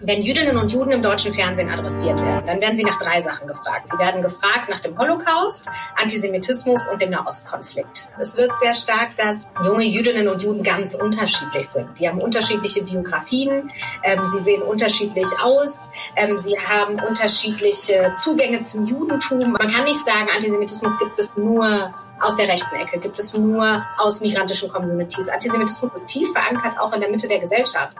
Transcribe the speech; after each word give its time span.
Wenn 0.00 0.22
Jüdinnen 0.22 0.56
und 0.56 0.70
Juden 0.70 0.92
im 0.92 1.02
deutschen 1.02 1.34
Fernsehen 1.34 1.68
adressiert 1.68 2.22
werden, 2.22 2.46
dann 2.46 2.60
werden 2.60 2.76
sie 2.76 2.84
nach 2.84 2.98
drei 2.98 3.20
Sachen 3.20 3.48
gefragt. 3.48 3.88
Sie 3.88 3.98
werden 3.98 4.22
gefragt 4.22 4.68
nach 4.68 4.78
dem 4.78 4.96
Holocaust, 4.96 5.68
Antisemitismus 5.96 6.86
und 6.86 7.02
dem 7.02 7.10
Nahostkonflikt. 7.10 8.10
Es 8.20 8.36
wird 8.36 8.56
sehr 8.60 8.76
stark, 8.76 9.16
dass 9.16 9.52
junge 9.64 9.82
Jüdinnen 9.82 10.28
und 10.28 10.40
Juden 10.40 10.62
ganz 10.62 10.94
unterschiedlich 10.94 11.68
sind. 11.68 11.98
Die 11.98 12.08
haben 12.08 12.20
unterschiedliche 12.20 12.84
Biografien, 12.84 13.72
ähm, 14.04 14.24
sie 14.24 14.40
sehen 14.40 14.62
unterschiedlich 14.62 15.26
aus, 15.42 15.90
ähm, 16.14 16.38
sie 16.38 16.56
haben 16.56 17.00
unterschiedliche 17.00 18.12
Zugänge 18.14 18.60
zum 18.60 18.86
Judentum. 18.86 19.50
Man 19.50 19.66
kann 19.66 19.82
nicht 19.82 19.98
sagen, 19.98 20.28
Antisemitismus 20.32 20.96
gibt 21.00 21.18
es 21.18 21.36
nur 21.36 21.92
aus 22.20 22.36
der 22.36 22.46
rechten 22.46 22.76
Ecke, 22.76 23.00
gibt 23.00 23.18
es 23.18 23.36
nur 23.36 23.84
aus 23.98 24.20
migrantischen 24.20 24.68
Communities. 24.68 25.28
Antisemitismus 25.28 25.92
ist 25.92 26.06
tief 26.06 26.32
verankert, 26.32 26.78
auch 26.78 26.92
in 26.92 27.00
der 27.00 27.10
Mitte 27.10 27.26
der 27.26 27.40
Gesellschaft. 27.40 27.96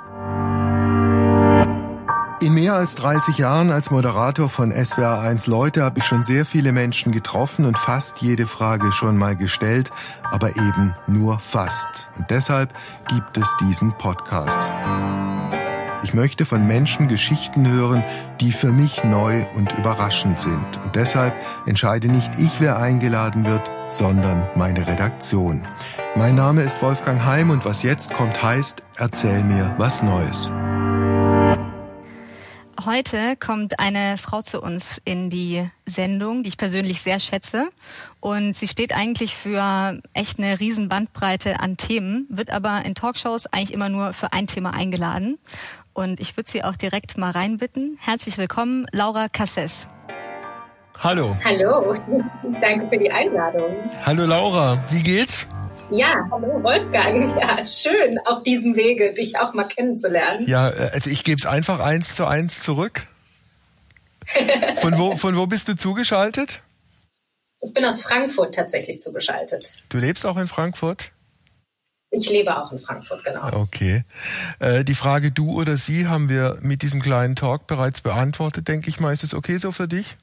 In 2.49 2.55
mehr 2.55 2.77
als 2.77 2.95
30 2.95 3.37
Jahren 3.37 3.71
als 3.71 3.91
Moderator 3.91 4.48
von 4.48 4.73
SWR1 4.73 5.51
Leute 5.51 5.83
habe 5.83 5.98
ich 5.98 6.07
schon 6.07 6.25
sehr 6.25 6.47
viele 6.47 6.73
Menschen 6.73 7.12
getroffen 7.12 7.66
und 7.66 7.79
fast 7.79 8.23
jede 8.23 8.47
Frage 8.47 8.91
schon 8.91 9.19
mal 9.19 9.37
gestellt, 9.37 9.91
aber 10.30 10.57
eben 10.57 10.95
nur 11.07 11.41
fast. 11.41 12.09
Und 12.16 12.30
deshalb 12.30 12.73
gibt 13.07 13.37
es 13.37 13.55
diesen 13.61 13.93
Podcast. 13.98 14.59
Ich 16.02 16.15
möchte 16.15 16.47
von 16.47 16.66
Menschen 16.66 17.07
Geschichten 17.07 17.71
hören, 17.71 18.02
die 18.41 18.52
für 18.52 18.73
mich 18.73 19.05
neu 19.05 19.45
und 19.55 19.73
überraschend 19.73 20.38
sind. 20.38 20.79
Und 20.83 20.96
deshalb 20.96 21.37
entscheide 21.66 22.09
nicht 22.09 22.38
ich, 22.38 22.62
wer 22.62 22.79
eingeladen 22.79 23.45
wird, 23.45 23.71
sondern 23.88 24.49
meine 24.57 24.87
Redaktion. 24.87 25.69
Mein 26.16 26.37
Name 26.37 26.62
ist 26.62 26.80
Wolfgang 26.80 27.23
Heim 27.27 27.51
und 27.51 27.66
was 27.66 27.83
jetzt 27.83 28.15
kommt 28.15 28.43
heißt, 28.43 28.83
erzähl 28.96 29.45
mir 29.45 29.74
was 29.77 30.02
Neues. 30.02 30.51
Heute 32.84 33.34
kommt 33.37 33.80
eine 33.80 34.16
Frau 34.18 34.41
zu 34.41 34.62
uns 34.62 35.02
in 35.05 35.30
die 35.30 35.68
Sendung, 35.84 36.45
die 36.45 36.51
ich 36.51 36.57
persönlich 36.57 37.02
sehr 37.02 37.18
schätze. 37.18 37.70
Und 38.20 38.54
sie 38.54 38.68
steht 38.68 38.95
eigentlich 38.95 39.35
für 39.35 40.01
echt 40.15 40.38
eine 40.38 40.60
riesen 40.60 40.88
Bandbreite 40.88 41.59
an 41.59 41.76
Themen, 41.76 42.29
wird 42.30 42.51
aber 42.51 42.85
in 42.85 42.95
Talkshows 42.95 43.46
eigentlich 43.46 43.73
immer 43.73 43.88
nur 43.88 44.12
für 44.12 44.32
ein 44.32 44.46
Thema 44.46 44.74
eingeladen. 44.74 45.38
Und 45.93 46.20
ich 46.20 46.37
würde 46.37 46.48
sie 46.48 46.62
auch 46.62 46.76
direkt 46.76 47.18
mal 47.18 47.32
reinbitten. 47.32 47.98
Herzlich 48.01 48.38
willkommen, 48.38 48.87
Laura 48.92 49.29
Casses. 49.29 49.88
Hallo. 51.02 51.37
Hallo, 51.45 51.96
danke 52.60 52.88
für 52.88 52.98
die 52.98 53.10
Einladung. 53.10 53.74
Hallo 54.07 54.24
Laura, 54.24 54.85
wie 54.90 55.02
geht's? 55.02 55.48
Ja, 55.91 56.29
hallo 56.31 56.63
Wolfgang. 56.63 57.35
Ja, 57.39 57.65
schön 57.65 58.19
auf 58.27 58.43
diesem 58.43 58.77
Wege, 58.77 59.13
dich 59.13 59.39
auch 59.39 59.55
mal 59.55 59.65
kennenzulernen. 59.65 60.47
Ja, 60.47 60.69
äh, 60.69 60.91
also 60.93 61.09
ich 61.09 61.25
gebe 61.25 61.39
es 61.39 61.47
einfach 61.47 61.81
eins 61.81 62.15
zu 62.15 62.27
eins 62.27 62.61
zurück. 62.61 63.07
Von 64.77 64.99
wo, 64.99 65.16
von 65.16 65.37
wo 65.37 65.47
bist 65.47 65.69
du 65.69 65.77
zugeschaltet? 65.77 66.61
Ich 67.62 67.72
bin 67.72 67.84
aus 67.84 68.03
Frankfurt 68.03 68.55
tatsächlich 68.55 69.00
zugeschaltet. 69.00 69.84
Du 69.89 69.99
lebst 69.99 70.27
auch 70.27 70.37
in 70.37 70.47
Frankfurt? 70.47 71.11
Ich 72.11 72.28
lebe 72.31 72.56
auch 72.56 72.71
in 72.72 72.78
Frankfurt, 72.78 73.25
genau. 73.25 73.50
Okay. 73.53 74.05
Äh, 74.59 74.84
die 74.84 74.94
Frage 74.94 75.31
du 75.31 75.59
oder 75.59 75.77
sie 75.77 76.06
haben 76.06 76.28
wir 76.28 76.59
mit 76.61 76.83
diesem 76.83 77.00
kleinen 77.00 77.37
Talk 77.37 77.66
bereits 77.66 78.03
beantwortet, 78.03 78.69
denke 78.69 78.91
ich 78.91 79.00
mal. 79.00 79.12
Ist 79.12 79.25
es 79.25 79.34
okay 79.34 79.56
so 79.59 79.72
für 79.72 79.89
dich? 79.89 80.16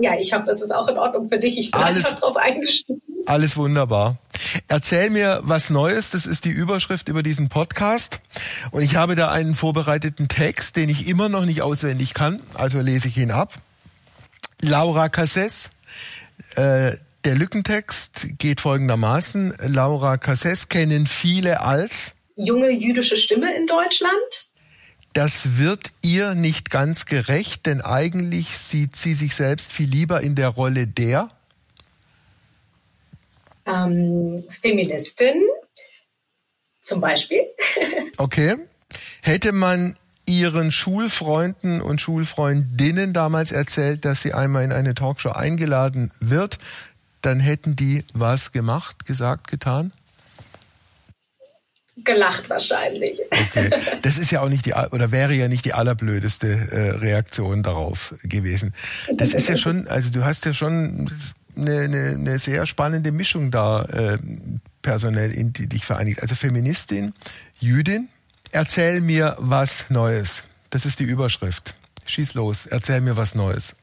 Ja, 0.00 0.12
ich 0.18 0.32
hoffe, 0.32 0.50
es 0.50 0.62
ist 0.62 0.70
auch 0.72 0.88
in 0.88 0.96
Ordnung 0.96 1.28
für 1.28 1.38
dich. 1.38 1.58
Ich 1.58 1.70
bin 1.70 1.82
Alles- 1.82 2.06
einfach 2.06 2.20
drauf 2.20 2.36
eingestiegen. 2.36 3.02
Alles 3.26 3.56
wunderbar. 3.56 4.16
Erzähl 4.68 5.10
mir 5.10 5.40
was 5.42 5.68
Neues, 5.70 6.10
das 6.10 6.24
ist 6.24 6.44
die 6.44 6.50
Überschrift 6.50 7.08
über 7.08 7.22
diesen 7.22 7.48
Podcast. 7.48 8.20
Und 8.70 8.82
ich 8.82 8.96
habe 8.96 9.16
da 9.16 9.30
einen 9.30 9.54
vorbereiteten 9.54 10.28
Text, 10.28 10.76
den 10.76 10.88
ich 10.88 11.06
immer 11.08 11.28
noch 11.28 11.44
nicht 11.44 11.60
auswendig 11.60 12.14
kann, 12.14 12.40
also 12.54 12.80
lese 12.80 13.08
ich 13.08 13.18
ihn 13.18 13.30
ab. 13.32 13.52
Laura 14.62 15.08
Casses, 15.08 15.70
äh, 16.56 16.92
der 17.24 17.34
Lückentext 17.34 18.38
geht 18.38 18.60
folgendermaßen. 18.60 19.54
Laura 19.62 20.16
Casses 20.16 20.68
kennen 20.68 21.06
viele 21.06 21.60
als, 21.60 22.14
Junge 22.40 22.70
jüdische 22.70 23.16
Stimme 23.16 23.54
in 23.56 23.66
Deutschland. 23.66 24.12
Das 25.12 25.58
wird 25.58 25.92
ihr 26.02 26.34
nicht 26.34 26.70
ganz 26.70 27.06
gerecht, 27.06 27.66
denn 27.66 27.80
eigentlich 27.80 28.58
sieht 28.58 28.96
sie 28.96 29.14
sich 29.14 29.34
selbst 29.34 29.72
viel 29.72 29.88
lieber 29.88 30.20
in 30.20 30.34
der 30.34 30.48
Rolle 30.48 30.86
der, 30.86 31.30
Ähm, 33.68 34.42
Feministin 34.48 35.42
zum 36.80 37.00
Beispiel. 37.00 37.42
Okay. 38.20 38.56
Hätte 39.22 39.52
man 39.52 39.96
Ihren 40.26 40.72
Schulfreunden 40.72 41.80
und 41.80 42.00
Schulfreundinnen 42.00 43.12
damals 43.12 43.52
erzählt, 43.52 44.04
dass 44.04 44.22
sie 44.22 44.34
einmal 44.34 44.64
in 44.64 44.72
eine 44.72 44.94
Talkshow 44.94 45.30
eingeladen 45.30 46.10
wird, 46.18 46.58
dann 47.22 47.38
hätten 47.38 47.76
die 47.76 48.04
was 48.12 48.50
gemacht, 48.50 49.06
gesagt, 49.06 49.46
getan? 49.46 49.92
Gelacht 52.04 52.48
wahrscheinlich. 52.50 53.20
Okay. 53.30 53.70
Das 54.02 54.18
ist 54.18 54.30
ja 54.30 54.40
auch 54.40 54.48
nicht 54.48 54.66
die 54.66 54.74
oder 54.74 55.10
wäre 55.12 55.34
ja 55.34 55.48
nicht 55.48 55.64
die 55.64 55.74
allerblödeste 55.74 56.48
äh, 56.48 56.90
Reaktion 56.98 57.62
darauf 57.62 58.14
gewesen. 58.22 58.74
Das 59.14 59.32
ist 59.32 59.48
ja 59.48 59.56
schon, 59.56 59.88
also 59.88 60.10
du 60.10 60.24
hast 60.24 60.44
ja 60.44 60.52
schon 60.52 61.10
eine, 61.56 61.80
eine, 61.80 62.08
eine 62.10 62.38
sehr 62.38 62.66
spannende 62.66 63.12
Mischung 63.12 63.50
da 63.50 63.84
äh, 63.84 64.18
personell, 64.82 65.32
in 65.32 65.52
die 65.52 65.66
dich 65.66 65.84
vereinigt. 65.84 66.22
Also 66.22 66.34
Feministin, 66.34 67.12
Jüdin. 67.58 68.08
Erzähl 68.50 69.00
mir 69.00 69.36
was 69.38 69.90
Neues. 69.90 70.44
Das 70.70 70.86
ist 70.86 71.00
die 71.00 71.04
Überschrift. 71.04 71.74
Schieß 72.06 72.34
los, 72.34 72.66
erzähl 72.66 73.02
mir 73.02 73.16
was 73.16 73.34
Neues. 73.34 73.74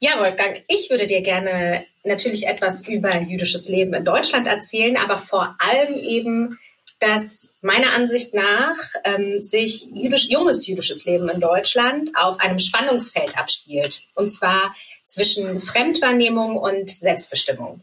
Ja, 0.00 0.20
Wolfgang, 0.20 0.62
ich 0.68 0.90
würde 0.90 1.06
dir 1.06 1.22
gerne 1.22 1.86
natürlich 2.04 2.46
etwas 2.46 2.86
über 2.86 3.20
jüdisches 3.20 3.68
Leben 3.68 3.94
in 3.94 4.04
Deutschland 4.04 4.46
erzählen, 4.46 4.96
aber 4.96 5.16
vor 5.16 5.56
allem 5.58 5.94
eben, 5.94 6.58
dass 6.98 7.56
meiner 7.60 7.92
Ansicht 7.94 8.34
nach 8.34 8.76
ähm, 9.04 9.42
sich 9.42 9.88
jüdisch, 9.92 10.28
junges 10.28 10.66
jüdisches 10.66 11.04
Leben 11.04 11.28
in 11.28 11.40
Deutschland 11.40 12.10
auf 12.14 12.38
einem 12.40 12.58
Spannungsfeld 12.58 13.38
abspielt. 13.38 14.04
Und 14.14 14.30
zwar 14.30 14.74
zwischen 15.04 15.60
Fremdwahrnehmung 15.60 16.56
und 16.56 16.90
Selbstbestimmung. 16.90 17.82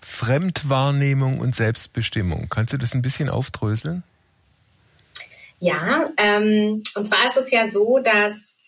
Fremdwahrnehmung 0.00 1.38
und 1.38 1.54
Selbstbestimmung. 1.54 2.48
Kannst 2.48 2.72
du 2.72 2.78
das 2.78 2.94
ein 2.94 3.02
bisschen 3.02 3.28
aufdröseln? 3.28 4.02
Ja, 5.60 6.10
ähm, 6.16 6.82
und 6.96 7.06
zwar 7.06 7.24
ist 7.28 7.36
es 7.36 7.50
ja 7.52 7.68
so, 7.70 8.00
dass 8.00 8.61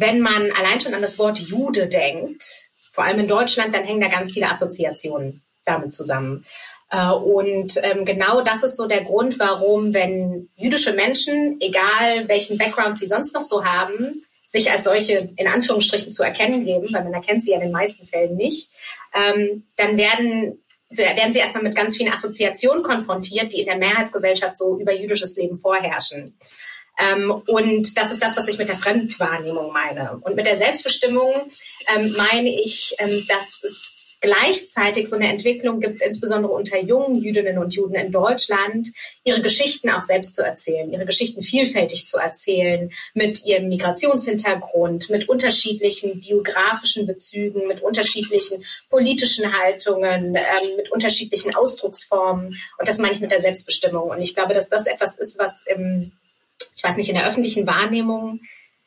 wenn 0.00 0.20
man 0.20 0.50
allein 0.52 0.80
schon 0.80 0.94
an 0.94 1.02
das 1.02 1.18
Wort 1.18 1.38
Jude 1.38 1.86
denkt, 1.86 2.44
vor 2.92 3.04
allem 3.04 3.20
in 3.20 3.28
Deutschland, 3.28 3.74
dann 3.74 3.84
hängen 3.84 4.00
da 4.00 4.08
ganz 4.08 4.32
viele 4.32 4.50
Assoziationen 4.50 5.42
damit 5.64 5.92
zusammen. 5.92 6.44
Äh, 6.90 7.10
und 7.10 7.78
ähm, 7.82 8.04
genau 8.04 8.42
das 8.42 8.64
ist 8.64 8.76
so 8.76 8.86
der 8.86 9.04
Grund, 9.04 9.38
warum, 9.38 9.94
wenn 9.94 10.48
jüdische 10.56 10.92
Menschen, 10.92 11.58
egal 11.60 12.28
welchen 12.28 12.58
Background 12.58 12.98
sie 12.98 13.08
sonst 13.08 13.34
noch 13.34 13.44
so 13.44 13.64
haben, 13.64 14.24
sich 14.46 14.70
als 14.70 14.84
solche 14.84 15.30
in 15.36 15.46
Anführungsstrichen 15.46 16.10
zu 16.10 16.24
erkennen 16.24 16.64
geben, 16.64 16.88
weil 16.92 17.04
man 17.04 17.14
erkennt 17.14 17.44
sie 17.44 17.52
ja 17.52 17.58
in 17.58 17.62
den 17.62 17.72
meisten 17.72 18.06
Fällen 18.06 18.36
nicht, 18.36 18.70
ähm, 19.14 19.64
dann 19.76 19.96
werden 19.96 20.60
werden 20.92 21.32
sie 21.32 21.38
erstmal 21.38 21.62
mit 21.62 21.76
ganz 21.76 21.96
vielen 21.96 22.12
Assoziationen 22.12 22.82
konfrontiert, 22.82 23.52
die 23.52 23.60
in 23.60 23.66
der 23.66 23.76
Mehrheitsgesellschaft 23.76 24.58
so 24.58 24.76
über 24.76 24.92
jüdisches 24.92 25.36
Leben 25.36 25.56
vorherrschen. 25.56 26.36
Ähm, 27.00 27.42
und 27.46 27.96
das 27.96 28.12
ist 28.12 28.22
das, 28.22 28.36
was 28.36 28.48
ich 28.48 28.58
mit 28.58 28.68
der 28.68 28.76
Fremdwahrnehmung 28.76 29.72
meine. 29.72 30.18
Und 30.20 30.36
mit 30.36 30.46
der 30.46 30.56
Selbstbestimmung 30.56 31.32
ähm, 31.94 32.14
meine 32.16 32.50
ich, 32.50 32.94
ähm, 32.98 33.24
dass 33.28 33.62
es 33.62 33.96
gleichzeitig 34.20 35.08
so 35.08 35.16
eine 35.16 35.28
Entwicklung 35.28 35.80
gibt, 35.80 36.02
insbesondere 36.02 36.52
unter 36.52 36.78
jungen 36.78 37.16
Jüdinnen 37.16 37.58
und 37.58 37.74
Juden 37.74 37.94
in 37.94 38.12
Deutschland, 38.12 38.88
ihre 39.24 39.40
Geschichten 39.40 39.88
auch 39.88 40.02
selbst 40.02 40.36
zu 40.36 40.42
erzählen, 40.42 40.92
ihre 40.92 41.06
Geschichten 41.06 41.42
vielfältig 41.42 42.06
zu 42.06 42.18
erzählen, 42.18 42.90
mit 43.14 43.44
ihrem 43.46 43.68
Migrationshintergrund, 43.68 45.08
mit 45.08 45.28
unterschiedlichen 45.28 46.20
biografischen 46.20 47.06
Bezügen, 47.06 47.66
mit 47.66 47.82
unterschiedlichen 47.82 48.62
politischen 48.90 49.58
Haltungen, 49.58 50.36
ähm, 50.36 50.76
mit 50.76 50.92
unterschiedlichen 50.92 51.54
Ausdrucksformen. 51.54 52.60
Und 52.78 52.88
das 52.88 52.98
meine 52.98 53.14
ich 53.14 53.20
mit 53.20 53.30
der 53.30 53.40
Selbstbestimmung. 53.40 54.10
Und 54.10 54.20
ich 54.20 54.34
glaube, 54.34 54.52
dass 54.52 54.68
das 54.68 54.86
etwas 54.86 55.18
ist, 55.18 55.38
was 55.38 55.64
im, 55.66 56.12
ich 56.80 56.84
weiß 56.84 56.96
nicht, 56.96 57.10
in 57.10 57.14
der 57.14 57.26
öffentlichen 57.26 57.66
Wahrnehmung 57.66 58.40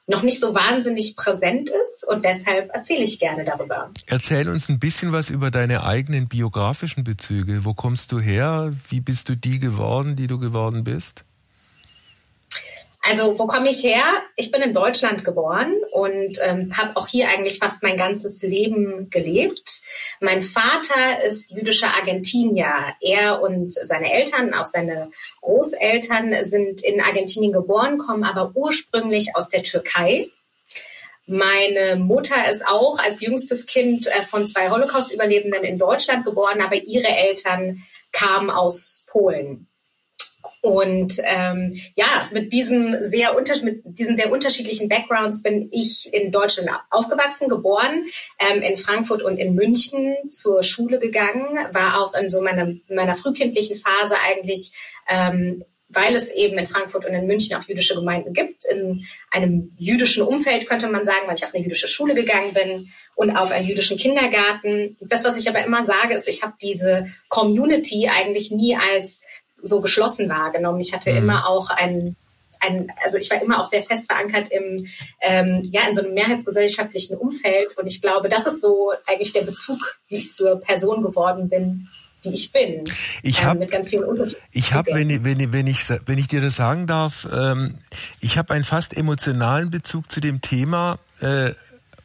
noch 0.07 0.23
nicht 0.23 0.39
so 0.39 0.55
wahnsinnig 0.55 1.15
präsent 1.15 1.69
ist 1.69 2.03
und 2.07 2.25
deshalb 2.25 2.73
erzähle 2.73 3.03
ich 3.03 3.19
gerne 3.19 3.45
darüber. 3.45 3.91
Erzähl 4.07 4.49
uns 4.49 4.67
ein 4.67 4.79
bisschen 4.79 5.11
was 5.11 5.29
über 5.29 5.51
deine 5.51 5.83
eigenen 5.83 6.27
biografischen 6.27 7.03
Bezüge. 7.03 7.65
Wo 7.65 7.75
kommst 7.75 8.11
du 8.11 8.19
her? 8.19 8.73
Wie 8.89 8.99
bist 8.99 9.29
du 9.29 9.37
die 9.37 9.59
geworden, 9.59 10.15
die 10.15 10.25
du 10.25 10.39
geworden 10.39 10.83
bist? 10.83 11.23
Also 13.05 13.37
wo 13.37 13.47
komme 13.47 13.69
ich 13.69 13.83
her? 13.83 14.05
Ich 14.37 14.49
bin 14.49 14.61
in 14.61 14.73
Deutschland 14.73 15.25
geboren 15.25 15.75
und 15.91 16.39
ähm, 16.41 16.75
habe 16.77 16.95
auch 16.95 17.07
hier 17.07 17.27
eigentlich 17.27 17.59
fast 17.59 17.83
mein 17.83 17.97
ganzes 17.97 18.41
Leben 18.43 19.09
gelebt. 19.09 19.81
Mein 20.21 20.41
Vater 20.41 21.21
ist 21.27 21.51
jüdischer 21.51 21.93
Argentinier. 21.99 22.95
Er 23.01 23.41
und 23.41 23.73
seine 23.73 24.13
Eltern, 24.13 24.53
auch 24.53 24.67
seine 24.67 25.11
Großeltern, 25.41 26.45
sind 26.45 26.81
in 26.81 27.01
Argentinien 27.01 27.51
geboren, 27.51 27.97
kommen 27.97 28.23
aber 28.23 28.53
ursprünglich 28.55 29.35
aus 29.35 29.49
der 29.49 29.63
Türkei. 29.63 30.29
Meine 31.25 31.97
Mutter 31.97 32.49
ist 32.49 32.65
auch 32.65 32.99
als 32.99 33.19
jüngstes 33.19 33.65
Kind 33.65 34.07
äh, 34.07 34.23
von 34.23 34.47
zwei 34.47 34.69
Holocaust-Überlebenden 34.69 35.65
in 35.65 35.77
Deutschland 35.77 36.23
geboren, 36.23 36.61
aber 36.61 36.75
ihre 36.75 37.09
Eltern 37.09 37.83
kamen 38.13 38.49
aus 38.49 39.05
Polen. 39.09 39.67
Und 40.63 41.17
ähm, 41.25 41.73
ja, 41.97 42.29
mit 42.31 42.53
diesem 42.53 42.95
sehr 43.03 43.35
unter 43.35 43.61
mit 43.65 43.81
diesen 43.83 44.15
sehr 44.15 44.31
unterschiedlichen 44.31 44.87
Backgrounds 44.87 45.43
bin 45.43 45.67
ich 45.73 46.13
in 46.13 46.31
Deutschland 46.31 46.69
aufgewachsen, 46.89 47.49
geboren, 47.49 48.05
ähm, 48.39 48.61
in 48.61 48.77
Frankfurt 48.77 49.23
und 49.23 49.35
in 49.35 49.55
München 49.55 50.15
zur 50.29 50.63
Schule 50.63 50.99
gegangen, 50.99 51.57
war 51.73 52.01
auch 52.01 52.13
in 52.13 52.29
so 52.29 52.41
meiner, 52.41 52.71
meiner 52.87 53.15
frühkindlichen 53.15 53.75
Phase 53.75 54.15
eigentlich 54.25 54.71
ähm, 55.09 55.65
weil 55.95 56.15
es 56.15 56.31
eben 56.31 56.57
in 56.57 56.65
Frankfurt 56.65 57.05
und 57.05 57.13
in 57.13 57.27
München 57.27 57.55
auch 57.55 57.67
jüdische 57.67 57.93
Gemeinden 57.93 58.33
gibt, 58.33 58.65
in 58.65 59.05
einem 59.29 59.73
jüdischen 59.77 60.23
Umfeld 60.23 60.67
könnte 60.67 60.87
man 60.87 61.05
sagen, 61.05 61.27
weil 61.27 61.35
ich 61.35 61.43
auf 61.43 61.53
eine 61.53 61.63
jüdische 61.63 61.87
Schule 61.87 62.15
gegangen 62.15 62.51
bin 62.53 62.89
und 63.15 63.35
auf 63.35 63.51
einen 63.51 63.67
jüdischen 63.67 63.97
Kindergarten. 63.97 64.97
Das, 65.01 65.23
was 65.23 65.37
ich 65.37 65.47
aber 65.47 65.63
immer 65.63 65.85
sage, 65.85 66.15
ist, 66.15 66.27
ich 66.27 66.41
habe 66.41 66.53
diese 66.59 67.11
Community 67.29 68.09
eigentlich 68.11 68.49
nie 68.49 68.75
als 68.75 69.21
so 69.63 69.81
geschlossen 69.81 70.29
wahrgenommen. 70.29 70.79
Ich 70.79 70.93
hatte 70.93 71.11
mhm. 71.11 71.17
immer 71.17 71.47
auch 71.47 71.69
ein, 71.71 72.15
ein, 72.59 72.91
also 73.03 73.17
ich 73.17 73.29
war 73.31 73.41
immer 73.41 73.59
auch 73.59 73.65
sehr 73.65 73.83
fest 73.83 74.11
verankert 74.11 74.51
im, 74.51 74.87
ähm, 75.21 75.67
ja, 75.71 75.81
in 75.87 75.95
so 75.95 76.03
einem 76.03 76.13
mehrheitsgesellschaftlichen 76.13 77.17
Umfeld. 77.17 77.77
Und 77.77 77.87
ich 77.87 78.01
glaube, 78.01 78.29
das 78.29 78.45
ist 78.45 78.61
so 78.61 78.91
eigentlich 79.07 79.33
der 79.33 79.41
Bezug, 79.41 79.79
wie 80.07 80.17
ich 80.17 80.31
zur 80.31 80.59
Person 80.59 81.01
geworden 81.01 81.49
bin, 81.49 81.87
die 82.23 82.33
ich 82.33 82.51
bin. 82.51 82.83
Ich 83.21 83.43
habe 83.43 83.65
ähm, 83.65 84.35
ich 84.51 84.73
habe, 84.73 84.91
wenn, 84.93 85.25
wenn, 85.25 85.53
wenn 85.53 85.67
ich 85.67 85.89
wenn 86.05 86.17
ich 86.17 86.27
dir 86.27 86.41
das 86.41 86.55
sagen 86.55 86.87
darf, 86.87 87.27
ähm, 87.31 87.79
ich 88.19 88.37
habe 88.37 88.53
einen 88.53 88.63
fast 88.63 88.95
emotionalen 88.95 89.69
Bezug 89.69 90.11
zu 90.11 90.21
dem 90.21 90.41
Thema. 90.41 90.99
Äh, 91.21 91.51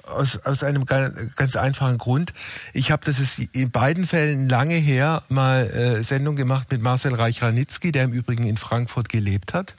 aus, 0.09 0.39
aus 0.45 0.63
einem 0.63 0.85
ganz 0.85 1.57
einfachen 1.57 1.99
Grund. 1.99 2.33
Ich 2.73 2.91
habe, 2.91 3.05
das 3.05 3.21
ist 3.21 3.39
in 3.39 3.71
beiden 3.71 4.07
Fällen 4.07 4.49
lange 4.49 4.75
her, 4.75 5.23
mal 5.29 5.71
äh, 5.71 6.03
Sendung 6.03 6.37
gemacht 6.37 6.71
mit 6.71 6.83
Marcel 6.83 7.15
Reich-Ranitzky, 7.15 7.93
der 7.93 8.05
im 8.05 8.13
Übrigen 8.13 8.45
in 8.45 8.57
Frankfurt 8.57 9.09
gelebt 9.09 9.55
hat, 9.55 9.75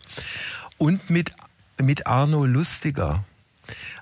und 0.77 1.09
mit, 1.09 1.31
mit 1.81 2.07
Arno 2.07 2.45
Lustiger. 2.45 3.23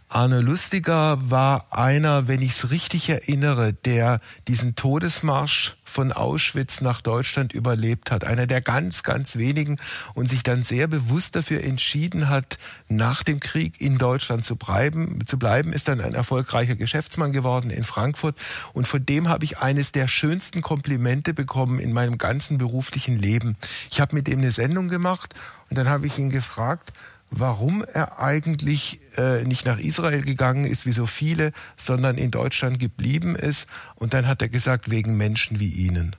Arne 0.09 0.39
Lustiger 0.39 1.19
war 1.29 1.67
einer, 1.69 2.29
wenn 2.29 2.41
ich 2.41 2.51
es 2.51 2.71
richtig 2.71 3.09
erinnere, 3.09 3.73
der 3.73 4.21
diesen 4.47 4.75
Todesmarsch 4.77 5.75
von 5.83 6.13
Auschwitz 6.13 6.79
nach 6.79 7.01
Deutschland 7.01 7.51
überlebt 7.51 8.09
hat. 8.09 8.23
Einer 8.23 8.47
der 8.47 8.61
ganz, 8.61 9.03
ganz 9.03 9.35
wenigen 9.35 9.77
und 10.13 10.29
sich 10.29 10.43
dann 10.43 10.63
sehr 10.63 10.87
bewusst 10.87 11.35
dafür 11.35 11.61
entschieden 11.61 12.29
hat, 12.29 12.57
nach 12.87 13.21
dem 13.21 13.41
Krieg 13.41 13.81
in 13.81 13.97
Deutschland 13.97 14.45
zu 14.45 14.55
bleiben, 14.55 15.19
zu 15.25 15.37
bleiben, 15.37 15.73
ist 15.73 15.89
dann 15.89 15.99
ein 15.99 16.13
erfolgreicher 16.13 16.77
Geschäftsmann 16.77 17.33
geworden 17.33 17.69
in 17.69 17.83
Frankfurt. 17.83 18.37
Und 18.71 18.87
von 18.87 19.05
dem 19.05 19.27
habe 19.27 19.43
ich 19.43 19.57
eines 19.57 19.91
der 19.91 20.07
schönsten 20.07 20.61
Komplimente 20.61 21.33
bekommen 21.33 21.79
in 21.79 21.91
meinem 21.91 22.17
ganzen 22.17 22.57
beruflichen 22.57 23.17
Leben. 23.17 23.57
Ich 23.91 23.99
habe 23.99 24.15
mit 24.15 24.29
ihm 24.29 24.39
eine 24.39 24.51
Sendung 24.51 24.87
gemacht 24.87 25.33
und 25.69 25.77
dann 25.77 25.89
habe 25.89 26.07
ich 26.07 26.17
ihn 26.17 26.29
gefragt, 26.29 26.93
warum 27.29 27.83
er 27.83 28.19
eigentlich 28.19 28.99
äh, 29.17 29.43
nicht 29.43 29.65
nach 29.65 29.79
Israel 29.79 30.21
gegangen 30.21 30.65
ist, 30.65 30.85
wie 30.85 30.91
so 30.91 31.05
viele, 31.05 31.51
sondern 31.75 32.17
in 32.17 32.31
Deutschland 32.31 32.79
geblieben 32.79 33.35
ist. 33.35 33.67
Und 33.95 34.13
dann 34.13 34.27
hat 34.27 34.41
er 34.41 34.49
gesagt, 34.49 34.89
wegen 34.89 35.17
Menschen 35.17 35.59
wie 35.59 35.69
Ihnen. 35.69 36.15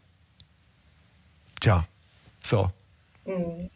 Tja, 1.61 1.87
so. 2.43 2.71
Mhm. 3.25 3.71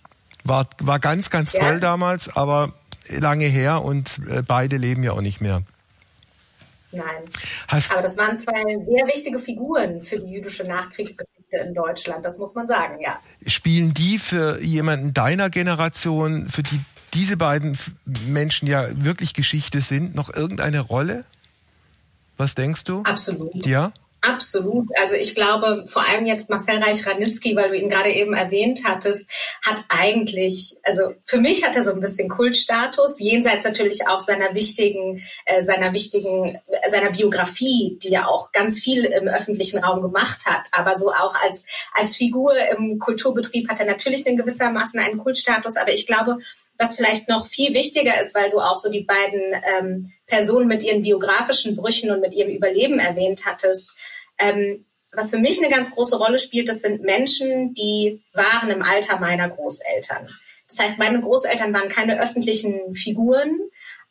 War, 0.44 0.69
war 0.81 0.99
ganz, 0.99 1.31
ganz 1.31 1.52
ja. 1.52 1.61
toll 1.61 1.81
damals, 1.81 2.34
aber 2.34 2.73
lange 3.08 3.46
her 3.46 3.82
und 3.82 4.20
äh, 4.29 4.43
beide 4.43 4.76
leben 4.76 5.02
ja 5.02 5.12
auch 5.12 5.20
nicht 5.20 5.40
mehr. 5.40 5.62
Nein. 6.93 7.25
Hast 7.69 7.90
Aber 7.90 8.02
das 8.02 8.17
waren 8.19 8.38
zwei 8.38 8.62
sehr 8.81 9.06
wichtige 9.06 9.38
Figuren 9.38 10.02
für 10.02 10.19
die 10.19 10.31
jüdische 10.31 10.64
Nachkriegsgeschichte 10.64 11.56
in 11.56 11.75
Deutschland, 11.75 12.25
das 12.25 12.38
muss 12.38 12.55
man 12.55 12.67
sagen, 12.67 13.00
ja. 13.00 13.19
Spielen 13.46 13.94
die 13.94 14.19
für 14.19 14.61
jemanden 14.61 15.14
deiner 15.14 15.49
Generation, 15.49 16.49
für 16.49 16.62
die 16.62 16.81
diese 17.14 17.36
beiden 17.36 17.76
Menschen 18.26 18.66
ja 18.68 18.86
wirklich 18.92 19.34
Geschichte 19.34 19.80
sind, 19.80 20.14
noch 20.14 20.32
irgendeine 20.32 20.80
Rolle? 20.80 21.24
Was 22.36 22.54
denkst 22.54 22.84
du? 22.84 23.02
Absolut. 23.02 23.66
Ja? 23.66 23.92
Absolut. 24.24 24.88
Also 25.00 25.16
ich 25.16 25.34
glaube, 25.34 25.84
vor 25.88 26.08
allem 26.08 26.26
jetzt 26.26 26.48
Marcel 26.48 26.78
Reich-Ranitzky, 26.78 27.56
weil 27.56 27.70
du 27.70 27.76
ihn 27.76 27.88
gerade 27.88 28.12
eben 28.12 28.34
erwähnt 28.34 28.82
hattest, 28.84 29.28
hat 29.66 29.84
eigentlich, 29.88 30.76
also 30.84 31.14
für 31.24 31.38
mich 31.38 31.64
hat 31.66 31.74
er 31.74 31.82
so 31.82 31.92
ein 31.92 31.98
bisschen 31.98 32.28
Kultstatus, 32.28 33.18
jenseits 33.18 33.64
natürlich 33.64 34.06
auch 34.06 34.20
seiner 34.20 34.54
wichtigen, 34.54 35.20
äh, 35.44 35.62
seiner 35.62 35.92
wichtigen, 35.92 36.54
äh, 36.68 36.88
seiner 36.88 37.10
Biografie, 37.10 37.98
die 38.00 38.12
er 38.12 38.28
auch 38.28 38.52
ganz 38.52 38.78
viel 38.78 39.06
im 39.06 39.26
öffentlichen 39.26 39.82
Raum 39.82 40.02
gemacht 40.02 40.46
hat. 40.46 40.68
Aber 40.70 40.94
so 40.94 41.12
auch 41.12 41.34
als, 41.42 41.66
als 41.92 42.14
Figur 42.14 42.54
im 42.78 43.00
Kulturbetrieb 43.00 43.68
hat 43.68 43.80
er 43.80 43.86
natürlich 43.86 44.24
in 44.24 44.36
gewissermaßen 44.36 45.00
einen 45.00 45.18
Kultstatus. 45.18 45.76
Aber 45.76 45.92
ich 45.92 46.06
glaube, 46.06 46.38
was 46.78 46.96
vielleicht 46.96 47.28
noch 47.28 47.46
viel 47.46 47.74
wichtiger 47.74 48.20
ist, 48.20 48.34
weil 48.34 48.50
du 48.50 48.58
auch 48.58 48.76
so 48.76 48.90
die 48.90 49.04
beiden 49.04 49.54
ähm, 49.78 50.12
Personen 50.26 50.66
mit 50.66 50.82
ihren 50.82 51.02
biografischen 51.02 51.76
Brüchen 51.76 52.10
und 52.10 52.20
mit 52.20 52.34
ihrem 52.34 52.50
Überleben 52.50 52.98
erwähnt 52.98 53.42
hattest. 53.44 53.92
Ähm, 54.38 54.84
was 55.12 55.30
für 55.30 55.38
mich 55.38 55.58
eine 55.58 55.72
ganz 55.72 55.94
große 55.94 56.16
Rolle 56.16 56.38
spielt, 56.38 56.69
das 56.69 56.80
sind 56.80 57.02
Menschen, 57.02 57.74
die 57.74 58.22
waren 58.32 58.70
im 58.70 58.82
Alter 58.82 59.19
meiner 59.19 59.50
Großeltern. 59.50 60.28
Das 60.69 60.78
heißt, 60.80 60.98
meine 60.98 61.20
Großeltern 61.20 61.72
waren 61.74 61.90
keine 61.90 62.20
öffentlichen 62.20 62.94
Figuren, 62.94 63.58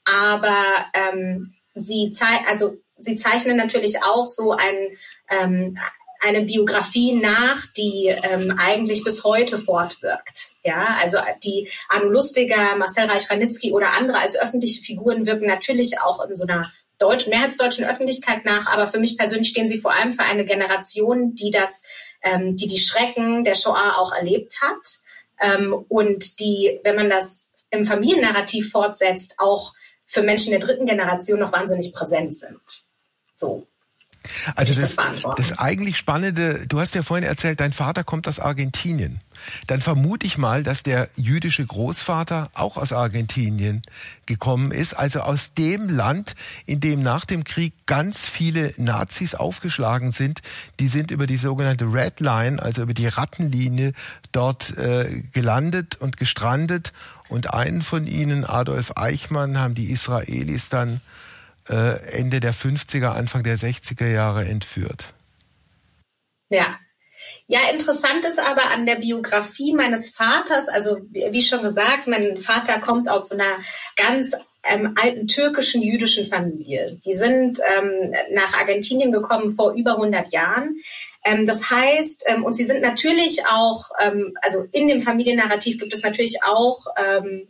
aber 0.06 0.56
ähm, 0.94 1.56
sie, 1.74 2.14
also, 2.48 2.78
sie 3.00 3.16
zeichnen 3.16 3.58
natürlich 3.58 4.04
auch 4.04 4.28
so 4.28 4.52
ein, 4.52 4.98
ähm, 5.30 5.80
eine 6.22 6.42
Biografie 6.42 7.14
nach, 7.14 7.66
die 7.76 8.08
ähm, 8.08 8.56
eigentlich 8.58 9.04
bis 9.04 9.24
heute 9.24 9.58
fortwirkt. 9.58 10.54
Ja, 10.64 10.98
also 11.02 11.18
die 11.44 11.70
Arno 11.90 12.10
Lustiger, 12.10 12.76
Marcel 12.78 13.06
Reich-Ranitzky 13.06 13.72
oder 13.72 13.94
andere 13.94 14.20
als 14.20 14.40
öffentliche 14.40 14.82
Figuren 14.82 15.26
wirken 15.26 15.48
natürlich 15.48 16.00
auch 16.00 16.24
in 16.28 16.36
so 16.36 16.44
einer 16.44 16.72
deutschen, 17.00 17.32
mehrheitsdeutschen 17.32 17.86
Öffentlichkeit 17.86 18.46
nach, 18.46 18.68
aber 18.68 18.86
für 18.86 19.00
mich 19.00 19.18
persönlich 19.18 19.50
stehen 19.50 19.68
sie 19.68 19.80
vor 19.80 19.94
allem 19.94 20.12
für 20.12 20.24
eine 20.24 20.46
Generation, 20.46 21.34
die 21.34 21.50
das, 21.50 21.84
ähm, 22.22 22.56
die 22.56 22.68
die 22.68 22.80
Schrecken 22.80 23.44
der 23.44 23.56
Shoah 23.56 23.98
auch 23.98 24.14
erlebt 24.14 24.62
hat 24.62 25.00
ähm, 25.40 25.74
und 25.90 26.40
die, 26.40 26.80
wenn 26.84 26.96
man 26.96 27.10
das 27.10 27.52
im 27.72 27.84
Familiennarrativ 27.84 28.72
fortsetzt, 28.72 29.36
auch 29.38 29.74
für 30.06 30.22
Menschen 30.22 30.52
der 30.52 30.60
dritten 30.60 30.86
Generation 30.86 31.40
noch 31.40 31.54
wahnsinnig 31.54 31.94
präsent 31.94 32.38
sind. 32.38 32.62
So. 33.34 33.68
Also 34.56 34.80
das, 34.80 34.98
das 35.38 35.58
eigentlich 35.58 35.98
Spannende, 35.98 36.68
du 36.68 36.80
hast 36.80 36.94
ja 36.94 37.02
vorhin 37.02 37.28
erzählt, 37.28 37.60
dein 37.60 37.74
Vater 37.74 38.04
kommt 38.04 38.28
aus 38.28 38.40
Argentinien. 38.40 39.20
Dann 39.66 39.82
vermute 39.82 40.28
ich 40.28 40.38
mal, 40.38 40.62
dass 40.62 40.84
der 40.84 41.10
jüdische 41.16 41.66
Großvater 41.66 42.52
auch 42.54 42.78
aus 42.78 42.94
Argentinien 42.94 43.82
gekommen 44.28 44.72
ist, 44.72 44.94
also 44.94 45.22
aus 45.22 45.54
dem 45.54 45.90
Land, 45.90 46.36
in 46.68 46.80
dem 46.80 47.02
nach 47.02 47.26
dem 47.26 47.44
Krieg 47.44 47.74
ganz 47.88 48.28
viele 48.28 48.74
Nazis 48.78 49.34
aufgeschlagen 49.34 50.12
sind. 50.12 50.42
Die 50.80 50.88
sind 50.88 51.10
über 51.10 51.26
die 51.26 51.38
sogenannte 51.38 51.86
Red 51.86 52.20
Line, 52.20 52.62
also 52.62 52.84
über 52.84 52.94
die 52.94 53.08
Rattenlinie, 53.08 53.94
dort 54.32 54.78
äh, 54.78 55.24
gelandet 55.32 55.96
und 56.00 56.18
gestrandet. 56.18 56.94
Und 57.28 57.54
einen 57.54 57.82
von 57.82 58.06
ihnen, 58.06 58.46
Adolf 58.46 58.98
Eichmann, 58.98 59.58
haben 59.58 59.74
die 59.74 59.90
Israelis 59.90 60.70
dann 60.70 61.02
Ende 61.76 62.40
der 62.40 62.54
50er, 62.54 63.10
Anfang 63.10 63.44
der 63.44 63.58
60er 63.58 64.08
Jahre 64.08 64.46
entführt. 64.46 65.14
Ja. 66.50 66.78
Ja, 67.48 67.60
interessant 67.72 68.26
ist 68.26 68.40
aber 68.40 68.72
an 68.74 68.86
der 68.86 68.96
Biografie 68.96 69.74
meines 69.74 70.12
Vaters, 70.12 70.70
also 70.70 70.98
wie 71.12 71.42
schon 71.42 71.62
gesagt, 71.62 72.08
mein 72.08 72.38
Vater 72.38 72.80
kommt 72.80 73.10
aus 73.10 73.30
so 73.30 73.36
einer 73.36 73.60
ganz 73.96 74.36
ähm, 74.64 74.96
alten 75.02 75.28
türkischen 75.28 75.82
jüdischen 75.82 76.28
Familie. 76.28 77.00
Die 77.06 77.14
sind 77.14 77.60
ähm, 77.76 78.14
nach 78.32 78.58
Argentinien 78.58 79.12
gekommen 79.12 79.52
vor 79.52 79.74
über 79.74 79.94
100 79.94 80.32
Jahren. 80.32 80.80
Ähm, 81.26 81.46
das 81.46 81.70
heißt, 81.70 82.26
ähm, 82.28 82.44
und 82.44 82.54
sie 82.54 82.66
sind 82.66 82.82
natürlich 82.82 83.46
auch, 83.48 83.90
ähm, 84.00 84.34
also 84.42 84.66
in 84.72 84.88
dem 84.88 85.02
Familiennarrativ 85.02 85.80
gibt 85.80 85.94
es 85.94 86.04
natürlich 86.04 86.44
auch, 86.44 86.86
ähm, 86.98 87.48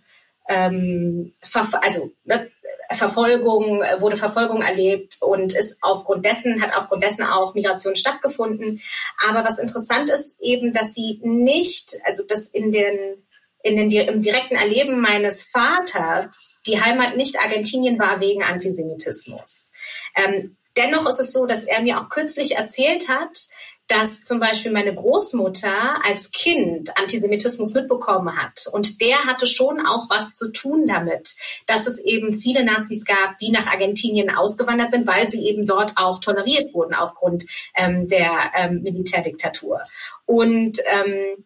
ähm, 0.48 1.34
also 1.82 2.12
ne, 2.24 2.50
Verfolgung, 2.94 3.82
äh, 3.82 4.02
wurde 4.02 4.18
Verfolgung 4.18 4.62
erlebt 4.62 5.18
und 5.22 5.54
ist 5.54 5.80
aufgrund 5.82 6.26
dessen, 6.26 6.62
hat 6.62 6.76
aufgrund 6.76 7.04
dessen 7.04 7.24
auch 7.24 7.54
Migration 7.54 7.96
stattgefunden. 7.96 8.82
Aber 9.30 9.44
was 9.44 9.60
interessant 9.60 10.10
ist 10.10 10.40
eben, 10.42 10.74
dass 10.74 10.94
sie 10.94 11.20
nicht, 11.24 12.00
also 12.06 12.24
dass 12.24 12.48
in 12.48 12.72
den 12.72 13.24
in 13.64 13.78
den, 13.78 13.92
im 14.08 14.22
direkten 14.22 14.56
Erleben 14.56 15.00
meines 15.00 15.46
Vaters 15.46 16.56
die 16.66 16.82
Heimat 16.82 17.16
nicht 17.16 17.40
Argentinien 17.40 18.00
war 18.00 18.20
wegen 18.20 18.44
Antisemitismus. 18.44 19.72
Ähm, 20.16 20.58
dennoch 20.76 21.08
ist 21.08 21.20
es 21.20 21.32
so, 21.32 21.46
dass 21.46 21.66
er 21.66 21.82
mir 21.82 22.00
auch 22.00 22.10
kürzlich 22.10 22.56
erzählt 22.56 23.08
hat, 23.08 23.48
dass 23.88 24.24
zum 24.24 24.40
Beispiel 24.40 24.72
meine 24.72 24.96
Großmutter 24.96 26.00
als 26.06 26.32
Kind 26.32 26.98
Antisemitismus 26.98 27.74
mitbekommen 27.74 28.36
hat. 28.42 28.66
Und 28.72 29.02
der 29.02 29.26
hatte 29.26 29.48
schon 29.48 29.86
auch 29.86 30.10
was 30.10 30.34
zu 30.34 30.52
tun 30.52 30.88
damit, 30.88 31.36
dass 31.68 31.88
es 31.88 32.00
eben 32.00 32.34
viele 32.34 32.64
Nazis 32.64 33.06
gab, 33.06 33.38
die 33.40 33.52
nach 33.52 33.68
Argentinien 33.68 34.30
ausgewandert 34.30 34.92
sind, 34.92 35.08
weil 35.08 35.28
sie 35.28 35.46
eben 35.46 35.66
dort 35.66 35.94
auch 35.98 36.20
toleriert 36.20 36.74
wurden 36.74 36.94
aufgrund 36.94 37.46
ähm, 37.76 38.08
der 38.08 38.52
ähm, 38.56 38.82
Militärdiktatur. 38.82 39.82
Und 40.26 40.80
ähm, 40.86 41.44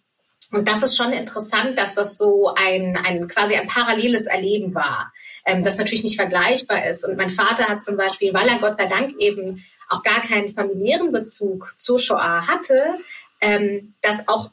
und 0.55 0.69
das 0.69 0.83
ist 0.83 0.95
schon 0.95 1.11
interessant, 1.11 1.77
dass 1.77 1.95
das 1.95 2.17
so 2.17 2.53
ein, 2.55 2.95
ein 2.95 3.27
quasi 3.27 3.55
ein 3.55 3.67
paralleles 3.67 4.25
Erleben 4.25 4.73
war, 4.73 5.11
ähm, 5.45 5.65
das 5.65 5.77
natürlich 5.77 6.05
nicht 6.05 6.15
vergleichbar 6.15 6.87
ist. 6.87 7.05
Und 7.05 7.17
mein 7.17 7.29
Vater 7.29 7.67
hat 7.67 7.83
zum 7.83 7.97
Beispiel, 7.97 8.33
weil 8.33 8.47
er 8.47 8.59
Gott 8.59 8.77
sei 8.77 8.85
Dank 8.85 9.15
eben 9.19 9.65
auch 9.89 10.01
gar 10.01 10.21
keinen 10.21 10.47
familiären 10.47 11.11
Bezug 11.11 11.73
zur 11.75 11.99
Shoah 11.99 12.47
hatte, 12.47 12.95
ähm, 13.41 13.95
das 14.01 14.29
auch 14.29 14.51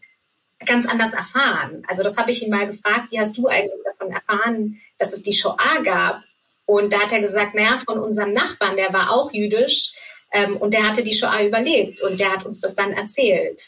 ganz 0.67 0.89
anders 0.89 1.15
erfahren. 1.15 1.85
Also 1.87 2.03
das 2.03 2.19
habe 2.19 2.33
ich 2.33 2.43
ihn 2.43 2.51
mal 2.51 2.67
gefragt, 2.67 3.07
wie 3.11 3.21
hast 3.21 3.39
du 3.39 3.47
eigentlich 3.47 3.81
davon 3.85 4.13
erfahren, 4.13 4.81
dass 4.99 5.13
es 5.13 5.23
die 5.23 5.33
Shoah 5.33 5.83
gab? 5.85 6.21
Und 6.67 6.93
da 6.93 6.99
hat 6.99 7.13
er 7.13 7.21
gesagt, 7.21 7.55
naja, 7.55 7.79
von 7.79 8.01
unserem 8.01 8.33
Nachbarn, 8.33 8.77
der 8.77 8.93
war 8.93 9.13
auch 9.13 9.33
jüdisch 9.33 9.93
ähm, 10.33 10.57
und 10.57 10.75
der 10.75 10.83
hatte 10.83 11.05
die 11.05 11.15
Shoah 11.15 11.45
überlebt 11.45 12.03
und 12.03 12.19
der 12.19 12.33
hat 12.33 12.45
uns 12.45 12.61
das 12.61 12.75
dann 12.75 12.93
erzählt. 12.93 13.63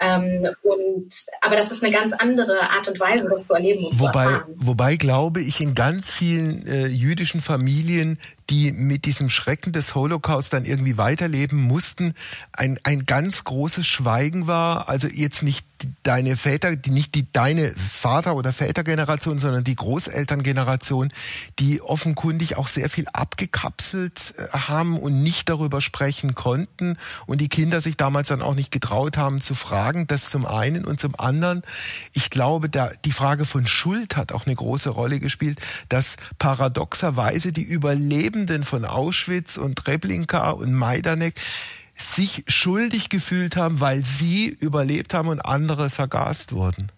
Ähm, 0.00 0.48
und, 0.62 1.26
aber 1.42 1.56
das 1.56 1.70
ist 1.70 1.84
eine 1.84 1.92
ganz 1.92 2.14
andere 2.14 2.58
Art 2.62 2.88
und 2.88 2.98
Weise, 2.98 3.28
das 3.28 3.46
zu 3.46 3.52
erleben 3.52 3.84
und 3.84 4.00
wobei, 4.00 4.24
zu 4.24 4.30
erfahren. 4.30 4.54
Wobei, 4.56 4.96
glaube 4.96 5.42
ich, 5.42 5.60
in 5.60 5.74
ganz 5.74 6.10
vielen 6.10 6.66
äh, 6.66 6.86
jüdischen 6.86 7.42
Familien 7.42 8.18
die 8.50 8.72
mit 8.72 9.04
diesem 9.04 9.28
Schrecken 9.30 9.72
des 9.72 9.94
Holocaust 9.94 10.52
dann 10.52 10.64
irgendwie 10.64 10.98
weiterleben 10.98 11.60
mussten, 11.60 12.14
ein, 12.52 12.78
ein 12.82 13.06
ganz 13.06 13.44
großes 13.44 13.86
Schweigen 13.86 14.48
war. 14.48 14.88
Also 14.88 15.06
jetzt 15.06 15.42
nicht 15.42 15.66
deine 16.02 16.36
Väter, 16.36 16.76
nicht 16.88 17.14
die 17.14 17.32
deine 17.32 17.72
Vater- 17.74 18.34
oder 18.34 18.52
Vätergeneration, 18.52 19.38
sondern 19.38 19.64
die 19.64 19.76
Großelterngeneration, 19.76 21.10
die 21.58 21.80
offenkundig 21.80 22.56
auch 22.56 22.66
sehr 22.66 22.90
viel 22.90 23.06
abgekapselt 23.12 24.34
äh, 24.36 24.58
haben 24.58 24.98
und 24.98 25.22
nicht 25.22 25.48
darüber 25.48 25.80
sprechen 25.80 26.34
konnten 26.34 26.98
und 27.26 27.40
die 27.40 27.48
Kinder 27.48 27.80
sich 27.80 27.96
damals 27.96 28.28
dann 28.28 28.42
auch 28.42 28.54
nicht 28.54 28.72
getraut 28.72 29.16
haben 29.16 29.40
zu 29.40 29.54
fragen. 29.54 30.06
Das 30.06 30.28
zum 30.28 30.44
einen 30.44 30.84
und 30.84 31.00
zum 31.00 31.18
anderen. 31.18 31.62
Ich 32.12 32.30
glaube, 32.30 32.68
da 32.68 32.90
die 33.04 33.12
Frage 33.12 33.46
von 33.46 33.66
Schuld 33.66 34.16
hat 34.16 34.32
auch 34.32 34.44
eine 34.46 34.56
große 34.56 34.90
Rolle 34.90 35.20
gespielt, 35.20 35.60
dass 35.88 36.16
paradoxerweise 36.38 37.52
die 37.52 37.62
Überlebenden 37.62 38.39
Überlebenden 38.40 38.64
von 38.64 38.84
Auschwitz 38.84 39.56
und 39.56 39.76
Treblinka 39.76 40.50
und 40.50 40.72
Majdanek 40.72 41.34
sich 41.96 42.44
schuldig 42.46 43.10
gefühlt 43.10 43.56
haben, 43.56 43.80
weil 43.80 44.04
sie 44.04 44.46
überlebt 44.46 45.12
haben 45.12 45.28
und 45.28 45.40
andere 45.40 45.90
vergast 45.90 46.52
wurden. 46.52 46.90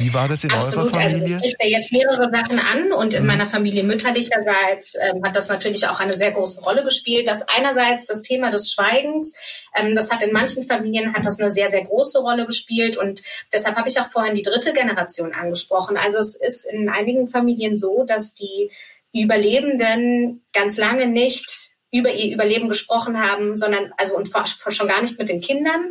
Wie 0.00 0.14
war 0.14 0.28
das 0.28 0.44
in 0.44 0.52
Absolut. 0.52 0.92
eurer 0.92 1.10
Familie? 1.10 1.36
Also 1.36 1.44
ich 1.44 1.50
spricht 1.52 1.70
jetzt 1.70 1.92
mehrere 1.92 2.30
Sachen 2.30 2.60
an 2.60 2.92
und 2.92 3.14
in 3.14 3.22
mhm. 3.22 3.26
meiner 3.28 3.46
Familie 3.46 3.82
mütterlicherseits 3.82 4.94
ähm, 4.94 5.24
hat 5.24 5.34
das 5.34 5.48
natürlich 5.48 5.88
auch 5.88 5.98
eine 6.00 6.14
sehr 6.14 6.30
große 6.30 6.62
Rolle 6.62 6.84
gespielt. 6.84 7.26
Das 7.26 7.42
einerseits 7.48 8.06
das 8.06 8.22
Thema 8.22 8.50
des 8.52 8.72
Schweigens, 8.72 9.34
ähm, 9.76 9.96
das 9.96 10.12
hat 10.12 10.22
in 10.22 10.32
manchen 10.32 10.64
Familien 10.64 11.14
hat 11.14 11.26
das 11.26 11.40
eine 11.40 11.50
sehr 11.50 11.68
sehr 11.68 11.84
große 11.84 12.20
Rolle 12.20 12.46
gespielt 12.46 12.96
und 12.96 13.22
deshalb 13.52 13.76
habe 13.76 13.88
ich 13.88 13.98
auch 14.00 14.06
vorhin 14.06 14.36
die 14.36 14.42
dritte 14.42 14.72
Generation 14.72 15.34
angesprochen. 15.34 15.96
Also 15.96 16.18
es 16.18 16.36
ist 16.36 16.64
in 16.64 16.88
einigen 16.88 17.28
Familien 17.28 17.76
so, 17.76 18.04
dass 18.04 18.34
die 18.34 18.70
Überlebenden 19.12 20.44
ganz 20.52 20.76
lange 20.76 21.06
nicht 21.06 21.68
über 21.90 22.12
ihr 22.12 22.34
Überleben 22.34 22.68
gesprochen 22.68 23.22
haben, 23.22 23.56
sondern 23.56 23.92
also 23.96 24.16
und 24.16 24.30
schon 24.68 24.88
gar 24.88 25.00
nicht 25.00 25.18
mit 25.18 25.28
den 25.28 25.40
Kindern, 25.40 25.90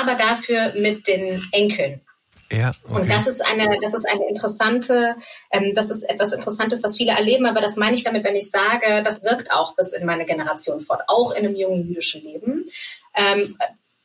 aber 0.00 0.14
dafür 0.14 0.72
mit 0.74 1.08
den 1.08 1.42
Enkeln. 1.52 2.00
Ja, 2.52 2.70
okay. 2.84 3.00
Und 3.00 3.10
das 3.10 3.26
ist 3.26 3.40
eine, 3.40 3.78
das 3.80 3.94
ist 3.94 4.04
eine 4.04 4.28
interessante, 4.28 5.16
ähm, 5.50 5.72
das 5.74 5.90
ist 5.90 6.02
etwas 6.02 6.32
Interessantes, 6.32 6.84
was 6.84 6.98
viele 6.98 7.12
erleben, 7.12 7.46
aber 7.46 7.62
das 7.62 7.76
meine 7.76 7.96
ich 7.96 8.04
damit, 8.04 8.24
wenn 8.24 8.36
ich 8.36 8.50
sage, 8.50 9.02
das 9.02 9.24
wirkt 9.24 9.50
auch 9.50 9.74
bis 9.74 9.92
in 9.92 10.04
meine 10.04 10.26
Generation 10.26 10.80
fort, 10.80 11.00
auch 11.06 11.32
in 11.32 11.46
einem 11.46 11.56
jungen 11.56 11.88
jüdischen 11.88 12.22
Leben. 12.22 12.66
Ähm, 13.16 13.56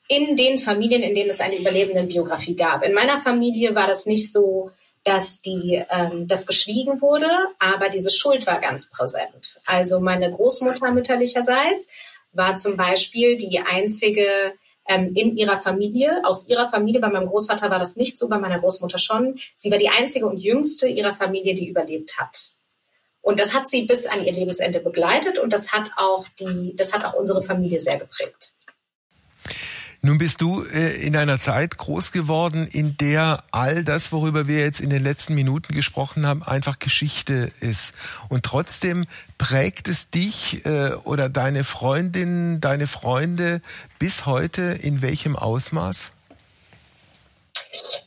in 0.07 0.37
den 0.37 0.57
Familien, 0.59 1.03
in 1.03 1.13
denen 1.13 1.29
es 1.29 1.41
eine 1.41 1.57
überlebende 1.57 2.03
Biografie 2.03 2.55
gab. 2.55 2.83
In 2.83 2.93
meiner 2.93 3.17
Familie 3.17 3.75
war 3.75 3.87
das 3.87 4.05
nicht 4.05 4.31
so 4.31 4.71
dass 5.07 5.41
die, 5.41 5.81
ähm, 5.89 6.27
das 6.27 6.45
geschwiegen 6.45 7.01
wurde, 7.01 7.29
aber 7.59 7.87
diese 7.87 8.11
Schuld 8.11 8.45
war 8.45 8.59
ganz 8.59 8.89
präsent. 8.89 9.61
Also 9.65 10.01
meine 10.01 10.29
Großmutter 10.29 10.91
mütterlicherseits 10.91 11.89
war 12.33 12.57
zum 12.57 12.75
Beispiel 12.75 13.37
die 13.37 13.57
einzige 13.59 14.53
ähm, 14.85 15.13
in 15.15 15.37
ihrer 15.37 15.57
Familie, 15.57 16.21
aus 16.25 16.49
ihrer 16.49 16.67
Familie, 16.67 16.99
bei 16.99 17.07
meinem 17.07 17.27
Großvater 17.27 17.69
war 17.69 17.79
das 17.79 17.95
nicht 17.95 18.17
so, 18.17 18.27
bei 18.27 18.37
meiner 18.37 18.59
Großmutter 18.59 18.97
schon. 18.97 19.39
Sie 19.55 19.71
war 19.71 19.77
die 19.77 19.87
einzige 19.87 20.27
und 20.27 20.39
jüngste 20.39 20.89
ihrer 20.89 21.13
Familie, 21.13 21.53
die 21.53 21.69
überlebt 21.69 22.17
hat. 22.17 22.57
Und 23.21 23.39
das 23.39 23.53
hat 23.53 23.69
sie 23.69 23.83
bis 23.83 24.07
an 24.07 24.25
ihr 24.25 24.33
Lebensende 24.33 24.81
begleitet 24.81 25.39
und 25.39 25.53
das 25.53 25.71
hat 25.71 25.91
auch 25.95 26.27
die, 26.37 26.75
das 26.75 26.93
hat 26.93 27.05
auch 27.05 27.13
unsere 27.13 27.41
Familie 27.41 27.79
sehr 27.79 27.97
geprägt. 27.97 28.56
Nun 30.01 30.17
bist 30.17 30.41
du 30.41 30.63
äh, 30.63 30.95
in 30.95 31.15
einer 31.15 31.39
Zeit 31.39 31.77
groß 31.77 32.11
geworden, 32.11 32.67
in 32.67 32.97
der 32.97 33.43
all 33.51 33.83
das, 33.83 34.11
worüber 34.11 34.47
wir 34.47 34.59
jetzt 34.59 34.79
in 34.79 34.89
den 34.89 35.03
letzten 35.03 35.33
Minuten 35.33 35.73
gesprochen 35.73 36.25
haben, 36.25 36.43
einfach 36.43 36.79
Geschichte 36.79 37.51
ist. 37.59 37.93
Und 38.29 38.43
trotzdem 38.43 39.05
prägt 39.37 39.87
es 39.87 40.09
dich 40.09 40.65
äh, 40.65 40.91
oder 41.03 41.29
deine 41.29 41.63
Freundinnen, 41.63 42.61
deine 42.61 42.87
Freunde 42.87 43.61
bis 43.99 44.25
heute 44.25 44.77
in 44.81 45.01
welchem 45.01 45.35
Ausmaß? 45.35 46.11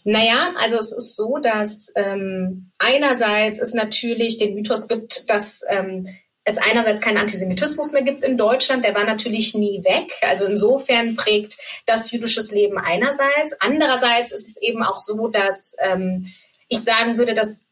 Naja, 0.04 0.54
also 0.58 0.78
es 0.78 0.92
ist 0.92 1.16
so, 1.16 1.38
dass 1.38 1.92
ähm, 1.96 2.70
einerseits 2.78 3.60
es 3.60 3.74
natürlich 3.74 4.38
den 4.38 4.54
Mythos 4.54 4.88
gibt, 4.88 5.28
dass 5.28 5.60
ähm, 5.68 6.06
es 6.50 6.58
einerseits 6.58 7.00
keinen 7.00 7.18
Antisemitismus 7.18 7.92
mehr 7.92 8.02
gibt 8.02 8.24
in 8.24 8.36
Deutschland, 8.36 8.84
der 8.84 8.94
war 8.94 9.04
natürlich 9.04 9.54
nie 9.54 9.82
weg. 9.84 10.12
Also 10.22 10.44
insofern 10.44 11.16
prägt 11.16 11.58
das 11.86 12.10
jüdisches 12.10 12.52
Leben 12.52 12.78
einerseits. 12.78 13.60
Andererseits 13.60 14.32
ist 14.32 14.48
es 14.48 14.62
eben 14.62 14.82
auch 14.82 14.98
so, 14.98 15.28
dass 15.28 15.74
ähm, 15.80 16.32
ich 16.68 16.80
sagen 16.80 17.18
würde, 17.18 17.34
dass 17.34 17.70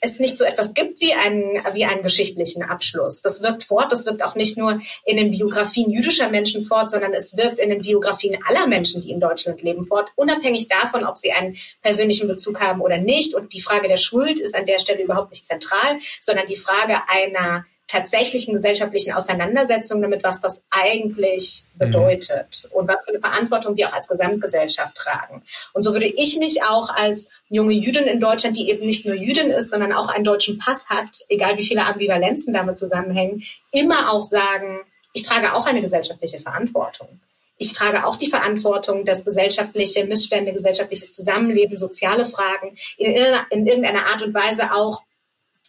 es 0.00 0.20
nicht 0.20 0.38
so 0.38 0.44
etwas 0.44 0.74
gibt 0.74 1.00
wie 1.00 1.14
einen, 1.14 1.58
wie 1.72 1.84
einen 1.84 2.02
geschichtlichen 2.02 2.62
Abschluss. 2.62 3.22
Das 3.22 3.42
wirkt 3.42 3.64
fort, 3.64 3.90
das 3.90 4.06
wirkt 4.06 4.22
auch 4.22 4.34
nicht 4.34 4.56
nur 4.56 4.80
in 5.04 5.16
den 5.16 5.30
Biografien 5.30 5.90
jüdischer 5.90 6.28
Menschen 6.28 6.64
fort, 6.64 6.90
sondern 6.90 7.12
es 7.14 7.36
wirkt 7.36 7.58
in 7.58 7.70
den 7.70 7.82
Biografien 7.82 8.38
aller 8.46 8.66
Menschen, 8.66 9.02
die 9.02 9.10
in 9.10 9.20
Deutschland 9.20 9.62
leben, 9.62 9.84
fort, 9.84 10.12
unabhängig 10.16 10.68
davon, 10.68 11.04
ob 11.04 11.18
sie 11.18 11.32
einen 11.32 11.56
persönlichen 11.82 12.28
Bezug 12.28 12.60
haben 12.60 12.80
oder 12.80 12.98
nicht. 12.98 13.34
Und 13.34 13.52
die 13.52 13.60
Frage 13.60 13.88
der 13.88 13.96
Schuld 13.96 14.38
ist 14.38 14.54
an 14.54 14.66
der 14.66 14.78
Stelle 14.78 15.02
überhaupt 15.02 15.30
nicht 15.30 15.46
zentral, 15.46 15.98
sondern 16.20 16.46
die 16.46 16.56
Frage 16.56 16.98
einer 17.08 17.64
tatsächlichen 17.86 18.54
gesellschaftlichen 18.54 19.12
Auseinandersetzung 19.12 20.00
damit, 20.00 20.24
was 20.24 20.40
das 20.40 20.66
eigentlich 20.70 21.64
mhm. 21.74 21.78
bedeutet 21.78 22.68
mhm. 22.70 22.78
und 22.78 22.88
was 22.88 23.04
für 23.04 23.10
eine 23.10 23.20
Verantwortung 23.20 23.76
wir 23.76 23.88
auch 23.88 23.92
als 23.92 24.08
Gesamtgesellschaft 24.08 24.94
tragen. 24.94 25.42
Und 25.72 25.82
so 25.82 25.92
würde 25.92 26.06
ich 26.06 26.38
mich 26.38 26.62
auch 26.62 26.88
als 26.88 27.30
junge 27.48 27.74
Jüdin 27.74 28.04
in 28.04 28.20
Deutschland, 28.20 28.56
die 28.56 28.70
eben 28.70 28.86
nicht 28.86 29.06
nur 29.06 29.14
Jüdin 29.14 29.50
ist, 29.50 29.70
sondern 29.70 29.92
auch 29.92 30.08
einen 30.08 30.24
deutschen 30.24 30.58
Pass 30.58 30.88
hat, 30.88 31.08
egal 31.28 31.58
wie 31.58 31.64
viele 31.64 31.84
Ambivalenzen 31.84 32.54
damit 32.54 32.78
zusammenhängen, 32.78 33.44
immer 33.70 34.12
auch 34.12 34.22
sagen, 34.22 34.80
ich 35.12 35.22
trage 35.22 35.54
auch 35.54 35.66
eine 35.66 35.80
gesellschaftliche 35.80 36.40
Verantwortung. 36.40 37.20
Ich 37.56 37.72
trage 37.72 38.04
auch 38.04 38.16
die 38.16 38.28
Verantwortung, 38.28 39.04
dass 39.04 39.24
gesellschaftliche 39.24 40.04
Missstände, 40.06 40.52
gesellschaftliches 40.52 41.12
Zusammenleben, 41.12 41.76
soziale 41.76 42.26
Fragen 42.26 42.76
in, 42.96 43.14
in 43.50 43.66
irgendeiner 43.66 44.06
Art 44.06 44.22
und 44.22 44.34
Weise 44.34 44.74
auch 44.74 45.02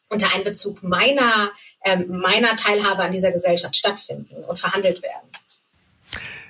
unter 0.10 0.34
Einbezug 0.34 0.84
meiner, 0.84 1.52
ähm, 1.84 2.20
meiner 2.20 2.56
Teilhabe 2.56 3.04
an 3.04 3.12
dieser 3.12 3.32
Gesellschaft 3.32 3.76
stattfinden 3.76 4.44
und 4.44 4.60
verhandelt 4.60 5.02
werden. 5.02 5.30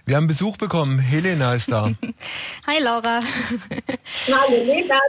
Wir 0.07 0.17
haben 0.17 0.27
Besuch 0.27 0.57
bekommen. 0.57 0.99
Helena 0.99 1.55
ist 1.55 1.71
da. 1.71 1.91
Hi 2.67 2.79
Laura. 2.79 3.21
Hallo 4.27 4.49
Helena. 4.49 4.99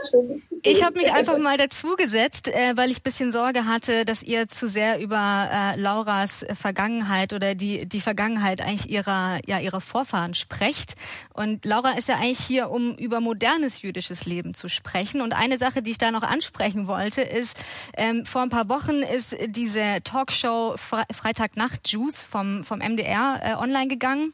Ich 0.63 0.83
habe 0.83 0.97
mich 0.97 1.13
einfach 1.13 1.37
mal 1.37 1.55
dazugesetzt, 1.55 2.47
äh, 2.47 2.75
weil 2.75 2.89
ich 2.89 3.03
bisschen 3.03 3.31
Sorge 3.31 3.65
hatte, 3.65 4.05
dass 4.05 4.23
ihr 4.23 4.47
zu 4.47 4.67
sehr 4.67 4.99
über 4.99 5.49
äh, 5.51 5.79
Lauras 5.79 6.47
Vergangenheit 6.55 7.33
oder 7.33 7.53
die 7.53 7.85
die 7.85 8.01
Vergangenheit 8.01 8.59
eigentlich 8.59 8.89
ihrer 8.89 9.37
ja 9.45 9.59
ihrer 9.59 9.81
Vorfahren 9.81 10.33
sprecht. 10.33 10.95
Und 11.31 11.63
Laura 11.63 11.91
ist 11.91 12.07
ja 12.07 12.15
eigentlich 12.15 12.39
hier, 12.39 12.71
um 12.71 12.95
über 12.95 13.21
modernes 13.21 13.83
jüdisches 13.83 14.25
Leben 14.25 14.55
zu 14.55 14.67
sprechen. 14.67 15.21
Und 15.21 15.33
eine 15.33 15.59
Sache, 15.59 15.83
die 15.83 15.91
ich 15.91 15.99
da 15.99 16.09
noch 16.09 16.23
ansprechen 16.23 16.87
wollte, 16.87 17.21
ist 17.21 17.55
ähm, 17.95 18.25
vor 18.25 18.41
ein 18.41 18.49
paar 18.49 18.67
Wochen 18.67 19.03
ist 19.03 19.37
diese 19.45 19.99
Talkshow 20.03 20.73
Fre 20.75 21.03
Freitagnacht 21.13 21.87
Juice 21.87 22.23
vom 22.23 22.63
vom 22.63 22.79
MDR 22.79 23.39
äh, 23.43 23.53
online 23.63 23.89
gegangen. 23.89 24.33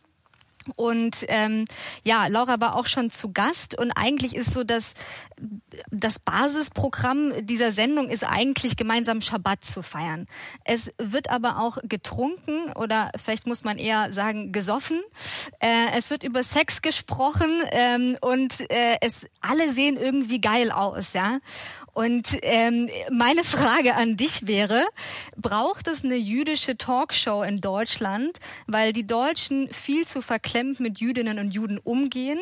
Und 0.76 1.26
ähm, 1.28 1.66
ja, 2.04 2.28
Laura 2.28 2.60
war 2.60 2.76
auch 2.76 2.86
schon 2.88 3.12
zu 3.12 3.32
Gast 3.32 3.78
und 3.78 3.92
eigentlich 3.92 4.36
ist 4.36 4.54
so, 4.54 4.64
dass 4.64 4.94
das 5.92 6.20
Basisprogramm 6.20 7.46
dieser 7.46 7.72
Sendung 7.72 8.10
ist 8.10 8.24
eigentlich 8.24 8.78
gemeinsam 8.78 9.22
Schabbat 9.22 9.64
zu 9.64 9.82
feiern. 9.82 10.26
Es 10.64 10.92
wird 10.98 11.30
aber 11.30 11.60
auch 11.60 11.78
getrunken 11.84 12.72
oder 12.74 13.12
vielleicht 13.22 13.48
muss 13.48 13.64
man 13.64 13.78
eher 13.78 14.12
sagen 14.12 14.52
gesoffen. 14.52 15.02
Äh, 15.60 15.98
es 15.98 16.10
wird 16.10 16.24
über 16.24 16.44
Sex 16.44 16.82
gesprochen 16.82 17.50
ähm, 17.72 18.18
und 18.22 18.60
äh, 18.72 18.98
es 19.02 19.28
alle 19.42 19.72
sehen 19.72 19.98
irgendwie 19.98 20.42
geil 20.42 20.72
aus, 20.72 21.14
ja. 21.14 21.40
Und 21.94 22.38
ähm, 22.42 22.90
meine 23.12 23.44
Frage 23.44 23.94
an 23.94 24.18
dich 24.18 24.48
wäre, 24.48 24.84
braucht 25.38 25.88
es 25.88 26.04
eine 26.04 26.16
jüdische 26.16 26.76
Talkshow 26.76 27.44
in 27.44 27.62
Deutschland, 27.62 28.40
weil 28.66 28.94
die 28.94 29.06
Deutschen 29.06 29.72
viel 29.72 30.08
zu 30.08 30.22
verklemmt 30.22 30.80
mit 30.80 31.00
Jüdinnen 31.00 31.38
und 31.38 31.52
Juden 31.52 31.78
umgehen 31.78 32.40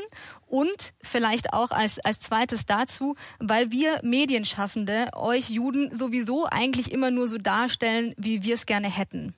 und 0.48 0.94
vielleicht 1.02 1.52
auch 1.52 1.72
als, 1.72 2.00
als 2.00 2.20
zweites 2.20 2.66
dazu, 2.66 3.16
weil 3.40 3.72
wir 3.72 4.00
Medienschaffende 4.04 5.10
euch 5.14 5.50
Juden 5.50 5.94
sowieso 5.94 6.46
eigentlich 6.46 6.92
immer 6.92 7.12
nur 7.12 7.28
so 7.28 7.38
darstellen, 7.38 8.14
wie 8.18 8.44
wir 8.44 8.54
es 8.54 8.66
gerne 8.66 8.90
hätten? 8.90 9.34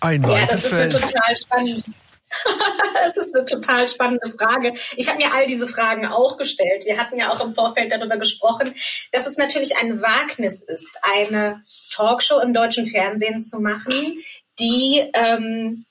Ein 0.00 0.22
ja, 0.22 0.46
das 0.46 0.64
ist 0.64 0.68
Feld. 0.68 0.92
total 0.92 1.36
spannend. 1.36 1.84
das 2.94 3.16
ist 3.16 3.34
eine 3.34 3.44
total 3.44 3.88
spannende 3.88 4.32
Frage. 4.36 4.74
Ich 4.96 5.08
habe 5.08 5.18
mir 5.18 5.32
all 5.32 5.46
diese 5.46 5.66
Fragen 5.66 6.06
auch 6.06 6.36
gestellt. 6.36 6.84
Wir 6.84 6.98
hatten 6.98 7.16
ja 7.16 7.30
auch 7.30 7.44
im 7.44 7.54
Vorfeld 7.54 7.92
darüber 7.92 8.16
gesprochen, 8.16 8.74
dass 9.12 9.26
es 9.26 9.36
natürlich 9.36 9.76
ein 9.78 10.00
Wagnis 10.02 10.62
ist, 10.62 10.98
eine 11.02 11.62
Talkshow 11.92 12.40
im 12.40 12.52
deutschen 12.52 12.86
Fernsehen 12.86 13.42
zu 13.42 13.60
machen, 13.60 14.18
die 14.58 15.08
ähm, 15.14 15.86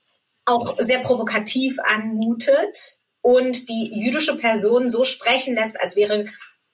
auch 0.46 0.76
sehr 0.80 1.00
provokativ 1.00 1.78
anmutet 1.84 2.98
und 3.22 3.68
die 3.70 3.92
jüdische 3.94 4.38
Person 4.38 4.90
so 4.90 5.04
sprechen 5.04 5.56
lässt, 5.56 5.80
als 5.80 5.96
wäre 5.96 6.26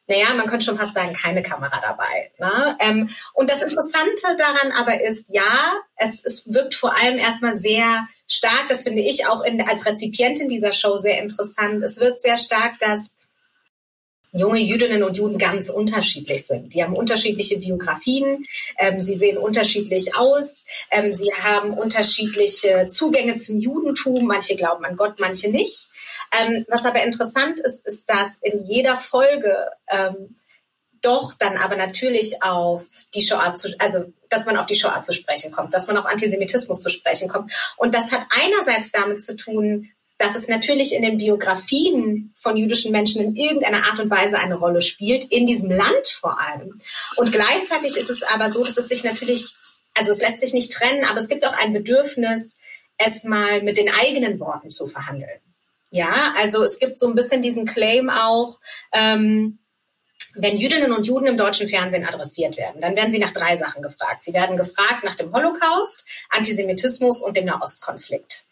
naja, 0.07 0.33
man 0.33 0.47
könnte 0.47 0.65
schon 0.65 0.75
fast 0.75 0.93
sagen, 0.93 1.13
keine 1.13 1.41
Kamera 1.41 1.79
dabei. 1.81 2.31
Ne? 2.37 2.77
Ähm, 2.79 3.09
und 3.33 3.49
das 3.49 3.61
Interessante 3.61 4.35
daran 4.37 4.71
aber 4.73 5.01
ist, 5.01 5.29
ja, 5.29 5.79
es, 5.95 6.25
es 6.25 6.53
wirkt 6.53 6.75
vor 6.75 6.95
allem 6.97 7.17
erstmal 7.17 7.55
sehr 7.55 8.07
stark, 8.27 8.65
das 8.67 8.83
finde 8.83 9.01
ich 9.01 9.27
auch 9.27 9.43
in, 9.43 9.61
als 9.61 9.85
Rezipientin 9.85 10.49
dieser 10.49 10.73
Show 10.73 10.97
sehr 10.97 11.21
interessant. 11.21 11.83
Es 11.83 11.99
wirkt 11.99 12.21
sehr 12.21 12.37
stark, 12.37 12.79
dass 12.79 13.17
junge 14.33 14.59
Jüdinnen 14.59 15.03
und 15.03 15.15
Juden 15.15 15.37
ganz 15.37 15.69
unterschiedlich 15.69 16.45
sind. 16.45 16.73
Die 16.73 16.83
haben 16.83 16.95
unterschiedliche 16.95 17.59
Biografien, 17.59 18.45
ähm, 18.79 18.99
sie 18.99 19.15
sehen 19.15 19.37
unterschiedlich 19.37 20.17
aus, 20.17 20.65
ähm, 20.89 21.13
sie 21.13 21.31
haben 21.33 21.73
unterschiedliche 21.73 22.87
Zugänge 22.89 23.35
zum 23.35 23.59
Judentum. 23.59 24.25
Manche 24.25 24.55
glauben 24.55 24.83
an 24.85 24.97
Gott, 24.97 25.19
manche 25.19 25.49
nicht. 25.49 25.87
Ähm, 26.39 26.65
was 26.67 26.85
aber 26.85 27.03
interessant 27.03 27.59
ist, 27.59 27.85
ist, 27.85 28.09
dass 28.09 28.37
in 28.41 28.63
jeder 28.63 28.95
Folge 28.95 29.69
ähm, 29.89 30.35
doch 31.01 31.33
dann 31.33 31.57
aber 31.57 31.75
natürlich 31.75 32.41
auf 32.41 32.85
die 33.13 33.21
Shoah 33.21 33.53
zu, 33.55 33.69
also 33.79 34.05
dass 34.29 34.45
man 34.45 34.57
auf 34.57 34.65
die 34.65 34.75
Shoah 34.75 35.01
zu 35.01 35.13
sprechen 35.13 35.51
kommt, 35.51 35.73
dass 35.73 35.87
man 35.87 35.97
auf 35.97 36.05
Antisemitismus 36.05 36.79
zu 36.79 36.89
sprechen 36.89 37.27
kommt. 37.27 37.51
Und 37.77 37.93
das 37.93 38.11
hat 38.11 38.25
einerseits 38.29 38.91
damit 38.91 39.21
zu 39.21 39.35
tun, 39.35 39.89
dass 40.17 40.35
es 40.35 40.47
natürlich 40.47 40.95
in 40.95 41.01
den 41.01 41.17
Biografien 41.17 42.33
von 42.39 42.55
jüdischen 42.55 42.91
Menschen 42.91 43.21
in 43.21 43.35
irgendeiner 43.35 43.85
Art 43.85 43.99
und 43.99 44.09
Weise 44.09 44.39
eine 44.39 44.55
Rolle 44.55 44.81
spielt, 44.81 45.25
in 45.25 45.45
diesem 45.45 45.71
Land 45.71 46.07
vor 46.07 46.39
allem. 46.39 46.79
Und 47.17 47.31
gleichzeitig 47.31 47.97
ist 47.97 48.09
es 48.09 48.23
aber 48.23 48.49
so, 48.49 48.63
dass 48.63 48.77
es 48.77 48.87
sich 48.87 49.03
natürlich, 49.03 49.55
also 49.93 50.11
es 50.11 50.21
lässt 50.21 50.39
sich 50.39 50.53
nicht 50.53 50.71
trennen, 50.71 51.03
aber 51.03 51.19
es 51.19 51.27
gibt 51.27 51.45
auch 51.45 51.57
ein 51.57 51.73
Bedürfnis, 51.73 52.59
es 52.97 53.23
mal 53.23 53.61
mit 53.63 53.77
den 53.77 53.89
eigenen 53.89 54.39
Worten 54.39 54.69
zu 54.69 54.87
verhandeln. 54.87 55.42
Ja, 55.93 56.33
also 56.35 56.63
es 56.63 56.79
gibt 56.79 56.97
so 56.97 57.07
ein 57.07 57.13
bisschen 57.13 57.43
diesen 57.43 57.67
Claim 57.67 58.09
auch, 58.09 58.59
ähm, 58.93 59.59
wenn 60.33 60.57
Jüdinnen 60.57 60.91
und 60.91 61.05
Juden 61.05 61.27
im 61.27 61.37
deutschen 61.37 61.69
Fernsehen 61.69 62.03
adressiert 62.03 62.57
werden, 62.57 62.81
dann 62.81 62.95
werden 62.95 63.11
sie 63.11 63.19
nach 63.19 63.29
drei 63.29 63.55
Sachen 63.55 63.83
gefragt. 63.83 64.23
Sie 64.23 64.33
werden 64.33 64.57
gefragt 64.57 65.03
nach 65.03 65.13
dem 65.13 65.31
Holocaust, 65.31 66.03
Antisemitismus 66.31 67.21
und 67.21 67.37
dem 67.37 67.45
Nahostkonflikt. 67.45 68.45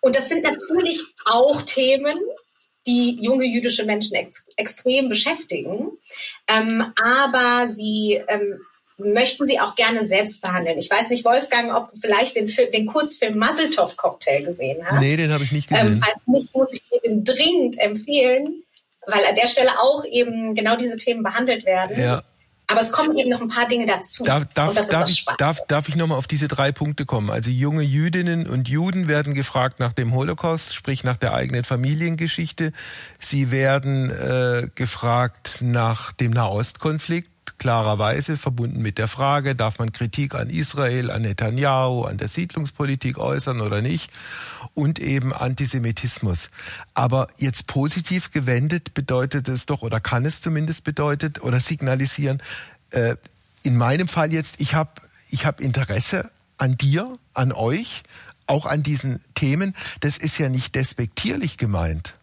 Und 0.00 0.16
das 0.16 0.30
sind 0.30 0.42
natürlich 0.42 1.02
auch 1.26 1.60
Themen, 1.60 2.18
die 2.86 3.18
junge 3.20 3.44
jüdische 3.44 3.84
Menschen 3.84 4.14
ex 4.14 4.46
extrem 4.56 5.10
beschäftigen. 5.10 5.98
Ähm, 6.48 6.94
aber 6.98 7.68
sie 7.68 8.24
ähm, 8.26 8.58
möchten 8.98 9.44
sie 9.44 9.60
auch 9.60 9.74
gerne 9.74 10.04
selbst 10.04 10.40
verhandeln. 10.40 10.78
Ich 10.78 10.90
weiß 10.90 11.10
nicht, 11.10 11.24
Wolfgang, 11.24 11.74
ob 11.74 11.90
du 11.90 11.98
vielleicht 11.98 12.36
den, 12.36 12.48
Film, 12.48 12.72
den 12.72 12.86
Kurzfilm 12.86 13.38
Muzzletoff 13.38 13.96
Cocktail 13.96 14.42
gesehen 14.42 14.84
hast. 14.84 15.02
Nee, 15.02 15.16
den 15.16 15.32
habe 15.32 15.44
ich 15.44 15.52
nicht 15.52 15.68
gesehen. 15.68 15.94
Ähm, 15.94 16.02
falls 16.02 16.26
nicht, 16.26 16.54
muss 16.54 16.72
ich 16.72 16.82
dir 16.88 17.00
den 17.04 17.24
dringend 17.24 17.78
empfehlen, 17.78 18.62
weil 19.06 19.24
an 19.24 19.34
der 19.34 19.46
Stelle 19.46 19.78
auch 19.80 20.04
eben 20.04 20.54
genau 20.54 20.76
diese 20.76 20.96
Themen 20.96 21.22
behandelt 21.22 21.66
werden. 21.66 22.00
Ja. 22.00 22.22
Aber 22.68 22.80
es 22.80 22.90
kommen 22.90 23.16
eben 23.16 23.30
noch 23.30 23.40
ein 23.40 23.48
paar 23.48 23.68
Dinge 23.68 23.86
dazu. 23.86 24.24
Darf, 24.24 24.46
darf, 24.52 24.74
darf, 24.88 25.08
ich, 25.08 25.24
darf, 25.38 25.64
darf 25.68 25.88
ich 25.88 25.94
nochmal 25.94 26.18
auf 26.18 26.26
diese 26.26 26.48
drei 26.48 26.72
Punkte 26.72 27.06
kommen? 27.06 27.30
Also 27.30 27.48
junge 27.50 27.82
Jüdinnen 27.82 28.48
und 28.48 28.68
Juden 28.68 29.06
werden 29.06 29.34
gefragt 29.34 29.78
nach 29.78 29.92
dem 29.92 30.12
Holocaust, 30.12 30.74
sprich 30.74 31.04
nach 31.04 31.16
der 31.16 31.32
eigenen 31.32 31.62
Familiengeschichte. 31.62 32.72
Sie 33.20 33.52
werden 33.52 34.10
äh, 34.10 34.68
gefragt 34.74 35.58
nach 35.60 36.10
dem 36.10 36.32
Nahostkonflikt 36.32 37.30
klarerweise 37.58 38.36
verbunden 38.36 38.80
mit 38.80 38.98
der 38.98 39.08
Frage, 39.08 39.54
darf 39.54 39.78
man 39.78 39.92
Kritik 39.92 40.34
an 40.34 40.50
Israel, 40.50 41.10
an 41.10 41.22
Netanyahu, 41.22 42.04
an 42.04 42.18
der 42.18 42.28
Siedlungspolitik 42.28 43.18
äußern 43.18 43.60
oder 43.60 43.82
nicht 43.82 44.10
und 44.74 44.98
eben 44.98 45.32
Antisemitismus. 45.32 46.50
Aber 46.94 47.28
jetzt 47.36 47.66
positiv 47.66 48.30
gewendet 48.30 48.94
bedeutet 48.94 49.48
es 49.48 49.66
doch 49.66 49.82
oder 49.82 50.00
kann 50.00 50.24
es 50.24 50.40
zumindest 50.40 50.84
bedeutet 50.84 51.42
oder 51.42 51.60
signalisieren, 51.60 52.42
äh, 52.90 53.16
in 53.62 53.76
meinem 53.76 54.08
Fall 54.08 54.32
jetzt, 54.32 54.56
ich 54.58 54.74
habe 54.74 54.90
ich 55.28 55.44
hab 55.44 55.60
Interesse 55.60 56.30
an 56.58 56.76
dir, 56.76 57.18
an 57.34 57.52
euch, 57.52 58.04
auch 58.46 58.66
an 58.66 58.82
diesen 58.82 59.22
Themen. 59.34 59.74
Das 60.00 60.16
ist 60.16 60.38
ja 60.38 60.48
nicht 60.48 60.74
despektierlich 60.74 61.58
gemeint. 61.58 62.14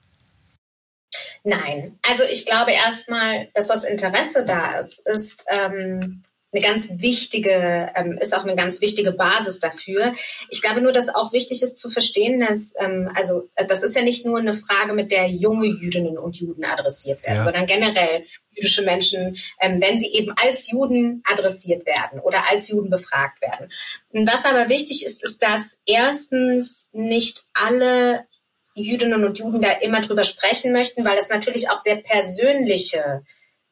Nein, 1.44 2.00
also 2.10 2.24
ich 2.24 2.46
glaube 2.46 2.72
erstmal, 2.72 3.50
dass 3.54 3.68
das 3.68 3.84
Interesse 3.84 4.46
da 4.46 4.80
ist, 4.80 5.08
ist 5.08 5.46
ähm, 5.48 6.24
eine 6.54 6.62
ganz 6.62 7.02
wichtige, 7.02 7.92
ähm, 7.96 8.18
ist 8.20 8.36
auch 8.36 8.44
eine 8.44 8.56
ganz 8.56 8.80
wichtige 8.82 9.12
Basis 9.12 9.60
dafür. 9.60 10.14
Ich 10.50 10.62
glaube 10.62 10.82
nur, 10.82 10.92
dass 10.92 11.14
auch 11.14 11.34
wichtig 11.34 11.64
ist 11.64 11.80
zu 11.80 11.90
verstehen, 11.90 12.40
dass, 12.40 12.74
ähm, 12.78 13.12
also 13.16 13.50
das 13.68 13.84
ist 13.84 13.96
ja 13.96 14.04
nicht 14.04 14.26
nur 14.26 14.38
eine 14.38 14.54
Frage, 14.54 14.94
mit 14.94 15.12
der 15.12 15.28
junge 15.28 15.66
Jüdinnen 15.66 16.18
und 16.18 16.38
Juden 16.38 16.64
adressiert 16.64 17.24
werden, 17.24 17.38
ja. 17.38 17.44
sondern 17.44 17.66
generell 17.66 18.24
jüdische 18.52 18.84
Menschen, 18.84 19.38
ähm, 19.60 19.82
wenn 19.82 19.98
sie 19.98 20.14
eben 20.14 20.32
als 20.36 20.70
Juden 20.70 21.24
adressiert 21.26 21.88
werden 21.88 22.20
oder 22.20 22.44
als 22.52 22.70
Juden 22.70 22.92
befragt 22.92 23.42
werden. 23.42 23.72
Was 24.12 24.46
aber 24.46 24.70
wichtig 24.70 25.06
ist, 25.06 25.24
ist, 25.24 25.42
dass 25.42 25.82
erstens 25.88 26.90
nicht 26.94 27.46
alle 27.54 28.28
Jüdinnen 28.76 29.24
und 29.24 29.38
Juden 29.38 29.62
da 29.62 29.72
immer 29.82 30.02
drüber 30.02 30.24
sprechen 30.24 30.72
möchten, 30.72 31.06
weil 31.06 31.18
es 31.18 31.30
natürlich 31.30 31.70
auch 31.70 31.78
sehr 31.78 31.98
persönliche 31.98 33.24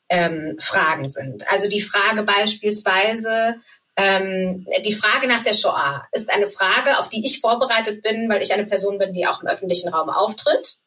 ähm, 0.09 0.57
Fragen 0.59 1.09
sind. 1.09 1.49
Also 1.51 1.69
die 1.69 1.81
Frage 1.81 2.23
beispielsweise, 2.23 3.55
ähm, 3.95 4.67
die 4.85 4.93
Frage 4.93 5.27
nach 5.27 5.43
der 5.43 5.53
Shoah 5.53 6.05
ist 6.11 6.31
eine 6.31 6.47
Frage, 6.47 6.99
auf 6.99 7.09
die 7.09 7.25
ich 7.25 7.39
vorbereitet 7.39 8.03
bin, 8.03 8.29
weil 8.29 8.41
ich 8.41 8.53
eine 8.53 8.65
Person 8.65 8.97
bin, 8.97 9.13
die 9.13 9.25
auch 9.25 9.41
im 9.41 9.47
öffentlichen 9.47 9.89
Raum 9.89 10.09
auftritt. 10.09 10.77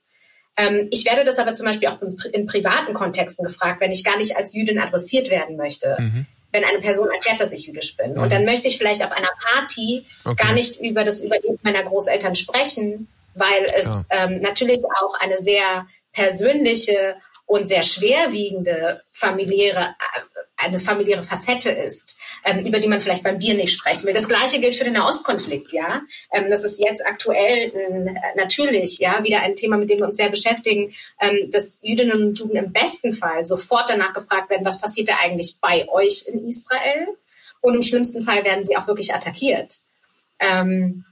Ähm, 0.56 0.88
ich 0.90 1.04
werde 1.04 1.24
das 1.24 1.38
aber 1.38 1.52
zum 1.52 1.66
Beispiel 1.66 1.88
auch 1.88 2.00
in, 2.00 2.16
in, 2.32 2.46
privaten 2.46 2.94
Kontexten 2.94 3.44
gefragt, 3.44 3.80
wenn 3.80 3.90
ich 3.90 4.04
gar 4.04 4.16
nicht 4.18 4.36
als 4.36 4.54
Jüdin 4.54 4.78
adressiert 4.78 5.30
werden 5.30 5.56
möchte. 5.56 5.96
Mhm. 5.98 6.26
Wenn 6.52 6.64
eine 6.64 6.78
Person 6.78 7.08
erfährt, 7.10 7.40
dass 7.40 7.50
ich 7.50 7.66
jüdisch 7.66 7.96
bin. 7.96 8.12
Mhm. 8.12 8.22
Und 8.22 8.32
dann 8.32 8.44
möchte 8.44 8.68
ich 8.68 8.78
vielleicht 8.78 9.04
auf 9.04 9.10
einer 9.10 9.30
Party 9.42 10.06
okay. 10.24 10.42
gar 10.42 10.52
nicht 10.52 10.80
über 10.80 11.04
das 11.04 11.20
Überleben 11.20 11.58
meiner 11.62 11.82
Großeltern 11.82 12.36
sprechen, 12.36 13.08
weil 13.34 13.66
es 13.74 14.06
ja. 14.10 14.24
ähm, 14.24 14.40
natürlich 14.40 14.82
auch 15.00 15.20
eine 15.20 15.38
sehr 15.38 15.86
persönliche 16.12 17.16
und 17.46 17.68
sehr 17.68 17.82
schwerwiegende 17.82 19.02
familiäre, 19.12 19.80
äh, 19.80 20.20
eine 20.56 20.78
familiäre 20.78 21.22
Facette 21.22 21.70
ist, 21.70 22.16
ähm, 22.44 22.64
über 22.64 22.78
die 22.78 22.88
man 22.88 23.00
vielleicht 23.00 23.24
beim 23.24 23.38
Bier 23.38 23.54
nicht 23.54 23.72
sprechen 23.72 24.06
will. 24.06 24.14
Das 24.14 24.28
Gleiche 24.28 24.60
gilt 24.60 24.76
für 24.76 24.84
den 24.84 24.94
Nahostkonflikt, 24.94 25.72
ja. 25.72 26.02
Ähm, 26.32 26.48
das 26.48 26.64
ist 26.64 26.80
jetzt 26.80 27.04
aktuell 27.04 27.70
äh, 27.74 28.36
natürlich, 28.36 28.98
ja, 28.98 29.22
wieder 29.24 29.40
ein 29.40 29.56
Thema, 29.56 29.76
mit 29.76 29.90
dem 29.90 29.98
wir 29.98 30.06
uns 30.06 30.16
sehr 30.16 30.30
beschäftigen, 30.30 30.94
ähm, 31.20 31.50
dass 31.50 31.80
Jüdinnen 31.82 32.28
und 32.28 32.38
Juden 32.38 32.56
im 32.56 32.72
besten 32.72 33.12
Fall 33.12 33.44
sofort 33.44 33.90
danach 33.90 34.14
gefragt 34.14 34.48
werden, 34.48 34.64
was 34.64 34.80
passiert 34.80 35.08
da 35.08 35.16
eigentlich 35.22 35.56
bei 35.60 35.88
euch 35.88 36.24
in 36.26 36.46
Israel? 36.46 37.08
Und 37.60 37.74
im 37.74 37.82
schlimmsten 37.82 38.22
Fall 38.22 38.44
werden 38.44 38.64
sie 38.64 38.76
auch 38.76 38.86
wirklich 38.86 39.14
attackiert. 39.14 39.78
Ähm, 40.38 41.04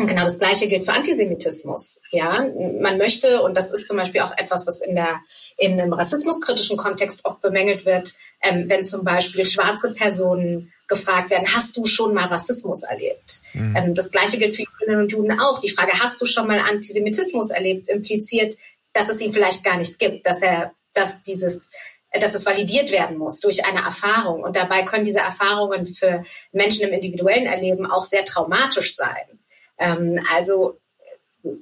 und 0.00 0.06
genau 0.06 0.24
das 0.24 0.38
Gleiche 0.38 0.68
gilt 0.68 0.84
für 0.84 0.92
Antisemitismus. 0.92 2.00
Ja, 2.10 2.44
man 2.80 2.98
möchte, 2.98 3.42
und 3.42 3.56
das 3.56 3.70
ist 3.70 3.86
zum 3.86 3.96
Beispiel 3.96 4.22
auch 4.22 4.36
etwas, 4.36 4.66
was 4.66 4.80
in 4.80 4.94
der, 4.94 5.20
in 5.58 5.80
einem 5.80 5.92
rassismuskritischen 5.92 6.76
Kontext 6.76 7.24
oft 7.24 7.40
bemängelt 7.40 7.86
wird, 7.86 8.14
ähm, 8.42 8.64
wenn 8.68 8.84
zum 8.84 9.04
Beispiel 9.04 9.44
schwarze 9.46 9.92
Personen 9.92 10.72
gefragt 10.88 11.30
werden, 11.30 11.46
hast 11.54 11.76
du 11.76 11.86
schon 11.86 12.14
mal 12.14 12.26
Rassismus 12.26 12.82
erlebt? 12.82 13.40
Mhm. 13.52 13.76
Ähm, 13.76 13.94
das 13.94 14.10
Gleiche 14.10 14.38
gilt 14.38 14.56
für 14.56 14.62
Jüdinnen 14.62 15.02
und 15.02 15.12
Juden 15.12 15.38
auch. 15.38 15.60
Die 15.60 15.70
Frage, 15.70 15.92
hast 15.92 16.20
du 16.20 16.26
schon 16.26 16.46
mal 16.46 16.58
Antisemitismus 16.58 17.50
erlebt, 17.50 17.88
impliziert, 17.88 18.56
dass 18.92 19.08
es 19.08 19.20
ihn 19.20 19.32
vielleicht 19.32 19.62
gar 19.62 19.76
nicht 19.76 19.98
gibt, 19.98 20.26
dass 20.26 20.42
er, 20.42 20.72
dass 20.94 21.22
dieses 21.22 21.70
dass 22.18 22.34
es 22.34 22.44
validiert 22.44 22.90
werden 22.90 23.18
muss 23.18 23.40
durch 23.40 23.64
eine 23.64 23.84
Erfahrung. 23.84 24.42
Und 24.42 24.56
dabei 24.56 24.82
können 24.82 25.04
diese 25.04 25.20
Erfahrungen 25.20 25.86
für 25.86 26.24
Menschen 26.52 26.88
im 26.88 26.92
individuellen 26.92 27.46
Erleben 27.46 27.86
auch 27.86 28.04
sehr 28.04 28.24
traumatisch 28.24 28.96
sein. 28.96 29.39
Ähm, 29.80 30.24
also 30.32 30.78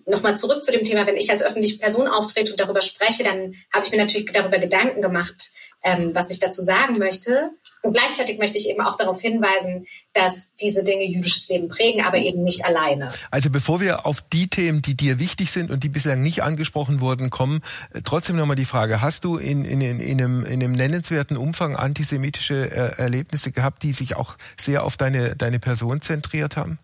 nochmal 0.06 0.36
zurück 0.36 0.64
zu 0.64 0.72
dem 0.72 0.84
Thema, 0.84 1.06
wenn 1.06 1.16
ich 1.16 1.30
als 1.30 1.42
öffentliche 1.42 1.78
Person 1.78 2.08
auftrete 2.08 2.50
und 2.50 2.60
darüber 2.60 2.80
spreche, 2.80 3.24
dann 3.24 3.54
habe 3.72 3.84
ich 3.84 3.92
mir 3.92 3.98
natürlich 3.98 4.30
darüber 4.32 4.58
Gedanken 4.58 5.00
gemacht, 5.00 5.50
ähm, 5.82 6.10
was 6.14 6.30
ich 6.30 6.40
dazu 6.40 6.62
sagen 6.62 6.98
möchte. 6.98 7.50
Und 7.82 7.92
gleichzeitig 7.92 8.38
möchte 8.38 8.58
ich 8.58 8.68
eben 8.68 8.80
auch 8.80 8.96
darauf 8.96 9.20
hinweisen, 9.20 9.86
dass 10.12 10.54
diese 10.56 10.82
Dinge 10.82 11.04
jüdisches 11.04 11.48
Leben 11.48 11.68
prägen, 11.68 12.04
aber 12.04 12.18
eben 12.18 12.42
nicht 12.42 12.64
alleine. 12.64 13.12
Also 13.30 13.50
bevor 13.50 13.80
wir 13.80 14.04
auf 14.04 14.20
die 14.20 14.48
Themen, 14.48 14.82
die 14.82 14.96
dir 14.96 15.20
wichtig 15.20 15.52
sind 15.52 15.70
und 15.70 15.84
die 15.84 15.88
bislang 15.88 16.20
nicht 16.20 16.42
angesprochen 16.42 17.00
wurden, 17.00 17.30
kommen, 17.30 17.62
äh, 17.94 18.00
trotzdem 18.02 18.34
nochmal 18.34 18.56
die 18.56 18.64
Frage, 18.64 19.00
hast 19.00 19.24
du 19.24 19.36
in, 19.36 19.64
in, 19.64 19.80
in, 19.80 20.00
in, 20.00 20.20
einem, 20.20 20.44
in 20.44 20.62
einem 20.62 20.72
nennenswerten 20.72 21.36
Umfang 21.36 21.76
antisemitische 21.76 22.68
äh, 22.68 23.00
Erlebnisse 23.00 23.52
gehabt, 23.52 23.84
die 23.84 23.92
sich 23.92 24.16
auch 24.16 24.36
sehr 24.58 24.82
auf 24.82 24.96
deine, 24.96 25.36
deine 25.36 25.60
Person 25.60 26.00
zentriert 26.00 26.56
haben? 26.56 26.80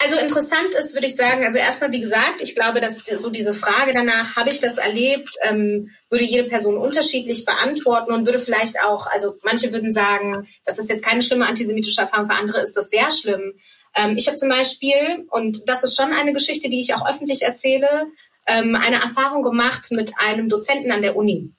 Also 0.00 0.16
interessant 0.16 0.74
ist, 0.78 0.94
würde 0.94 1.08
ich 1.08 1.16
sagen, 1.16 1.44
also 1.44 1.58
erstmal, 1.58 1.90
wie 1.90 2.00
gesagt, 2.00 2.40
ich 2.40 2.54
glaube, 2.54 2.80
dass 2.80 2.98
so 2.98 3.30
diese 3.30 3.52
Frage 3.52 3.92
danach, 3.92 4.36
habe 4.36 4.50
ich 4.50 4.60
das 4.60 4.78
erlebt, 4.78 5.34
ähm, 5.42 5.90
würde 6.08 6.24
jede 6.24 6.44
Person 6.44 6.76
unterschiedlich 6.76 7.44
beantworten 7.44 8.12
und 8.12 8.24
würde 8.24 8.38
vielleicht 8.38 8.80
auch, 8.84 9.08
also 9.08 9.34
manche 9.42 9.72
würden 9.72 9.90
sagen, 9.90 10.46
das 10.64 10.78
ist 10.78 10.88
jetzt 10.88 11.04
keine 11.04 11.20
schlimme 11.20 11.46
antisemitische 11.46 12.00
Erfahrung, 12.00 12.26
für 12.26 12.34
andere 12.34 12.60
ist 12.60 12.76
das 12.76 12.90
sehr 12.90 13.10
schlimm. 13.10 13.54
Ähm, 13.96 14.16
ich 14.16 14.28
habe 14.28 14.36
zum 14.36 14.50
Beispiel, 14.50 15.26
und 15.30 15.68
das 15.68 15.82
ist 15.82 15.96
schon 15.96 16.12
eine 16.12 16.32
Geschichte, 16.32 16.68
die 16.68 16.80
ich 16.80 16.94
auch 16.94 17.04
öffentlich 17.04 17.42
erzähle, 17.42 18.06
ähm, 18.46 18.76
eine 18.76 19.02
Erfahrung 19.02 19.42
gemacht 19.42 19.90
mit 19.90 20.12
einem 20.18 20.48
Dozenten 20.48 20.92
an 20.92 21.02
der 21.02 21.16
Uni 21.16 21.52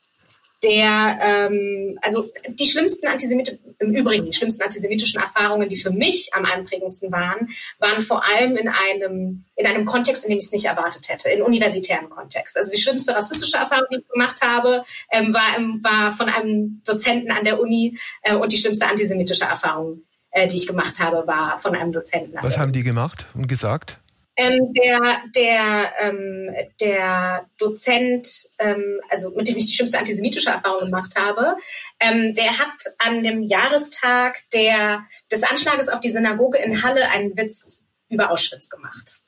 der, 0.63 1.19
ähm, 1.21 1.97
also 2.01 2.29
die 2.49 2.67
schlimmsten 2.67 3.07
Antisemit 3.07 3.59
im 3.79 3.95
Übrigen 3.95 4.25
die 4.25 4.33
schlimmsten 4.33 4.63
antisemitischen 4.63 5.21
Erfahrungen, 5.21 5.69
die 5.69 5.77
für 5.77 5.91
mich 5.91 6.31
am 6.33 6.45
einprägendsten 6.45 7.11
waren, 7.11 7.49
waren 7.79 8.01
vor 8.01 8.25
allem 8.25 8.57
in 8.57 8.67
einem 8.67 9.45
in 9.55 9.65
einem 9.65 9.85
Kontext, 9.85 10.25
in 10.25 10.29
dem 10.29 10.39
ich 10.39 10.45
es 10.45 10.51
nicht 10.51 10.65
erwartet 10.65 11.07
hätte, 11.09 11.29
in 11.29 11.41
universitären 11.41 12.09
Kontext. 12.09 12.57
Also 12.57 12.71
die 12.71 12.81
schlimmste 12.81 13.15
rassistische 13.15 13.57
Erfahrung, 13.57 13.87
die 13.91 13.97
ich 13.97 14.07
gemacht 14.07 14.41
habe, 14.41 14.83
ähm, 15.11 15.33
war, 15.33 15.41
war 15.81 16.11
von 16.11 16.29
einem 16.29 16.81
Dozenten 16.85 17.31
an 17.31 17.43
der 17.43 17.59
Uni 17.59 17.97
äh, 18.23 18.35
und 18.35 18.51
die 18.51 18.57
schlimmste 18.57 18.87
antisemitische 18.87 19.45
Erfahrung, 19.45 20.03
äh, 20.31 20.47
die 20.47 20.57
ich 20.57 20.67
gemacht 20.67 20.99
habe, 20.99 21.25
war 21.27 21.57
von 21.57 21.75
einem 21.75 21.91
Dozenten. 21.91 22.37
Was 22.41 22.57
haben 22.57 22.71
die 22.73 22.83
gemacht 22.83 23.27
und 23.33 23.47
gesagt? 23.47 23.99
Ähm, 24.41 24.71
der, 24.71 25.21
der, 25.35 25.93
ähm, 25.99 26.55
der 26.79 27.45
Dozent, 27.57 28.29
ähm, 28.57 29.01
also 29.09 29.31
mit 29.31 29.49
dem 29.49 29.57
ich 29.57 29.65
die 29.65 29.73
schlimmste 29.73 29.99
antisemitische 29.99 30.49
Erfahrung 30.49 30.85
gemacht 30.85 31.13
habe, 31.17 31.57
ähm, 31.99 32.33
der 32.35 32.57
hat 32.57 32.71
an 32.99 33.21
dem 33.21 33.43
Jahrestag 33.43 34.37
der, 34.53 35.03
des 35.29 35.43
Anschlages 35.43 35.89
auf 35.89 35.99
die 35.99 36.13
Synagoge 36.13 36.57
in 36.57 36.83
Halle 36.83 37.09
einen 37.09 37.35
Witz 37.35 37.85
über 38.07 38.31
Auschwitz 38.31 38.69
gemacht. 38.69 39.19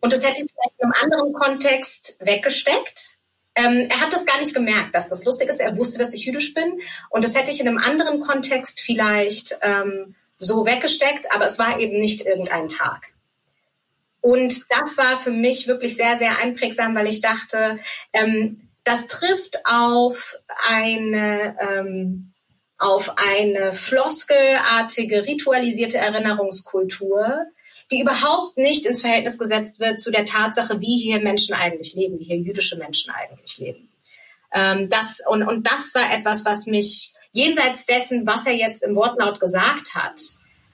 Und 0.00 0.12
das 0.12 0.26
hätte 0.26 0.42
ich 0.42 0.50
vielleicht 0.50 0.74
in 0.78 0.90
einem 0.90 1.02
anderen 1.04 1.32
Kontext 1.32 2.16
weggesteckt. 2.18 3.18
Ähm, 3.54 3.86
er 3.88 4.00
hat 4.00 4.12
das 4.12 4.26
gar 4.26 4.40
nicht 4.40 4.54
gemerkt, 4.54 4.92
dass 4.96 5.08
das 5.08 5.24
lustig 5.24 5.48
ist. 5.50 5.60
Er 5.60 5.76
wusste, 5.76 6.00
dass 6.00 6.12
ich 6.12 6.24
jüdisch 6.24 6.52
bin. 6.52 6.80
Und 7.10 7.22
das 7.22 7.36
hätte 7.36 7.52
ich 7.52 7.60
in 7.60 7.68
einem 7.68 7.78
anderen 7.78 8.18
Kontext 8.22 8.80
vielleicht 8.80 9.56
ähm, 9.62 10.16
so 10.38 10.66
weggesteckt, 10.66 11.32
aber 11.32 11.44
es 11.44 11.60
war 11.60 11.78
eben 11.78 12.00
nicht 12.00 12.26
irgendein 12.26 12.66
Tag. 12.66 13.12
Und 14.26 14.66
das 14.70 14.98
war 14.98 15.16
für 15.16 15.30
mich 15.30 15.68
wirklich 15.68 15.94
sehr, 15.94 16.16
sehr 16.16 16.40
einprägsam, 16.40 16.96
weil 16.96 17.06
ich 17.06 17.20
dachte, 17.20 17.78
ähm, 18.12 18.68
das 18.82 19.06
trifft 19.06 19.60
auf 19.64 20.34
eine, 20.68 21.56
ähm, 21.60 22.32
auf 22.76 23.12
eine 23.18 23.72
floskelartige, 23.72 25.26
ritualisierte 25.26 25.98
Erinnerungskultur, 25.98 27.46
die 27.92 28.00
überhaupt 28.00 28.56
nicht 28.56 28.84
ins 28.84 29.02
Verhältnis 29.02 29.38
gesetzt 29.38 29.78
wird 29.78 30.00
zu 30.00 30.10
der 30.10 30.26
Tatsache, 30.26 30.80
wie 30.80 30.98
hier 30.98 31.20
Menschen 31.20 31.54
eigentlich 31.54 31.94
leben, 31.94 32.18
wie 32.18 32.24
hier 32.24 32.38
jüdische 32.38 32.78
Menschen 32.78 33.14
eigentlich 33.14 33.58
leben. 33.58 33.92
Ähm, 34.52 34.88
das, 34.88 35.20
und, 35.28 35.44
und 35.44 35.68
das 35.68 35.94
war 35.94 36.12
etwas, 36.12 36.44
was 36.44 36.66
mich 36.66 37.14
jenseits 37.30 37.86
dessen, 37.86 38.26
was 38.26 38.44
er 38.44 38.54
jetzt 38.54 38.82
im 38.82 38.96
Wortlaut 38.96 39.38
gesagt 39.38 39.94
hat, 39.94 40.20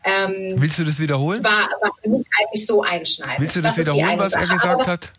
ähm, 0.04 0.52
Willst 0.54 0.78
du 0.78 0.84
das 0.84 0.98
wiederholen? 0.98 1.42
War, 1.44 1.68
war 1.80 1.92
für 2.02 2.08
mich 2.08 2.24
eigentlich 2.38 2.66
so 2.66 2.82
einschneidend. 2.82 3.40
Willst 3.40 3.56
du 3.56 3.62
das, 3.62 3.76
das 3.76 3.86
wiederholen, 3.86 4.18
was 4.18 4.32
er 4.32 4.46
gesagt 4.46 4.80
Aber, 4.80 4.86
hat? 4.86 5.12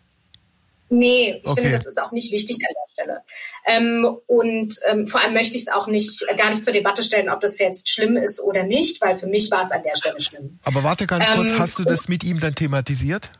Nee, 0.90 1.40
ich 1.42 1.48
okay. 1.48 1.62
finde, 1.62 1.76
das 1.76 1.86
ist 1.86 2.00
auch 2.00 2.12
nicht 2.12 2.30
wichtig 2.32 2.56
an 2.56 2.74
der 2.74 2.92
Stelle. 2.92 3.22
Ähm, 3.66 4.18
und 4.26 4.78
ähm, 4.86 5.08
vor 5.08 5.20
allem 5.20 5.32
möchte 5.34 5.56
ich 5.56 5.62
es 5.62 5.68
auch 5.68 5.86
nicht, 5.86 6.24
äh, 6.28 6.36
gar 6.36 6.50
nicht 6.50 6.62
zur 6.62 6.72
Debatte 6.72 7.02
stellen, 7.02 7.28
ob 7.28 7.40
das 7.40 7.58
jetzt 7.58 7.88
schlimm 7.88 8.16
ist 8.16 8.40
oder 8.40 8.64
nicht, 8.64 9.00
weil 9.00 9.16
für 9.16 9.26
mich 9.26 9.50
war 9.50 9.62
es 9.62 9.72
an 9.72 9.82
der 9.82 9.96
Stelle 9.96 10.20
schlimm. 10.20 10.58
Aber 10.64 10.84
warte 10.84 11.06
ganz 11.06 11.24
kurz, 11.34 11.52
ähm, 11.52 11.58
hast 11.58 11.78
du 11.78 11.84
das 11.84 12.08
mit 12.08 12.22
ihm 12.22 12.40
dann 12.40 12.54
thematisiert? 12.54 13.30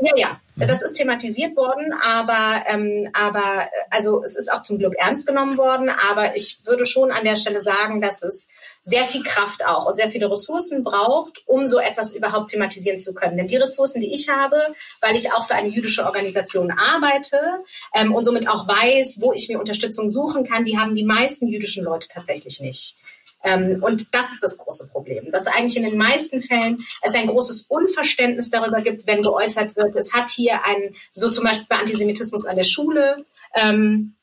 Ja, 0.00 0.12
ja, 0.16 0.40
mhm. 0.56 0.66
das 0.66 0.82
ist 0.82 0.94
thematisiert 0.94 1.56
worden, 1.56 1.92
aber, 2.04 2.64
ähm, 2.66 3.08
aber 3.12 3.68
also 3.90 4.22
es 4.22 4.36
ist 4.36 4.52
auch 4.52 4.62
zum 4.62 4.78
Glück 4.78 4.94
ernst 4.96 5.26
genommen 5.28 5.58
worden, 5.58 5.90
aber 6.10 6.34
ich 6.34 6.60
würde 6.64 6.86
schon 6.86 7.12
an 7.12 7.24
der 7.24 7.36
Stelle 7.36 7.60
sagen, 7.60 8.00
dass 8.00 8.22
es 8.22 8.48
sehr 8.84 9.04
viel 9.04 9.22
Kraft 9.22 9.64
auch 9.64 9.86
und 9.86 9.96
sehr 9.96 10.08
viele 10.08 10.30
Ressourcen 10.30 10.82
braucht, 10.82 11.42
um 11.46 11.66
so 11.66 11.78
etwas 11.78 12.14
überhaupt 12.14 12.50
thematisieren 12.50 12.98
zu 12.98 13.14
können. 13.14 13.36
Denn 13.36 13.46
die 13.46 13.56
Ressourcen, 13.56 14.00
die 14.00 14.12
ich 14.12 14.28
habe, 14.28 14.56
weil 15.00 15.14
ich 15.14 15.32
auch 15.32 15.46
für 15.46 15.54
eine 15.54 15.68
jüdische 15.68 16.04
Organisation 16.04 16.72
arbeite 16.72 17.38
ähm, 17.94 18.14
und 18.14 18.24
somit 18.24 18.48
auch 18.48 18.66
weiß, 18.66 19.18
wo 19.20 19.32
ich 19.32 19.48
mir 19.48 19.60
Unterstützung 19.60 20.10
suchen 20.10 20.44
kann, 20.44 20.64
die 20.64 20.78
haben 20.78 20.94
die 20.94 21.04
meisten 21.04 21.48
jüdischen 21.48 21.84
Leute 21.84 22.08
tatsächlich 22.08 22.60
nicht. 22.60 22.96
Ähm, 23.44 23.82
und 23.82 24.14
das 24.14 24.32
ist 24.32 24.42
das 24.42 24.58
große 24.58 24.88
Problem, 24.88 25.30
dass 25.30 25.46
eigentlich 25.46 25.76
in 25.76 25.84
den 25.84 25.96
meisten 25.96 26.40
Fällen 26.40 26.84
es 27.02 27.14
ein 27.14 27.26
großes 27.26 27.62
Unverständnis 27.62 28.50
darüber 28.50 28.82
gibt, 28.82 29.06
wenn 29.06 29.22
geäußert 29.22 29.76
wird, 29.76 29.96
es 29.96 30.12
hat 30.12 30.30
hier 30.30 30.64
einen, 30.64 30.94
so 31.10 31.30
zum 31.30 31.44
Beispiel 31.44 31.66
bei 31.68 31.76
Antisemitismus 31.76 32.44
an 32.44 32.56
der 32.56 32.64
Schule, 32.64 33.24
ähm, 33.54 34.14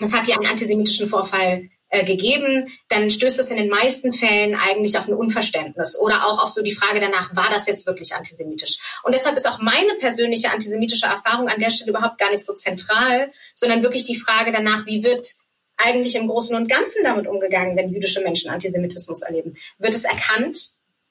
es 0.00 0.14
hat 0.14 0.26
hier 0.26 0.36
einen 0.36 0.46
antisemitischen 0.46 1.08
Vorfall 1.08 1.68
äh, 1.94 2.04
gegeben, 2.04 2.72
dann 2.88 3.10
stößt 3.10 3.38
es 3.38 3.50
in 3.50 3.58
den 3.58 3.68
meisten 3.68 4.14
Fällen 4.14 4.54
eigentlich 4.54 4.96
auf 4.96 5.08
ein 5.08 5.14
Unverständnis 5.14 5.94
oder 5.98 6.26
auch 6.26 6.42
auf 6.42 6.48
so 6.48 6.62
die 6.62 6.72
Frage 6.72 7.00
danach, 7.00 7.36
war 7.36 7.50
das 7.50 7.66
jetzt 7.66 7.86
wirklich 7.86 8.14
antisemitisch? 8.14 8.78
Und 9.02 9.14
deshalb 9.14 9.36
ist 9.36 9.46
auch 9.46 9.58
meine 9.58 9.94
persönliche 10.00 10.50
antisemitische 10.50 11.04
Erfahrung 11.04 11.50
an 11.50 11.60
der 11.60 11.68
Stelle 11.68 11.90
überhaupt 11.90 12.16
gar 12.16 12.30
nicht 12.30 12.46
so 12.46 12.54
zentral, 12.54 13.30
sondern 13.54 13.82
wirklich 13.82 14.04
die 14.04 14.16
Frage 14.16 14.52
danach, 14.52 14.86
wie 14.86 15.04
wird 15.04 15.34
eigentlich 15.76 16.16
im 16.16 16.28
Großen 16.28 16.56
und 16.56 16.66
Ganzen 16.66 17.04
damit 17.04 17.26
umgegangen, 17.26 17.76
wenn 17.76 17.92
jüdische 17.92 18.22
Menschen 18.22 18.50
Antisemitismus 18.50 19.20
erleben? 19.20 19.52
Wird 19.76 19.92
es 19.92 20.04
erkannt? 20.04 20.70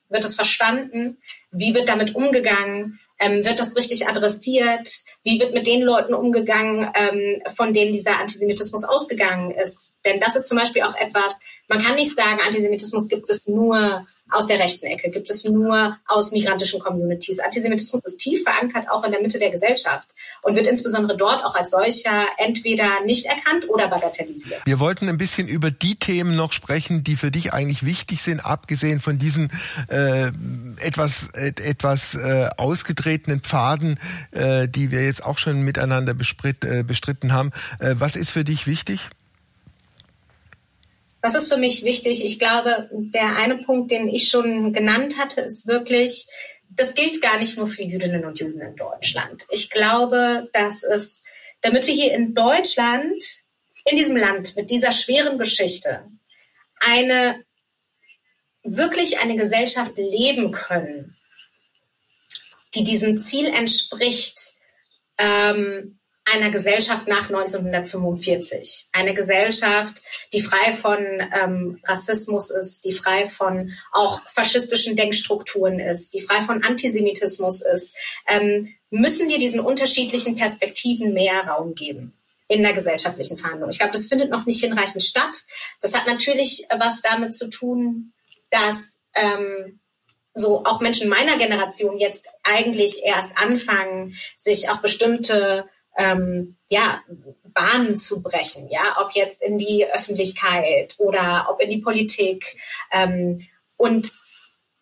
Wird 0.09 0.25
es 0.25 0.33
verstanden? 0.33 1.19
Wie 1.51 1.75
wird 1.75 1.89
damit 1.89 2.15
umgegangen? 2.15 2.99
Ähm, 3.21 3.45
wird 3.45 3.59
das 3.59 3.75
richtig 3.75 4.07
adressiert? 4.07 4.89
Wie 5.23 5.39
wird 5.39 5.53
mit 5.53 5.67
den 5.67 5.83
Leuten 5.83 6.13
umgegangen, 6.13 6.91
ähm, 6.95 7.41
von 7.55 7.73
denen 7.73 7.93
dieser 7.93 8.19
Antisemitismus 8.19 8.83
ausgegangen 8.83 9.51
ist? 9.51 9.99
Denn 10.05 10.19
das 10.19 10.35
ist 10.35 10.47
zum 10.47 10.57
Beispiel 10.57 10.81
auch 10.81 10.95
etwas, 10.95 11.35
man 11.67 11.79
kann 11.79 11.95
nicht 11.95 12.15
sagen, 12.15 12.39
Antisemitismus 12.45 13.07
gibt 13.07 13.29
es 13.29 13.47
nur 13.47 14.07
aus 14.31 14.47
der 14.47 14.59
rechten 14.59 14.85
Ecke, 14.85 15.09
gibt 15.09 15.29
es 15.29 15.43
nur 15.45 15.97
aus 16.07 16.31
migrantischen 16.31 16.79
Communities. 16.79 17.39
Antisemitismus 17.39 18.05
ist 18.05 18.17
tief 18.17 18.43
verankert 18.43 18.89
auch 18.89 19.03
in 19.03 19.11
der 19.11 19.21
Mitte 19.21 19.39
der 19.39 19.51
Gesellschaft 19.51 20.07
und 20.41 20.55
wird 20.55 20.67
insbesondere 20.67 21.17
dort 21.17 21.43
auch 21.43 21.55
als 21.55 21.71
solcher 21.71 22.25
entweder 22.37 23.03
nicht 23.05 23.25
erkannt 23.25 23.69
oder 23.69 23.87
bagatellisiert. 23.87 24.61
Wir 24.65 24.79
wollten 24.79 25.09
ein 25.09 25.17
bisschen 25.17 25.47
über 25.47 25.69
die 25.69 25.95
Themen 25.95 26.35
noch 26.35 26.53
sprechen, 26.53 27.03
die 27.03 27.15
für 27.15 27.31
dich 27.31 27.53
eigentlich 27.53 27.85
wichtig 27.85 28.21
sind, 28.21 28.39
abgesehen 28.39 28.99
von 28.99 29.17
diesen 29.17 29.51
äh, 29.89 30.31
etwas 30.77 31.29
äh, 31.33 31.51
etwas 31.61 32.15
äh, 32.15 32.49
ausgetretenen 32.57 33.41
Pfaden, 33.41 33.99
äh, 34.31 34.67
die 34.67 34.91
wir 34.91 35.03
jetzt 35.03 35.23
auch 35.23 35.37
schon 35.37 35.61
miteinander 35.61 36.13
bestritt, 36.13 36.63
äh, 36.63 36.83
bestritten 36.83 37.33
haben. 37.33 37.51
Äh, 37.79 37.95
was 37.97 38.15
ist 38.15 38.31
für 38.31 38.43
dich 38.43 38.65
wichtig? 38.67 39.09
Was 41.21 41.35
ist 41.35 41.51
für 41.51 41.57
mich 41.57 41.83
wichtig? 41.83 42.25
Ich 42.25 42.39
glaube, 42.39 42.89
der 42.91 43.37
eine 43.37 43.57
Punkt, 43.59 43.91
den 43.91 44.07
ich 44.07 44.29
schon 44.29 44.73
genannt 44.73 45.19
hatte, 45.19 45.41
ist 45.41 45.67
wirklich, 45.67 46.27
das 46.69 46.95
gilt 46.95 47.21
gar 47.21 47.37
nicht 47.37 47.57
nur 47.57 47.67
für 47.67 47.83
Jüdinnen 47.83 48.25
und 48.25 48.39
Juden 48.39 48.61
in 48.61 48.75
Deutschland. 48.75 49.45
Ich 49.49 49.69
glaube, 49.69 50.49
dass 50.53 50.83
es, 50.83 51.23
damit 51.61 51.85
wir 51.85 51.93
hier 51.93 52.13
in 52.13 52.33
Deutschland, 52.33 53.23
in 53.85 53.97
diesem 53.97 54.17
Land 54.17 54.55
mit 54.55 54.69
dieser 54.71 54.91
schweren 54.91 55.37
Geschichte, 55.37 56.05
eine 56.79 57.43
wirklich 58.63 59.19
eine 59.19 59.35
Gesellschaft 59.35 59.97
leben 59.97 60.51
können, 60.51 61.17
die 62.73 62.83
diesem 62.83 63.17
Ziel 63.17 63.47
entspricht, 63.47 64.53
ähm, 65.17 65.99
einer 66.25 66.51
Gesellschaft 66.51 67.07
nach 67.07 67.29
1945. 67.29 68.89
Eine 68.91 69.13
Gesellschaft, 69.13 70.01
die 70.33 70.41
frei 70.41 70.73
von 70.73 70.99
ähm, 70.99 71.79
Rassismus 71.83 72.51
ist, 72.51 72.85
die 72.85 72.93
frei 72.93 73.27
von 73.27 73.71
auch 73.91 74.21
faschistischen 74.27 74.95
Denkstrukturen 74.95 75.79
ist, 75.79 76.13
die 76.13 76.21
frei 76.21 76.41
von 76.41 76.63
Antisemitismus 76.63 77.61
ist, 77.61 77.97
ähm, 78.27 78.69
müssen 78.89 79.29
wir 79.29 79.39
diesen 79.39 79.59
unterschiedlichen 79.59 80.35
Perspektiven 80.35 81.13
mehr 81.13 81.47
Raum 81.47 81.73
geben 81.73 82.13
in 82.47 82.63
der 82.63 82.73
gesellschaftlichen 82.73 83.37
Verhandlung. 83.37 83.69
Ich 83.69 83.79
glaube, 83.79 83.93
das 83.93 84.07
findet 84.07 84.29
noch 84.29 84.45
nicht 84.45 84.61
hinreichend 84.61 85.03
statt. 85.03 85.43
Das 85.79 85.95
hat 85.95 86.05
natürlich 86.05 86.65
was 86.77 87.01
damit 87.01 87.33
zu 87.33 87.49
tun, 87.49 88.13
dass 88.49 89.03
ähm, 89.15 89.79
so 90.33 90.63
auch 90.65 90.81
Menschen 90.81 91.09
meiner 91.09 91.37
Generation 91.37 91.97
jetzt 91.97 92.27
eigentlich 92.43 93.03
erst 93.03 93.37
anfangen, 93.37 94.15
sich 94.37 94.69
auch 94.69 94.81
bestimmte 94.81 95.65
ähm, 95.97 96.55
ja, 96.69 97.01
Bahnen 97.43 97.95
zu 97.95 98.21
brechen, 98.21 98.69
ja, 98.69 98.97
ob 99.01 99.11
jetzt 99.11 99.43
in 99.43 99.57
die 99.57 99.85
Öffentlichkeit 99.93 100.95
oder 100.97 101.47
ob 101.49 101.59
in 101.59 101.69
die 101.69 101.79
Politik. 101.79 102.57
Ähm, 102.91 103.39
und 103.77 104.11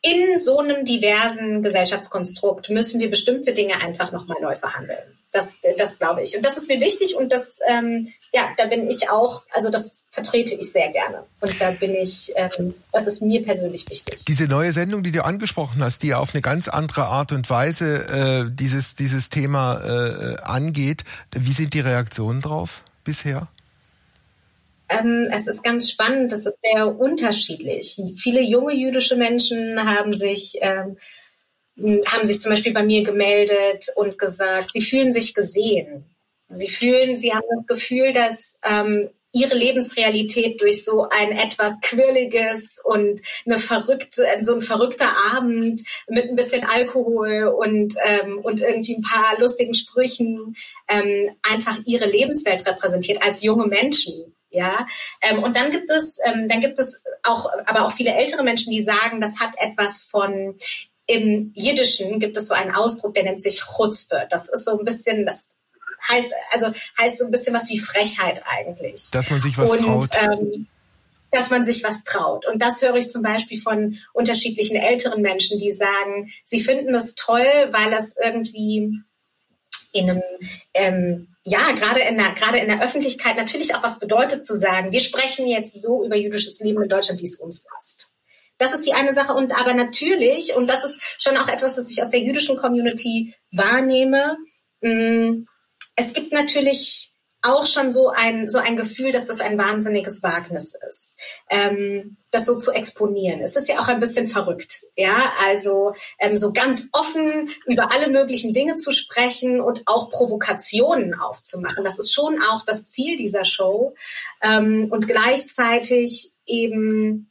in 0.02 0.40
so 0.40 0.60
einem 0.60 0.86
diversen 0.86 1.62
Gesellschaftskonstrukt 1.62 2.70
müssen 2.70 3.00
wir 3.00 3.10
bestimmte 3.10 3.54
Dinge 3.54 3.76
einfach 3.82 4.12
nochmal 4.12 4.38
neu 4.42 4.56
verhandeln. 4.56 5.04
Das, 5.32 5.60
das 5.78 6.00
glaube 6.00 6.24
ich. 6.24 6.36
Und 6.36 6.44
das 6.44 6.58
ist 6.58 6.70
mir 6.70 6.80
wichtig 6.80 7.16
und 7.16 7.32
das, 7.32 7.60
ähm, 7.68 8.12
ja, 8.32 8.50
da 8.58 8.66
bin 8.66 8.88
ich 8.90 9.12
auch, 9.12 9.44
also 9.54 9.70
das 9.70 10.08
vertrete 10.10 10.56
ich 10.56 10.72
sehr 10.72 10.90
gerne. 10.92 11.24
Und 11.42 11.62
da 11.62 11.72
bin 11.72 11.94
ich, 11.94 12.32
ähm, 12.36 12.74
das 12.92 13.06
ist 13.06 13.22
mir 13.22 13.44
persönlich 13.44 13.88
wichtig. 13.90 14.26
Diese 14.26 14.46
neue 14.46 14.74
Sendung, 14.74 15.04
die 15.04 15.12
du 15.12 15.24
angesprochen 15.24 15.84
hast, 15.84 16.02
die 16.02 16.16
auf 16.16 16.34
eine 16.34 16.42
ganz 16.42 16.68
andere 16.68 17.06
Art 17.06 17.32
und 17.32 17.48
Weise 17.50 18.06
äh, 18.08 18.50
dieses, 18.52 18.96
dieses 18.96 19.30
Thema 19.30 19.84
äh, 19.84 20.42
angeht, 20.42 21.04
wie 21.36 21.52
sind 21.52 21.76
die 21.76 21.82
Reaktionen 21.82 22.42
drauf 22.42 22.84
bisher? 23.04 23.50
Ähm, 24.89 25.30
es 25.32 25.47
ist 25.47 25.63
ganz 25.63 25.89
spannend, 25.89 26.32
es 26.34 26.45
ist 26.45 26.58
sehr 26.63 26.99
unterschiedlich. 26.99 28.02
Viele 28.15 28.41
junge 28.41 28.73
jüdische 28.73 29.15
Menschen 29.15 29.84
haben 29.84 30.13
sich 30.13 30.58
ähm, 30.62 30.97
haben 32.06 32.25
sich 32.25 32.41
zum 32.41 32.52
Beispiel 32.52 32.73
bei 32.73 32.84
mir 32.84 33.04
gemeldet 33.04 33.88
und 33.95 34.17
gesagt, 34.17 34.71
sie 34.73 34.82
fühlen 34.82 35.12
sich 35.12 35.34
gesehen. 35.34 36.06
Sie 36.49 36.69
fühlen, 36.69 37.15
sie 37.17 37.34
haben 37.34 37.45
das 37.56 37.67
Gefühl, 37.67 38.12
dass 38.12 38.60
ähm, 38.63 39.10
ihre 39.32 39.56
Lebensrealität 39.56 40.60
durch 40.60 40.84
so 40.84 41.08
ein 41.08 41.32
etwas 41.32 41.73
quirliges 41.82 42.82
und 42.84 43.21
eine 43.45 43.60
verrückte, 43.60 44.25
so 44.41 44.56
ein 44.56 44.62
verrückter 44.62 45.13
Abend 45.36 45.82
mit 46.08 46.30
ein 46.30 46.36
bisschen 46.36 46.63
Alkohol 46.63 47.43
und, 47.43 47.93
ähm, 48.04 48.39
und 48.39 48.62
irgendwie 48.62 48.95
ein 48.95 49.04
paar 49.04 49.39
lustigen 49.39 49.75
Sprüchen 49.75 50.56
ähm, 50.88 51.30
einfach 51.43 51.78
ihre 51.86 52.08
Lebenswelt 52.08 52.65
repräsentiert 52.67 53.21
als 53.21 53.43
junge 53.43 53.67
Menschen. 53.67 54.34
Ja, 54.52 54.88
ähm, 55.22 55.44
und 55.44 55.56
dann 55.56 55.72
gibt 55.72 55.92
es, 55.92 56.18
ähm, 56.26 56.48
dann 56.48 56.60
gibt 56.60 56.80
es 56.80 57.04
auch, 57.24 57.52
aber 57.68 57.86
auch 57.86 57.92
viele 57.92 58.14
ältere 58.14 58.44
Menschen, 58.44 58.72
die 58.72 58.82
sagen, 58.82 59.22
das 59.22 59.40
hat 59.40 59.52
etwas 59.58 60.02
von 60.02 60.56
im 61.10 61.52
Jiddischen 61.56 62.20
gibt 62.20 62.38
es 62.38 62.48
so 62.48 62.54
einen 62.54 62.74
Ausdruck, 62.74 63.16
der 63.16 63.24
nennt 63.24 63.42
sich 63.42 63.62
Chutzpe. 63.62 64.28
Das 64.30 64.48
ist 64.48 64.64
so 64.64 64.78
ein 64.78 64.86
bisschen, 64.86 65.26
das 65.26 65.50
heißt, 66.08 66.32
also 66.52 66.72
heißt 67.00 67.18
so 67.18 67.26
ein 67.26 67.32
bisschen 67.32 67.56
was 67.56 67.70
wie 67.70 67.80
Frechheit 67.80 68.44
eigentlich. 68.46 69.10
Dass 69.12 69.30
man 69.32 69.40
sich 69.40 69.58
was 69.58 69.72
und, 69.72 69.80
traut. 69.84 70.10
Ähm, 70.22 70.68
dass 71.32 71.50
man 71.50 71.66
sich 71.66 71.84
was 71.84 72.04
traut. 72.04 72.46
Und 72.46 72.62
das 72.62 72.82
höre 72.82 72.96
ich 72.96 73.10
zum 73.10 73.24
Beispiel 73.24 73.60
von 73.60 73.98
unterschiedlichen 74.14 74.76
älteren 74.76 75.22
Menschen, 75.22 75.60
die 75.60 75.72
sagen, 75.72 76.32
sie 76.44 76.62
finden 76.62 76.94
das 76.94 77.16
toll, 77.16 77.70
weil 77.72 77.92
das 77.92 78.16
irgendwie 78.24 79.00
in 79.92 80.10
einem, 80.10 80.24
ähm, 80.74 81.29
ja, 81.43 81.71
gerade 81.71 82.02
in 82.02 82.17
der, 82.17 82.34
gerade 82.34 82.60
in 82.60 82.67
der 82.67 82.82
Öffentlichkeit 82.82 83.38
natürlich 83.38 83.75
auch 83.75 83.84
was 83.84 83.99
bedeutet 83.99 84.45
zu 84.45 84.56
sagen, 84.56 84.91
wir 84.91 84.99
sprechen 84.99 85.47
jetzt 85.47 85.82
so 85.82 86.04
über 86.04 86.15
jüdisches 86.15 86.60
Leben 86.60 86.82
in 86.84 86.89
Deutschland, 86.89 87.19
wie 87.19 87.25
es 87.25 87.39
uns 87.39 87.62
passt. 87.62 88.13
Das 88.58 88.73
ist 88.73 88.86
die 88.86 88.93
eine 88.93 89.13
Sache. 89.13 89.34
Und 89.34 89.58
aber 89.60 89.73
natürlich, 89.73 90.56
und 90.56 90.67
das 90.67 90.84
ist 90.84 91.02
schon 91.17 91.38
auch 91.38 91.47
etwas, 91.47 91.78
das 91.78 91.89
ich 91.89 92.02
aus 92.02 92.10
der 92.10 92.19
jüdischen 92.19 92.58
Community 92.58 93.34
wahrnehme, 93.52 94.38
mm, 94.82 95.45
es 95.95 96.13
gibt 96.13 96.34
natürlich 96.34 97.13
auch 97.41 97.65
schon 97.65 97.91
so 97.91 98.10
ein, 98.10 98.49
so 98.49 98.60
ein 98.60 98.75
Gefühl, 98.75 99.12
dass 99.12 99.25
das 99.25 99.39
ein 99.39 99.58
wahnsinniges 99.58 100.21
Wagnis 100.23 100.75
ist, 100.89 101.17
ähm, 101.49 102.17
das 102.32 102.46
so 102.46 102.58
zu 102.58 102.72
exponieren. 102.72 103.42
Es 103.42 103.56
ist 103.56 103.68
ja 103.70 103.80
auch 103.80 103.88
ein 103.88 104.00
bisschen 104.00 104.28
verrückt, 104.28 104.84
ja, 104.96 105.32
also 105.48 105.94
ähm, 106.20 106.38
so 106.38 106.54
ganz 106.54 106.89
offen 106.92 107.50
über 107.65 107.92
alle 107.92 108.10
möglichen 108.10 108.54
Dinge 108.54 108.76
zu 108.76 108.92
sprechen 108.92 109.62
und 109.62 109.84
auch 109.86 110.10
Provokationen 110.10 111.13
aufzumachen. 111.13 111.84
Das 111.84 112.00
ist 112.00 112.13
schon 112.13 112.42
auch 112.42 112.63
das 112.65 112.89
Ziel 112.89 113.18
dieser 113.18 113.46
Show 113.46 113.96
ähm, 114.42 114.88
und 114.92 115.08
gleichzeitig 115.08 116.32
eben 116.46 117.30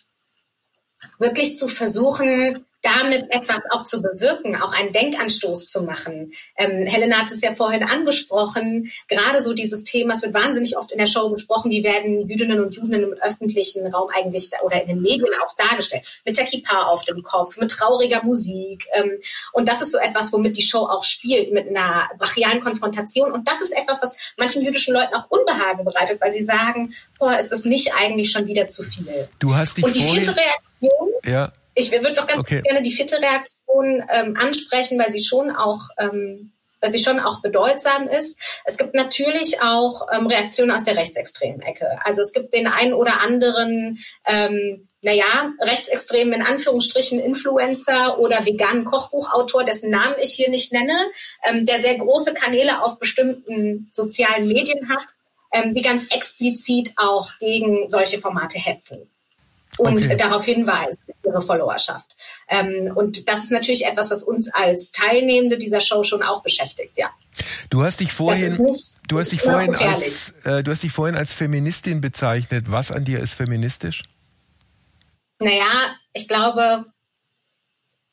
wirklich 1.18 1.56
zu 1.56 1.68
versuchen, 1.68 2.64
damit 2.88 3.32
etwas 3.32 3.64
auch 3.70 3.84
zu 3.84 4.02
bewirken, 4.02 4.56
auch 4.56 4.72
einen 4.72 4.92
Denkanstoß 4.92 5.66
zu 5.66 5.82
machen. 5.82 6.32
Ähm, 6.56 6.86
Helena 6.86 7.18
hat 7.18 7.30
es 7.30 7.40
ja 7.42 7.52
vorhin 7.52 7.82
angesprochen, 7.82 8.90
gerade 9.08 9.42
so 9.42 9.52
dieses 9.52 9.84
Thema, 9.84 10.14
es 10.14 10.22
wird 10.22 10.34
wahnsinnig 10.34 10.76
oft 10.76 10.92
in 10.92 10.98
der 10.98 11.06
Show 11.06 11.28
besprochen, 11.30 11.70
wie 11.70 11.84
werden 11.84 12.28
Jüdinnen 12.28 12.60
und 12.60 12.74
Juden 12.74 12.94
im 12.94 13.12
öffentlichen 13.22 13.86
Raum 13.86 14.08
eigentlich 14.14 14.50
oder 14.62 14.82
in 14.82 14.88
den 14.88 15.02
Medien 15.02 15.28
auch 15.44 15.54
dargestellt, 15.56 16.04
mit 16.24 16.36
der 16.36 16.44
Kippa 16.44 16.84
auf 16.84 17.04
dem 17.04 17.22
Kopf, 17.22 17.58
mit 17.58 17.70
trauriger 17.70 18.22
Musik. 18.22 18.86
Ähm, 18.92 19.12
und 19.52 19.68
das 19.68 19.82
ist 19.82 19.92
so 19.92 19.98
etwas, 19.98 20.32
womit 20.32 20.56
die 20.56 20.62
Show 20.62 20.86
auch 20.86 21.04
spielt, 21.04 21.52
mit 21.52 21.68
einer 21.68 22.08
brachialen 22.18 22.60
Konfrontation. 22.60 23.32
Und 23.32 23.46
das 23.48 23.60
ist 23.60 23.76
etwas, 23.76 24.02
was 24.02 24.34
manchen 24.36 24.62
jüdischen 24.62 24.94
Leuten 24.94 25.14
auch 25.14 25.30
Unbehagen 25.30 25.84
bereitet, 25.84 26.20
weil 26.20 26.32
sie 26.32 26.42
sagen, 26.42 26.94
boah, 27.18 27.38
ist 27.38 27.52
das 27.52 27.64
nicht 27.64 27.92
eigentlich 27.94 28.30
schon 28.30 28.46
wieder 28.46 28.66
zu 28.66 28.82
viel? 28.82 29.28
Du 29.38 29.54
hast 29.54 29.76
dich 29.76 29.84
Und 29.84 29.94
die 29.94 30.02
vierte 30.02 30.34
Reaktion 30.36 31.08
ja. 31.24 31.52
Ich 31.78 31.92
würde 31.92 32.12
noch 32.12 32.26
ganz 32.26 32.40
okay. 32.40 32.60
gerne 32.62 32.82
die 32.82 32.90
vierte 32.90 33.20
Reaktion 33.22 34.02
ähm, 34.12 34.36
ansprechen, 34.36 34.98
weil 34.98 35.12
sie 35.12 35.22
schon 35.22 35.50
auch 35.54 35.90
ähm, 35.98 36.52
weil 36.80 36.92
sie 36.92 37.02
schon 37.02 37.18
auch 37.18 37.40
bedeutsam 37.40 38.08
ist. 38.08 38.40
Es 38.64 38.78
gibt 38.78 38.94
natürlich 38.94 39.60
auch 39.62 40.06
ähm, 40.12 40.26
Reaktionen 40.26 40.70
aus 40.70 40.84
der 40.84 40.96
rechtsextremen 40.96 41.60
Ecke. 41.62 41.98
Also 42.04 42.22
es 42.22 42.32
gibt 42.32 42.54
den 42.54 42.68
einen 42.68 42.92
oder 42.92 43.20
anderen, 43.20 43.98
ähm, 44.26 44.88
naja, 45.02 45.52
rechtsextremen 45.60 46.34
in 46.34 46.42
Anführungsstrichen 46.42 47.20
Influencer 47.20 48.18
oder 48.18 48.46
veganen 48.46 48.84
Kochbuchautor, 48.84 49.64
dessen 49.64 49.90
Namen 49.90 50.16
ich 50.20 50.34
hier 50.34 50.50
nicht 50.50 50.72
nenne, 50.72 50.96
ähm, 51.48 51.64
der 51.64 51.78
sehr 51.78 51.96
große 51.96 52.34
Kanäle 52.34 52.82
auf 52.82 52.98
bestimmten 52.98 53.90
sozialen 53.92 54.46
Medien 54.46 54.88
hat, 54.88 55.06
ähm, 55.52 55.74
die 55.74 55.82
ganz 55.82 56.06
explizit 56.10 56.92
auch 56.96 57.30
gegen 57.40 57.88
solche 57.88 58.18
Formate 58.18 58.58
hetzen 58.58 59.08
und 59.78 60.04
okay. 60.04 60.16
darauf 60.16 60.44
hinweisen, 60.44 61.02
ihre 61.28 61.42
Followerschaft. 61.42 62.16
Ähm, 62.48 62.92
und 62.94 63.28
das 63.28 63.44
ist 63.44 63.52
natürlich 63.52 63.86
etwas, 63.86 64.10
was 64.10 64.22
uns 64.22 64.52
als 64.52 64.92
Teilnehmende 64.92 65.58
dieser 65.58 65.80
Show 65.80 66.02
schon 66.04 66.22
auch 66.22 66.42
beschäftigt, 66.42 66.96
ja. 66.96 67.10
Du 67.70 67.82
hast 67.82 68.00
dich 68.00 68.12
vorhin, 68.12 68.74
du 69.06 69.18
hast 69.18 69.32
dich 69.32 69.42
vorhin 69.42 69.74
als, 69.76 70.34
äh, 70.44 70.62
du 70.62 70.70
hast 70.70 70.82
dich 70.82 70.92
vorhin 70.92 71.16
als 71.16 71.34
Feministin 71.34 72.00
bezeichnet. 72.00 72.66
Was 72.68 72.90
an 72.90 73.04
dir 73.04 73.20
ist 73.20 73.34
feministisch? 73.34 74.02
Naja, 75.38 75.94
ich 76.12 76.26
glaube, 76.26 76.86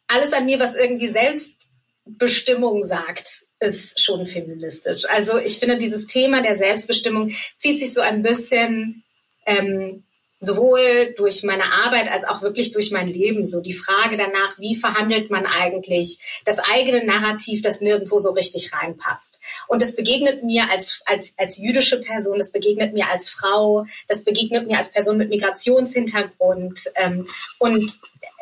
alles 0.08 0.34
an 0.34 0.46
mir, 0.46 0.60
was 0.60 0.76
irgendwie 0.76 1.08
Selbstbestimmung 1.08 2.84
sagt, 2.84 3.46
ist 3.60 4.04
schon 4.04 4.28
feministisch. 4.28 5.06
Also 5.10 5.40
ich 5.40 5.58
finde, 5.58 5.78
dieses 5.78 6.08
Thema 6.08 6.42
der 6.42 6.58
Selbstbestimmung 6.58 7.32
zieht 7.58 7.80
sich 7.80 7.94
so 7.94 8.02
ein 8.02 8.22
bisschen 8.22 9.04
ähm, 9.46 10.05
sowohl 10.46 11.14
durch 11.18 11.44
meine 11.44 11.64
Arbeit 11.86 12.12
als 12.12 12.26
auch 12.26 12.42
wirklich 12.42 12.72
durch 12.72 12.92
mein 12.92 13.08
Leben. 13.08 13.46
So 13.46 13.62
die 13.62 13.74
Frage 13.74 14.18
danach, 14.18 14.58
wie 14.58 14.76
verhandelt 14.76 15.30
man 15.30 15.46
eigentlich 15.46 16.20
das 16.46 16.60
eigene 16.60 17.06
Narrativ, 17.06 17.62
das 17.62 17.82
nirgendwo 17.82 18.20
so 18.20 18.32
richtig 18.32 18.72
reinpasst. 18.74 19.40
Und 19.68 19.82
das 19.82 19.96
begegnet 19.96 20.44
mir 20.44 20.70
als, 20.72 21.02
als, 21.06 21.34
als 21.38 21.58
jüdische 21.58 22.02
Person, 22.02 22.38
das 22.38 22.52
begegnet 22.52 22.94
mir 22.94 23.10
als 23.10 23.30
Frau, 23.30 23.86
das 24.08 24.24
begegnet 24.24 24.68
mir 24.68 24.78
als 24.78 24.92
Person 24.92 25.18
mit 25.18 25.30
Migrationshintergrund. 25.30 26.92
Ähm, 26.96 27.28
und 27.60 27.92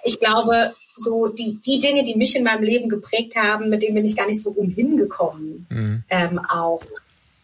ich 0.04 0.20
glaube, 0.20 0.74
so 0.96 1.28
die, 1.28 1.60
die 1.66 1.80
Dinge, 1.80 2.04
die 2.04 2.16
mich 2.16 2.36
in 2.36 2.44
meinem 2.44 2.64
Leben 2.64 2.90
geprägt 2.90 3.36
haben, 3.36 3.70
mit 3.70 3.82
denen 3.82 3.96
bin 3.96 4.06
ich 4.06 4.16
gar 4.16 4.28
nicht 4.28 4.42
so 4.42 4.52
umhin 4.52 4.98
gekommen, 4.98 5.66
mhm. 5.70 6.04
ähm, 6.10 6.40
auch 6.40 6.84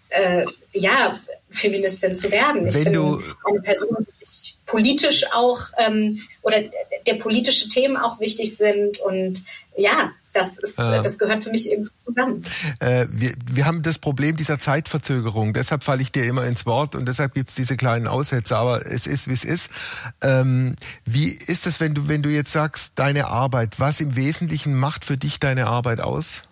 äh, 0.10 0.46
ja, 0.74 1.20
Feministin 1.50 2.16
zu 2.16 2.32
werden. 2.32 2.68
Ich 2.68 2.76
Wenn 2.76 2.86
bin 2.86 2.94
du 2.94 3.22
eine 3.46 3.62
Person, 3.62 3.98
die 4.00 4.26
sich 4.26 4.58
politisch 4.66 5.26
auch 5.34 5.60
ähm, 5.78 6.22
oder 6.42 6.62
der 7.08 7.16
politische 7.16 7.70
Themen 7.70 7.98
auch 7.98 8.20
wichtig 8.20 8.56
sind 8.56 9.00
und 9.00 9.44
ja, 9.76 10.12
das 10.34 10.60
ist, 10.60 10.78
äh, 10.78 11.02
das 11.02 11.18
gehört 11.18 11.44
für 11.44 11.50
mich 11.50 11.72
irgendwie 11.72 11.92
zusammen. 11.98 12.44
Äh, 12.80 13.08
wir, 13.10 13.34
wir 13.52 13.66
haben 13.66 13.82
das 13.82 13.98
Problem 13.98 14.36
dieser 14.36 14.60
Zeitverzögerung. 14.60 15.54
Deshalb 15.54 15.84
falle 15.84 16.02
ich 16.02 16.12
dir 16.12 16.26
immer 16.26 16.46
ins 16.46 16.66
Wort 16.66 16.96
und 16.96 17.08
deshalb 17.08 17.34
gibt's 17.34 17.56
diese 17.56 17.78
kleinen 17.78 18.08
Aussätze. 18.08 18.56
Aber 18.56 18.86
es 18.86 19.08
ist, 19.08 19.28
wie 19.28 19.34
es 19.34 19.44
ist. 19.44 19.72
Ähm, 20.22 20.76
wie 21.06 21.30
ist 21.30 21.66
es, 21.66 21.80
wenn 21.80 21.96
du, 21.96 22.08
wenn 22.08 22.22
du 22.22 22.30
jetzt 22.30 22.52
sagst, 22.52 22.94
deine 22.96 23.28
Arbeit, 23.28 23.80
was 23.80 24.02
im 24.02 24.16
Wesentlichen 24.16 24.76
macht 24.76 25.04
für 25.04 25.18
dich 25.18 25.40
deine 25.40 25.68
Arbeit 25.68 26.00
aus? 26.00 26.44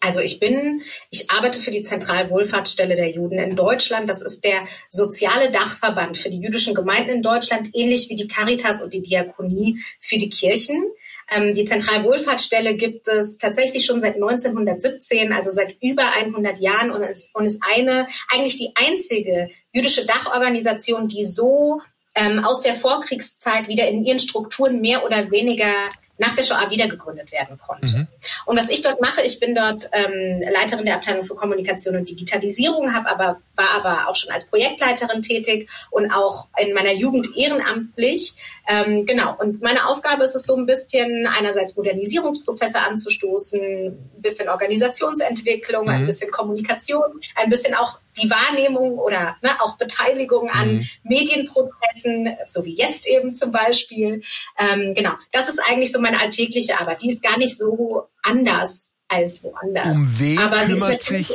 Also 0.00 0.20
ich 0.20 0.38
bin, 0.38 0.82
ich 1.10 1.30
arbeite 1.30 1.58
für 1.58 1.70
die 1.70 1.82
Zentralwohlfahrtsstelle 1.82 2.96
der 2.96 3.10
Juden 3.10 3.38
in 3.38 3.56
Deutschland. 3.56 4.08
Das 4.08 4.22
ist 4.22 4.44
der 4.44 4.66
soziale 4.90 5.50
Dachverband 5.50 6.16
für 6.16 6.30
die 6.30 6.40
jüdischen 6.40 6.74
Gemeinden 6.74 7.10
in 7.10 7.22
Deutschland, 7.22 7.70
ähnlich 7.74 8.08
wie 8.08 8.16
die 8.16 8.28
Caritas 8.28 8.82
und 8.82 8.94
die 8.94 9.02
Diakonie 9.02 9.80
für 10.00 10.18
die 10.18 10.30
Kirchen. 10.30 10.84
Ähm, 11.30 11.52
die 11.52 11.64
Zentralwohlfahrtsstelle 11.64 12.76
gibt 12.76 13.08
es 13.08 13.38
tatsächlich 13.38 13.84
schon 13.84 14.00
seit 14.00 14.14
1917, 14.14 15.32
also 15.32 15.50
seit 15.50 15.76
über 15.82 16.04
100 16.16 16.58
Jahren 16.58 16.90
und 16.90 17.02
ist, 17.02 17.34
und 17.34 17.44
ist 17.44 17.62
eine, 17.68 18.06
eigentlich 18.28 18.56
die 18.56 18.72
einzige 18.74 19.50
jüdische 19.72 20.06
Dachorganisation, 20.06 21.08
die 21.08 21.26
so 21.26 21.80
ähm, 22.14 22.44
aus 22.44 22.62
der 22.62 22.74
Vorkriegszeit 22.74 23.68
wieder 23.68 23.88
in 23.88 24.04
ihren 24.04 24.18
Strukturen 24.18 24.80
mehr 24.80 25.04
oder 25.04 25.30
weniger 25.30 25.72
nach 26.18 26.34
der 26.34 26.42
Shoah 26.42 26.70
wiedergegründet 26.70 27.32
werden 27.32 27.58
konnte. 27.58 27.98
Mhm. 27.98 28.08
Und 28.44 28.56
was 28.56 28.68
ich 28.68 28.82
dort 28.82 29.00
mache, 29.00 29.22
ich 29.22 29.40
bin 29.40 29.54
dort 29.54 29.88
ähm, 29.92 30.42
Leiterin 30.52 30.84
der 30.84 30.96
Abteilung 30.96 31.24
für 31.24 31.34
Kommunikation 31.34 31.96
und 31.96 32.08
Digitalisierung, 32.08 32.92
habe 32.92 33.08
aber 33.08 33.40
war 33.58 33.70
aber 33.70 34.08
auch 34.08 34.16
schon 34.16 34.32
als 34.32 34.46
Projektleiterin 34.46 35.20
tätig 35.20 35.68
und 35.90 36.10
auch 36.10 36.48
in 36.56 36.72
meiner 36.72 36.92
Jugend 36.92 37.36
ehrenamtlich. 37.36 38.34
Ähm, 38.68 39.04
genau. 39.04 39.36
Und 39.38 39.60
meine 39.60 39.86
Aufgabe 39.86 40.24
ist 40.24 40.34
es 40.34 40.46
so 40.46 40.56
ein 40.56 40.66
bisschen 40.66 41.26
einerseits 41.26 41.76
Modernisierungsprozesse 41.76 42.80
anzustoßen, 42.80 43.60
ein 43.60 44.22
bisschen 44.22 44.48
Organisationsentwicklung, 44.48 45.84
mhm. 45.84 45.90
ein 45.90 46.06
bisschen 46.06 46.30
Kommunikation, 46.30 47.20
ein 47.34 47.50
bisschen 47.50 47.74
auch 47.74 47.98
die 48.20 48.30
Wahrnehmung 48.30 48.98
oder 48.98 49.36
ne, 49.42 49.50
auch 49.60 49.76
Beteiligung 49.76 50.50
an 50.50 50.76
mhm. 50.76 50.88
Medienprozessen, 51.04 52.36
so 52.48 52.64
wie 52.64 52.74
jetzt 52.74 53.06
eben 53.06 53.34
zum 53.34 53.52
Beispiel. 53.52 54.22
Ähm, 54.58 54.94
genau, 54.94 55.12
das 55.32 55.48
ist 55.48 55.60
eigentlich 55.60 55.92
so 55.92 56.00
meine 56.00 56.20
alltägliche 56.20 56.80
Arbeit. 56.80 57.02
Die 57.02 57.08
ist 57.08 57.22
gar 57.22 57.38
nicht 57.38 57.56
so 57.56 58.08
anders 58.22 58.92
als 59.08 59.42
woanders. 59.42 59.86
Um 59.86 60.18
wen 60.18 60.38
Aber 60.38 60.64
kümmert 60.64 61.02
sich, 61.02 61.32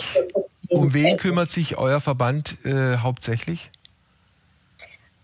um 0.69 0.93
wen 0.93 1.17
kümmert 1.17 1.51
sich 1.51 1.77
euer 1.77 1.99
Verband 1.99 2.57
äh, 2.65 2.97
hauptsächlich? 2.97 3.69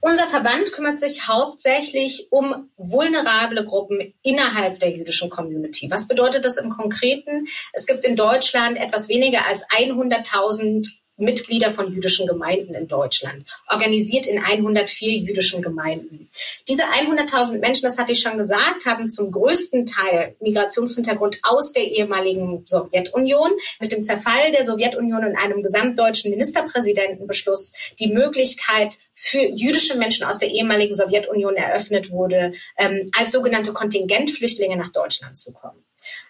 Unser 0.02 0.28
Verband 0.28 0.72
kümmert 0.72 1.00
sich 1.00 1.28
hauptsächlich 1.28 2.28
um 2.32 2.70
vulnerable 2.78 3.66
Gruppen 3.66 4.14
innerhalb 4.24 4.80
der 4.80 4.92
jüdischen 4.92 5.30
Community. 5.30 5.92
Was 5.92 6.08
bedeutet 6.08 6.46
das 6.46 6.58
im 6.58 6.70
Konkreten? 6.70 7.48
Es 7.74 7.86
gibt 7.86 8.06
in 8.06 8.16
Deutschland 8.16 8.78
etwas 8.78 9.10
weniger 9.10 9.46
als 9.46 9.68
100.000 9.70 10.99
Mitglieder 11.20 11.72
von 11.72 11.94
jüdischen 11.94 12.28
Gemeinden 12.28 12.74
in 12.74 12.88
Deutschland, 12.88 13.46
organisiert 13.70 14.26
in 14.26 14.40
104 14.40 15.14
jüdischen 15.14 15.62
Gemeinden. 15.62 16.30
Diese 16.68 16.84
100.000 16.84 17.60
Menschen, 17.60 17.84
das 17.84 17.98
hatte 17.98 18.14
ich 18.14 18.22
schon 18.22 18.38
gesagt, 18.38 18.86
haben 18.86 19.10
zum 19.10 19.32
größten 19.32 19.86
Teil 19.86 20.36
Migrationshintergrund 20.40 21.40
aus 21.44 21.74
der 21.74 21.84
ehemaligen 21.84 22.66
Sowjetunion. 22.66 23.52
Mit 23.80 23.92
dem 23.92 24.02
Zerfall 24.02 24.52
der 24.52 24.64
Sowjetunion 24.64 25.26
und 25.26 25.36
einem 25.36 25.64
gesamtdeutschen 25.64 26.32
Ministerpräsidentenbeschluss 26.32 27.74
die 28.00 28.08
Möglichkeit 28.08 28.98
für 29.14 29.42
jüdische 29.42 29.98
Menschen 29.98 30.26
aus 30.26 30.40
der 30.40 30.50
ehemaligen 30.50 30.96
Sowjetunion 30.96 31.56
eröffnet 31.56 32.12
wurde, 32.12 32.54
ähm, 32.78 33.12
als 33.18 33.32
sogenannte 33.32 33.74
Kontingentflüchtlinge 33.74 34.78
nach 34.78 34.92
Deutschland 34.92 35.38
zu 35.38 35.54
kommen. 35.54 35.84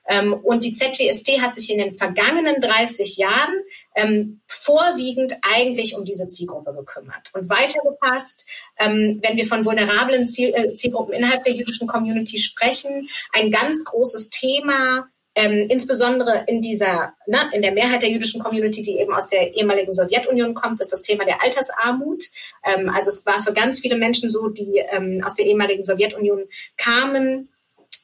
Ähm, 0.08 0.34
und 0.34 0.64
die 0.64 0.72
ZWST 0.72 1.42
hat 1.42 1.56
sich 1.56 1.72
in 1.72 1.80
den 1.80 1.96
vergangenen 1.96 2.62
30 2.62 3.18
Jahren 3.18 3.62
ähm, 3.96 4.42
vorwiegend 4.48 5.36
eigentlich 5.42 5.96
um 5.98 6.06
diese 6.06 6.28
Zielgruppe 6.28 6.74
gekümmert 6.74 7.32
und 7.34 7.50
weitergepasst. 7.50 8.48
Ähm, 8.78 9.20
wenn 9.24 9.38
wir 9.38 9.46
von 9.46 9.66
vulnerablen 9.66 10.28
Ziel, 10.28 10.54
äh, 10.54 10.74
Zielgruppen 10.74 11.14
innerhalb 11.14 11.44
der 11.44 11.54
jüdischen 11.54 11.88
Community 11.88 12.38
sprechen, 12.38 13.10
ein 13.34 13.52
ganz 13.52 13.84
großes 13.84 14.30
Thema 14.30 15.10
ähm, 15.36 15.68
insbesondere 15.70 16.44
in 16.48 16.62
dieser, 16.62 17.14
ne, 17.28 17.38
in 17.54 17.62
der 17.62 17.72
Mehrheit 17.72 18.02
der 18.02 18.10
jüdischen 18.10 18.42
Community, 18.42 18.82
die 18.82 18.98
eben 18.98 19.14
aus 19.14 19.28
der 19.28 19.56
ehemaligen 19.56 19.94
Sowjetunion 19.94 20.54
kommt, 20.54 20.82
ist 20.82 20.92
das 20.92 21.02
Thema 21.02 21.24
der 21.24 21.42
Altersarmut. 21.42 22.24
Ähm, 22.66 22.90
also 22.90 23.10
es 23.10 23.26
war 23.26 23.42
für 23.42 23.54
ganz 23.54 23.80
viele 23.80 23.96
Menschen 23.96 24.30
so, 24.30 24.50
die 24.50 24.84
ähm, 24.90 25.24
aus 25.26 25.36
der 25.36 25.46
ehemaligen 25.46 25.84
Sowjetunion 25.84 26.46
kamen, 26.78 27.50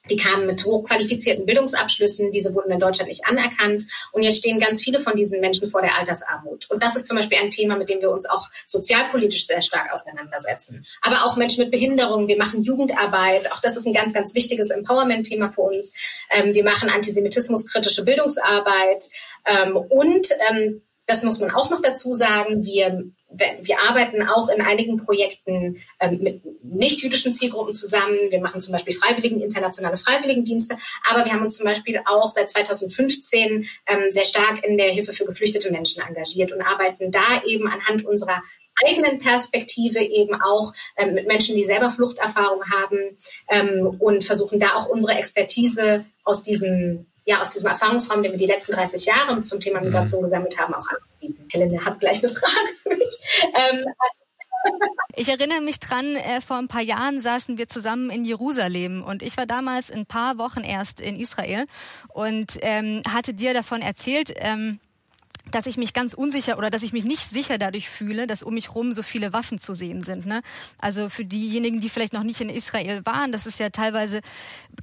die 0.09 0.17
kamen 0.17 0.45
mit 0.45 0.63
hochqualifizierten 0.65 1.45
Bildungsabschlüssen, 1.45 2.31
diese 2.31 2.53
wurden 2.53 2.71
in 2.71 2.79
Deutschland 2.79 3.09
nicht 3.09 3.25
anerkannt. 3.25 3.85
Und 4.11 4.23
jetzt 4.23 4.37
stehen 4.37 4.59
ganz 4.59 4.81
viele 4.81 4.99
von 4.99 5.15
diesen 5.15 5.39
Menschen 5.39 5.69
vor 5.69 5.81
der 5.81 5.97
Altersarmut. 5.97 6.69
Und 6.69 6.83
das 6.83 6.95
ist 6.95 7.07
zum 7.07 7.17
Beispiel 7.17 7.37
ein 7.39 7.49
Thema, 7.49 7.75
mit 7.75 7.89
dem 7.89 8.01
wir 8.01 8.11
uns 8.11 8.25
auch 8.25 8.49
sozialpolitisch 8.67 9.47
sehr 9.47 9.61
stark 9.61 9.91
auseinandersetzen. 9.93 10.85
Aber 11.01 11.25
auch 11.25 11.35
Menschen 11.35 11.63
mit 11.63 11.71
Behinderungen. 11.71 12.27
Wir 12.27 12.37
machen 12.37 12.63
Jugendarbeit. 12.63 13.51
Auch 13.51 13.61
das 13.61 13.77
ist 13.77 13.85
ein 13.85 13.93
ganz, 13.93 14.13
ganz 14.13 14.35
wichtiges 14.35 14.69
Empowerment-Thema 14.69 15.51
für 15.51 15.61
uns. 15.61 15.93
Ähm, 16.31 16.53
wir 16.53 16.63
machen 16.63 16.89
antisemitismuskritische 16.89 18.03
Bildungsarbeit. 18.03 19.05
Ähm, 19.45 19.75
und 19.75 20.27
ähm, 20.49 20.81
das 21.05 21.23
muss 21.23 21.39
man 21.39 21.51
auch 21.51 21.69
noch 21.69 21.81
dazu 21.81 22.13
sagen. 22.13 22.65
Wir 22.65 23.11
wir 23.29 23.81
arbeiten 23.81 24.27
auch 24.27 24.49
in 24.49 24.61
einigen 24.61 24.97
Projekten 24.97 25.77
ähm, 25.99 26.19
mit 26.21 26.41
nicht-jüdischen 26.63 27.33
Zielgruppen 27.33 27.73
zusammen. 27.73 28.17
Wir 28.29 28.39
machen 28.39 28.61
zum 28.61 28.71
Beispiel 28.71 28.95
Freiwilligen, 28.95 29.41
internationale 29.41 29.97
Freiwilligendienste. 29.97 30.77
Aber 31.09 31.25
wir 31.25 31.33
haben 31.33 31.43
uns 31.43 31.57
zum 31.57 31.65
Beispiel 31.65 31.99
auch 32.05 32.29
seit 32.29 32.49
2015 32.49 33.67
ähm, 33.87 34.11
sehr 34.11 34.25
stark 34.25 34.63
in 34.63 34.77
der 34.77 34.91
Hilfe 34.91 35.13
für 35.13 35.25
geflüchtete 35.25 35.71
Menschen 35.71 36.03
engagiert 36.07 36.51
und 36.51 36.61
arbeiten 36.61 37.11
da 37.11 37.43
eben 37.45 37.67
anhand 37.67 38.05
unserer 38.05 38.41
eigenen 38.85 39.19
Perspektive 39.19 39.99
eben 39.99 40.35
auch 40.41 40.73
ähm, 40.97 41.13
mit 41.13 41.27
Menschen, 41.27 41.55
die 41.55 41.65
selber 41.65 41.91
Fluchterfahrung 41.91 42.63
haben 42.69 43.17
ähm, 43.49 43.95
und 43.99 44.23
versuchen 44.23 44.59
da 44.59 44.75
auch 44.75 44.87
unsere 44.87 45.13
Expertise 45.13 46.05
aus 46.23 46.43
diesem 46.43 47.07
ja, 47.25 47.41
aus 47.41 47.53
diesem 47.53 47.67
Erfahrungsraum, 47.67 48.23
den 48.23 48.31
wir 48.31 48.39
die 48.39 48.45
letzten 48.45 48.73
30 48.73 49.05
Jahre 49.05 49.41
zum 49.41 49.59
Thema 49.59 49.79
mhm. 49.79 49.87
Migration 49.87 50.21
gesammelt 50.21 50.57
haben, 50.59 50.73
auch 50.73 50.87
anzubieten. 50.87 51.47
Helene 51.51 51.83
hat 51.83 51.99
gleich 51.99 52.23
eine 52.23 52.31
Frage 52.31 52.69
für 52.81 52.95
mich. 52.95 53.19
Ähm, 53.55 53.85
ich 55.15 55.29
erinnere 55.29 55.61
mich 55.61 55.79
dran, 55.79 56.15
äh, 56.15 56.39
vor 56.41 56.57
ein 56.57 56.67
paar 56.67 56.81
Jahren 56.81 57.21
saßen 57.21 57.57
wir 57.57 57.67
zusammen 57.67 58.09
in 58.11 58.25
Jerusalem 58.25 59.03
und 59.03 59.23
ich 59.23 59.37
war 59.37 59.45
damals 59.45 59.91
ein 59.91 60.05
paar 60.05 60.37
Wochen 60.37 60.61
erst 60.61 60.99
in 60.99 61.19
Israel 61.19 61.65
und 62.09 62.57
ähm, 62.61 63.01
hatte 63.11 63.33
dir 63.33 63.53
davon 63.53 63.81
erzählt, 63.81 64.31
ähm, 64.35 64.79
dass 65.51 65.67
ich 65.67 65.77
mich 65.77 65.93
ganz 65.93 66.13
unsicher 66.13 66.57
oder 66.57 66.69
dass 66.69 66.83
ich 66.83 66.93
mich 66.93 67.03
nicht 67.03 67.23
sicher 67.23 67.57
dadurch 67.57 67.89
fühle, 67.89 68.27
dass 68.27 68.43
um 68.43 68.53
mich 68.53 68.73
rum 68.73 68.93
so 68.93 69.03
viele 69.03 69.33
Waffen 69.33 69.59
zu 69.59 69.73
sehen 69.73 70.03
sind. 70.03 70.25
Ne? 70.25 70.41
Also 70.77 71.09
für 71.09 71.25
diejenigen, 71.25 71.79
die 71.79 71.89
vielleicht 71.89 72.13
noch 72.13 72.23
nicht 72.23 72.41
in 72.41 72.49
Israel 72.49 73.05
waren, 73.05 73.31
das 73.31 73.45
ist 73.45 73.59
ja 73.59 73.69
teilweise, 73.69 74.21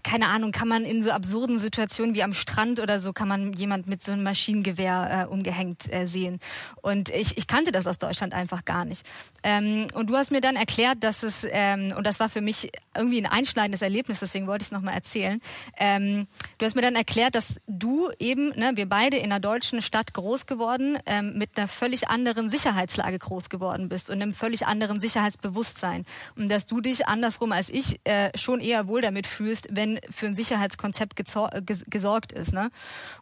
keine 0.02 0.28
Ahnung, 0.28 0.52
kann 0.52 0.68
man 0.68 0.84
in 0.84 1.02
so 1.02 1.10
absurden 1.10 1.58
Situationen 1.58 2.14
wie 2.14 2.22
am 2.22 2.32
Strand 2.32 2.80
oder 2.80 3.00
so, 3.00 3.12
kann 3.12 3.28
man 3.28 3.52
jemand 3.52 3.86
mit 3.86 4.02
so 4.02 4.12
einem 4.12 4.22
Maschinengewehr 4.22 5.26
äh, 5.28 5.32
umgehängt 5.32 5.92
äh, 5.92 6.06
sehen. 6.06 6.38
Und 6.80 7.10
ich, 7.10 7.36
ich 7.36 7.46
kannte 7.46 7.72
das 7.72 7.86
aus 7.86 7.98
Deutschland 7.98 8.32
einfach 8.32 8.64
gar 8.64 8.84
nicht. 8.84 9.04
Ähm, 9.42 9.88
und 9.94 10.10
du 10.10 10.16
hast 10.16 10.30
mir 10.30 10.40
dann 10.40 10.56
erklärt, 10.56 11.02
dass 11.02 11.22
es, 11.22 11.46
ähm, 11.50 11.92
und 11.96 12.06
das 12.06 12.20
war 12.20 12.28
für 12.28 12.40
mich 12.40 12.70
irgendwie 12.96 13.18
ein 13.18 13.26
einschneidendes 13.26 13.82
Erlebnis, 13.82 14.20
deswegen 14.20 14.46
wollte 14.46 14.62
ich 14.62 14.68
es 14.68 14.72
nochmal 14.72 14.94
erzählen. 14.94 15.40
Ähm, 15.76 16.26
du 16.58 16.66
hast 16.66 16.74
mir 16.74 16.82
dann 16.82 16.94
erklärt, 16.94 17.34
dass 17.34 17.60
du 17.66 18.10
eben, 18.18 18.50
ne, 18.50 18.72
wir 18.74 18.88
beide 18.88 19.16
in 19.16 19.24
einer 19.24 19.40
deutschen 19.40 19.82
Stadt 19.82 20.14
groß 20.14 20.46
geworden, 20.52 20.98
ähm, 21.06 21.38
mit 21.38 21.56
einer 21.56 21.66
völlig 21.66 22.08
anderen 22.08 22.50
Sicherheitslage 22.50 23.18
groß 23.18 23.48
geworden 23.48 23.88
bist 23.88 24.10
und 24.10 24.20
einem 24.20 24.34
völlig 24.34 24.66
anderen 24.66 25.00
Sicherheitsbewusstsein. 25.00 26.04
Und 26.36 26.50
dass 26.50 26.66
du 26.66 26.80
dich 26.80 27.06
andersrum 27.06 27.52
als 27.52 27.70
ich 27.70 28.00
äh, 28.04 28.30
schon 28.36 28.60
eher 28.60 28.86
wohl 28.86 29.00
damit 29.00 29.26
fühlst, 29.26 29.68
wenn 29.70 29.98
für 30.10 30.26
ein 30.26 30.34
Sicherheitskonzept 30.34 31.16
gesorgt 31.16 32.32
ist. 32.32 32.52
Ne? 32.52 32.70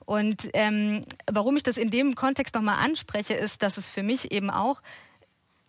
Und 0.05 0.51
ähm, 0.55 1.05
warum 1.31 1.57
ich 1.57 1.63
das 1.63 1.79
in 1.79 1.91
dem 1.91 2.17
Kontext 2.17 2.55
nochmal 2.55 2.85
anspreche, 2.85 3.35
ist, 3.35 3.63
dass 3.63 3.77
es 3.77 3.87
für 3.87 4.03
mich 4.03 4.33
eben 4.33 4.51
auch 4.51 4.83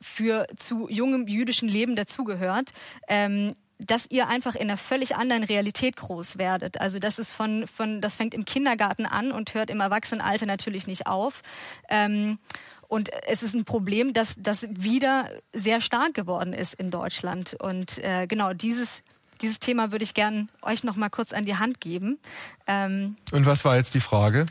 für 0.02 0.48
zu 0.58 0.90
jungem 0.90 1.28
jüdischen 1.28 1.70
Leben 1.70 1.96
dazugehört, 1.96 2.72
ähm, 3.08 3.52
dass 3.86 4.10
ihr 4.10 4.28
einfach 4.28 4.56
in 4.56 4.62
einer 4.62 4.78
völlig 4.78 5.16
anderen 5.16 5.44
Realität 5.44 5.98
groß 5.98 6.38
werdet. 6.38 6.80
Also 6.80 7.00
das 7.00 7.20
ist 7.20 7.32
von, 7.32 7.68
von 7.68 8.02
das 8.02 8.16
fängt 8.16 8.34
im 8.34 8.46
Kindergarten 8.46 9.06
an 9.06 9.32
und 9.32 9.54
hört 9.54 9.70
im 9.70 9.80
Erwachsenenalter 9.80 10.46
natürlich 10.46 10.88
nicht 10.88 11.08
auf. 11.08 11.42
Ähm, 11.90 12.40
und 12.88 13.10
es 13.28 13.42
ist 13.42 13.56
ein 13.56 13.64
Problem, 13.64 14.14
dass 14.14 14.36
das 14.38 14.68
wieder 14.70 15.30
sehr 15.54 15.80
stark 15.80 16.14
geworden 16.14 16.54
ist 16.54 16.74
in 16.74 16.92
Deutschland. 16.92 17.56
Und 17.60 17.98
äh, 18.00 18.28
genau 18.28 18.54
dieses 18.54 19.02
dieses 19.42 19.60
Thema 19.60 19.92
würde 19.92 20.04
ich 20.04 20.14
gern 20.14 20.50
euch 20.62 20.84
noch 20.84 20.96
mal 20.96 21.10
kurz 21.10 21.34
an 21.34 21.46
die 21.46 21.56
Hand 21.56 21.82
geben. 21.82 22.20
Ähm, 22.68 23.18
und 23.32 23.46
was 23.46 23.66
war 23.66 23.76
jetzt 23.76 23.94
die 23.96 24.00
Frage? 24.00 24.46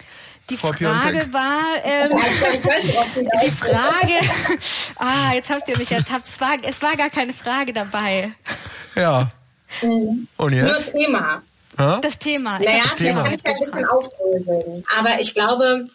Die 0.50 0.56
Frau 0.56 0.72
Frage 0.72 0.78
Piontek? 0.78 1.32
war, 1.32 1.84
ähm, 1.84 2.18
die 3.44 3.50
Frage, 3.50 4.14
ah, 4.96 5.32
jetzt 5.32 5.48
habt 5.48 5.68
ihr 5.68 5.78
mich 5.78 5.92
ertappt. 5.92 6.26
Es 6.26 6.40
war, 6.40 6.56
es 6.62 6.82
war 6.82 6.96
gar 6.96 7.08
keine 7.08 7.32
Frage 7.32 7.72
dabei. 7.72 8.32
Ja. 8.96 9.30
Mhm. 9.82 10.26
Und 10.36 10.52
jetzt? 10.52 10.64
Nur 10.64 10.72
das 10.72 10.92
Thema. 10.92 11.42
Ha? 11.78 11.98
Das 12.02 12.18
Thema. 12.18 12.60
Ich 12.60 12.66
naja, 12.66 12.82
das 12.82 12.96
Thema. 12.96 13.22
kann 13.22 13.32
ich 13.32 13.46
ein 13.46 13.58
bisschen 13.58 13.84
auflösen. 13.86 14.84
Aber 14.98 15.20
ich 15.20 15.34
glaube, 15.34 15.86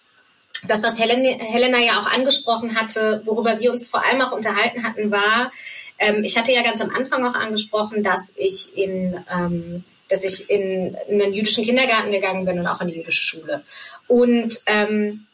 das, 0.67 0.83
was 0.83 0.99
Helena, 0.99 1.43
Helena 1.43 1.79
ja 1.79 1.99
auch 1.99 2.09
angesprochen 2.09 2.75
hatte, 2.75 3.21
worüber 3.25 3.59
wir 3.59 3.71
uns 3.71 3.89
vor 3.89 4.03
allem 4.03 4.21
auch 4.21 4.31
unterhalten 4.31 4.83
hatten, 4.83 5.11
war, 5.11 5.51
ähm, 5.99 6.23
ich 6.23 6.37
hatte 6.37 6.51
ja 6.51 6.63
ganz 6.63 6.81
am 6.81 6.89
Anfang 6.89 7.25
auch 7.25 7.35
angesprochen, 7.35 8.03
dass 8.03 8.33
ich 8.37 8.77
in, 8.77 9.19
ähm, 9.29 9.83
dass 10.09 10.23
ich 10.23 10.49
in 10.49 10.95
einen 11.09 11.33
jüdischen 11.33 11.63
Kindergarten 11.63 12.11
gegangen 12.11 12.45
bin 12.45 12.59
und 12.59 12.67
auch 12.67 12.81
in 12.81 12.87
die 12.87 12.95
jüdische 12.95 13.23
Schule. 13.23 13.63
Und 14.07 14.61
ähm, 14.65 15.25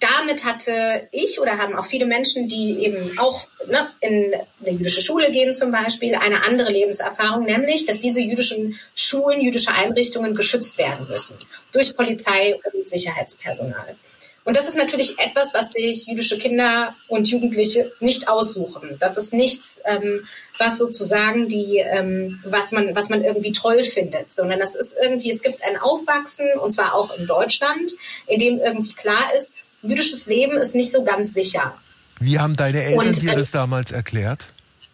damit 0.00 0.44
hatte 0.44 1.08
ich 1.12 1.40
oder 1.40 1.58
haben 1.58 1.76
auch 1.76 1.86
viele 1.86 2.04
Menschen, 2.04 2.48
die 2.48 2.84
eben 2.84 3.18
auch 3.18 3.46
ne, 3.68 3.88
in 4.00 4.34
eine 4.60 4.76
jüdische 4.76 5.00
Schule 5.00 5.30
gehen 5.32 5.52
zum 5.52 5.70
Beispiel, 5.72 6.14
eine 6.14 6.42
andere 6.42 6.70
Lebenserfahrung, 6.70 7.44
nämlich, 7.44 7.86
dass 7.86 8.00
diese 8.00 8.20
jüdischen 8.20 8.78
Schulen, 8.94 9.40
jüdische 9.40 9.72
Einrichtungen 9.72 10.34
geschützt 10.34 10.76
werden 10.78 11.08
müssen 11.08 11.38
durch 11.72 11.96
Polizei 11.96 12.60
und 12.72 12.88
Sicherheitspersonal. 12.88 13.96
Und 14.44 14.56
das 14.56 14.68
ist 14.68 14.76
natürlich 14.76 15.18
etwas, 15.18 15.54
was 15.54 15.72
sich 15.72 16.06
jüdische 16.06 16.38
Kinder 16.38 16.94
und 17.08 17.28
Jugendliche 17.28 17.92
nicht 18.00 18.28
aussuchen. 18.28 18.96
Das 19.00 19.16
ist 19.16 19.32
nichts, 19.32 19.82
ähm, 19.86 20.26
was 20.58 20.78
sozusagen 20.78 21.48
die, 21.48 21.78
ähm, 21.78 22.40
was 22.44 22.70
man, 22.70 22.94
was 22.94 23.08
man 23.08 23.24
irgendwie 23.24 23.52
toll 23.52 23.82
findet, 23.84 24.34
sondern 24.34 24.58
das 24.58 24.74
ist 24.74 24.96
irgendwie, 25.02 25.30
es 25.30 25.42
gibt 25.42 25.64
ein 25.64 25.78
Aufwachsen 25.78 26.46
und 26.60 26.72
zwar 26.72 26.94
auch 26.94 27.16
in 27.16 27.26
Deutschland, 27.26 27.92
in 28.26 28.38
dem 28.38 28.58
irgendwie 28.58 28.92
klar 28.92 29.34
ist, 29.36 29.54
jüdisches 29.82 30.26
Leben 30.26 30.58
ist 30.58 30.74
nicht 30.74 30.90
so 30.90 31.04
ganz 31.04 31.32
sicher. 31.32 31.74
Wie 32.20 32.38
haben 32.38 32.54
deine 32.54 32.84
Eltern 32.84 33.06
und, 33.06 33.22
dir 33.22 33.32
äh, 33.32 33.36
das 33.36 33.50
damals 33.50 33.92
erklärt? 33.92 34.48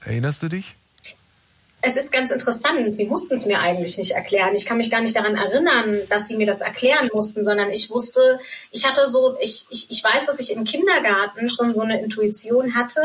Erinnerst 0.05 0.43
du 0.43 0.49
dich? 0.49 0.77
Es 1.83 1.97
ist 1.97 2.13
ganz 2.13 2.31
interessant. 2.31 2.95
Sie 2.95 3.07
mussten 3.07 3.35
es 3.35 3.47
mir 3.47 3.59
eigentlich 3.61 3.97
nicht 3.97 4.13
erklären. 4.13 4.55
Ich 4.55 4.67
kann 4.67 4.77
mich 4.77 4.91
gar 4.91 5.01
nicht 5.01 5.17
daran 5.17 5.35
erinnern, 5.35 6.01
dass 6.09 6.29
sie 6.29 6.37
mir 6.37 6.47
das 6.47 6.61
erklären 6.61 7.09
mussten, 7.13 7.43
sondern 7.43 7.71
ich 7.71 7.91
wusste, 7.91 8.39
ich 8.71 8.87
hatte 8.87 9.11
so, 9.11 9.37
ich, 9.41 9.65
ich, 9.71 9.91
ich 9.91 10.05
weiß, 10.05 10.27
dass 10.27 10.41
ich 10.41 10.53
im 10.53 10.65
Kindergarten 10.65 11.49
schon 11.49 11.75
so 11.75 11.81
eine 11.83 12.03
Intuition 12.03 12.75
hatte. 12.75 13.03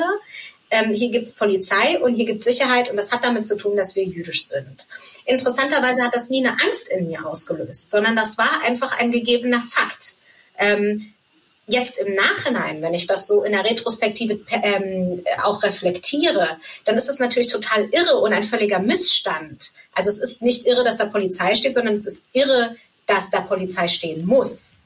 Ähm, 0.72 0.94
hier 0.94 1.10
gibt's 1.10 1.34
Polizei 1.34 2.00
und 2.00 2.16
hier 2.16 2.26
gibt's 2.26 2.46
Sicherheit 2.46 2.90
und 2.90 2.98
das 2.98 3.12
hat 3.12 3.24
damit 3.24 3.48
zu 3.48 3.56
tun, 3.56 3.78
dass 3.78 3.96
wir 3.96 4.04
jüdisch 4.04 4.48
sind. 4.48 4.88
Interessanterweise 5.26 6.04
hat 6.04 6.14
das 6.14 6.30
nie 6.30 6.46
eine 6.46 6.60
Angst 6.62 6.90
in 6.90 7.08
mir 7.08 7.26
ausgelöst, 7.26 7.92
sondern 7.92 8.16
das 8.16 8.38
war 8.38 8.62
einfach 8.64 8.98
ein 8.98 9.12
gegebener 9.12 9.62
Fakt. 9.62 10.16
Ähm, 10.58 11.14
jetzt 11.68 11.98
im 12.00 12.14
Nachhinein, 12.14 12.82
wenn 12.82 12.94
ich 12.94 13.08
das 13.08 13.28
so 13.28 13.44
in 13.44 13.52
der 13.54 13.64
Retrospektive 13.64 14.40
ähm, 14.50 15.24
auch 15.44 15.64
reflektiere, 15.64 16.58
dann 16.86 16.96
ist 16.96 17.10
es 17.10 17.20
natürlich 17.20 17.52
total 17.52 17.90
irre 17.92 18.18
und 18.18 18.34
ein 18.34 18.44
völliger 18.44 18.80
Missstand. 18.80 19.72
Also 19.94 20.10
es 20.10 20.20
ist 20.20 20.42
nicht 20.42 20.66
irre, 20.66 20.84
dass 20.84 20.98
da 20.98 21.06
Polizei 21.06 21.56
steht, 21.56 21.74
sondern 21.74 21.96
es 21.96 22.06
ist 22.06 22.28
irre, 22.34 22.76
dass 23.08 23.32
da 23.32 23.42
Polizei 23.42 23.88
stehen 23.88 24.26
muss. 24.26 24.78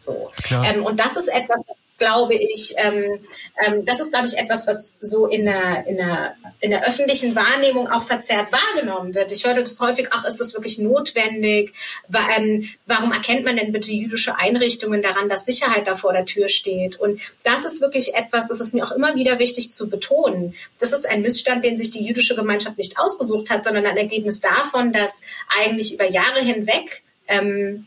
So. 0.00 0.30
Ähm, 0.50 0.84
und 0.84 0.98
das 0.98 1.18
ist 1.18 1.28
etwas, 1.28 1.62
was 1.68 1.84
glaube 1.98 2.34
ich, 2.34 2.74
ähm, 2.78 3.20
ähm, 3.64 3.84
das 3.84 4.00
ist 4.00 4.12
glaube 4.12 4.26
ich 4.26 4.38
etwas, 4.38 4.66
was 4.66 4.96
so 5.00 5.26
in 5.26 5.44
der, 5.44 5.86
in 5.86 5.98
der 5.98 6.34
in 6.60 6.70
der 6.70 6.86
öffentlichen 6.86 7.34
Wahrnehmung 7.34 7.88
auch 7.88 8.02
verzerrt 8.02 8.48
wahrgenommen 8.52 9.14
wird. 9.14 9.32
Ich 9.32 9.46
höre 9.46 9.54
das 9.54 9.80
häufig, 9.80 10.08
ach, 10.10 10.26
ist 10.26 10.40
das 10.40 10.54
wirklich 10.54 10.78
notwendig? 10.78 11.72
Ähm, 12.36 12.68
warum 12.86 13.12
erkennt 13.12 13.44
man 13.44 13.56
denn 13.56 13.72
bitte 13.72 13.92
jüdische 13.92 14.36
Einrichtungen 14.36 15.02
daran, 15.02 15.28
dass 15.28 15.46
Sicherheit 15.46 15.86
da 15.86 15.96
vor 15.96 16.12
der 16.12 16.26
Tür 16.26 16.48
steht? 16.48 17.00
Und 17.00 17.20
das 17.44 17.64
ist 17.64 17.80
wirklich 17.80 18.14
etwas, 18.14 18.48
das 18.48 18.60
ist 18.60 18.74
mir 18.74 18.84
auch 18.84 18.92
immer 18.92 19.14
wieder 19.14 19.38
wichtig 19.38 19.72
zu 19.72 19.88
betonen. 19.88 20.54
Das 20.78 20.92
ist 20.92 21.08
ein 21.08 21.22
Missstand, 21.22 21.64
den 21.64 21.76
sich 21.76 21.90
die 21.90 22.04
jüdische 22.04 22.36
Gemeinschaft 22.36 22.76
nicht 22.76 22.98
ausgesucht 22.98 23.50
hat, 23.50 23.64
sondern 23.64 23.86
ein 23.86 23.96
Ergebnis 23.96 24.40
davon, 24.40 24.92
dass 24.92 25.22
eigentlich 25.48 25.94
über 25.94 26.08
Jahre 26.10 26.40
hinweg 26.40 27.02
ähm, 27.26 27.86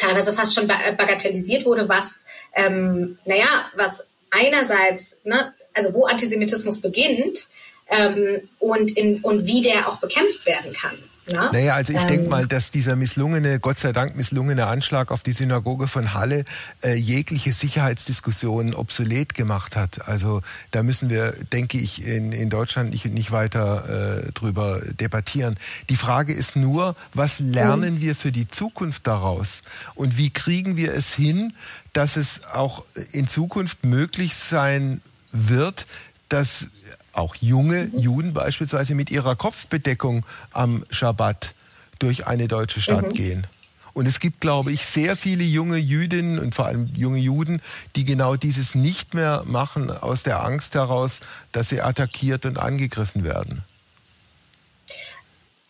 teilweise 0.00 0.32
fast 0.32 0.54
schon 0.54 0.66
bagatellisiert 0.66 1.64
wurde, 1.64 1.88
was, 1.88 2.26
ähm, 2.54 3.18
naja, 3.24 3.70
was 3.76 4.08
einerseits, 4.30 5.20
ne, 5.24 5.54
also 5.74 5.92
wo 5.94 6.06
Antisemitismus 6.06 6.80
beginnt 6.80 7.48
ähm, 7.88 8.48
und, 8.58 8.96
in, 8.96 9.20
und 9.20 9.46
wie 9.46 9.62
der 9.62 9.88
auch 9.88 9.98
bekämpft 9.98 10.46
werden 10.46 10.72
kann. 10.72 10.98
Na? 11.32 11.50
Naja, 11.52 11.74
also 11.74 11.92
ich 11.92 12.00
ähm, 12.00 12.06
denke 12.06 12.28
mal, 12.28 12.46
dass 12.46 12.70
dieser 12.70 12.96
misslungene, 12.96 13.60
Gott 13.60 13.78
sei 13.78 13.92
Dank 13.92 14.16
misslungene 14.16 14.66
Anschlag 14.66 15.10
auf 15.10 15.22
die 15.22 15.32
Synagoge 15.32 15.88
von 15.88 16.14
Halle 16.14 16.44
äh, 16.82 16.94
jegliche 16.94 17.52
Sicherheitsdiskussionen 17.52 18.74
obsolet 18.74 19.34
gemacht 19.34 19.76
hat. 19.76 20.08
Also 20.08 20.42
da 20.70 20.82
müssen 20.82 21.10
wir, 21.10 21.32
denke 21.52 21.78
ich, 21.78 22.04
in, 22.04 22.32
in 22.32 22.50
Deutschland 22.50 22.90
nicht, 22.90 23.04
nicht 23.06 23.30
weiter 23.30 24.24
äh, 24.26 24.32
drüber 24.32 24.80
debattieren. 24.80 25.56
Die 25.88 25.96
Frage 25.96 26.32
ist 26.32 26.56
nur, 26.56 26.96
was 27.14 27.40
lernen 27.40 27.94
mhm. 27.94 28.00
wir 28.00 28.16
für 28.16 28.32
die 28.32 28.48
Zukunft 28.48 29.06
daraus? 29.06 29.62
Und 29.94 30.16
wie 30.16 30.30
kriegen 30.30 30.76
wir 30.76 30.94
es 30.94 31.14
hin, 31.14 31.52
dass 31.92 32.16
es 32.16 32.42
auch 32.44 32.84
in 33.12 33.28
Zukunft 33.28 33.84
möglich 33.84 34.36
sein 34.36 35.00
wird, 35.32 35.86
dass 36.28 36.68
auch 37.12 37.34
junge. 37.36 37.90
Juden 37.96 38.32
beispielsweise 38.32 38.94
mit 38.94 39.10
ihrer 39.10 39.36
Kopfbedeckung 39.36 40.24
am 40.52 40.84
Schabbat 40.90 41.54
durch 41.98 42.26
eine 42.26 42.48
deutsche 42.48 42.80
Stadt 42.80 43.08
mhm. 43.08 43.14
gehen. 43.14 43.46
Und 43.92 44.06
es 44.06 44.20
gibt, 44.20 44.40
glaube 44.40 44.72
ich, 44.72 44.86
sehr 44.86 45.16
viele 45.16 45.44
junge 45.44 45.76
Jüdinnen 45.76 46.38
und 46.38 46.54
vor 46.54 46.66
allem 46.66 46.88
junge 46.94 47.18
Juden, 47.18 47.60
die 47.96 48.04
genau 48.04 48.36
dieses 48.36 48.74
nicht 48.74 49.14
mehr 49.14 49.42
machen 49.46 49.90
aus 49.90 50.22
der 50.22 50.44
Angst 50.44 50.74
heraus, 50.74 51.20
dass 51.52 51.68
sie 51.68 51.80
attackiert 51.80 52.46
und 52.46 52.58
angegriffen 52.58 53.24
werden. 53.24 53.64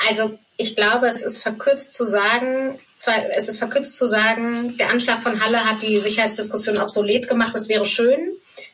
Also 0.08 0.38
ich 0.56 0.76
glaube, 0.76 1.08
es 1.08 1.22
ist 1.22 1.42
verkürzt 1.42 1.94
zu 1.94 2.06
sagen, 2.06 2.78
es 3.36 3.48
ist 3.48 3.58
verkürzt 3.58 3.96
zu 3.96 4.06
sagen, 4.06 4.76
der 4.76 4.90
Anschlag 4.90 5.22
von 5.22 5.40
Halle 5.40 5.64
hat 5.64 5.82
die 5.82 5.98
Sicherheitsdiskussion 5.98 6.78
obsolet 6.78 7.28
gemacht. 7.28 7.54
Das 7.54 7.68
wäre 7.68 7.86
schön 7.86 8.20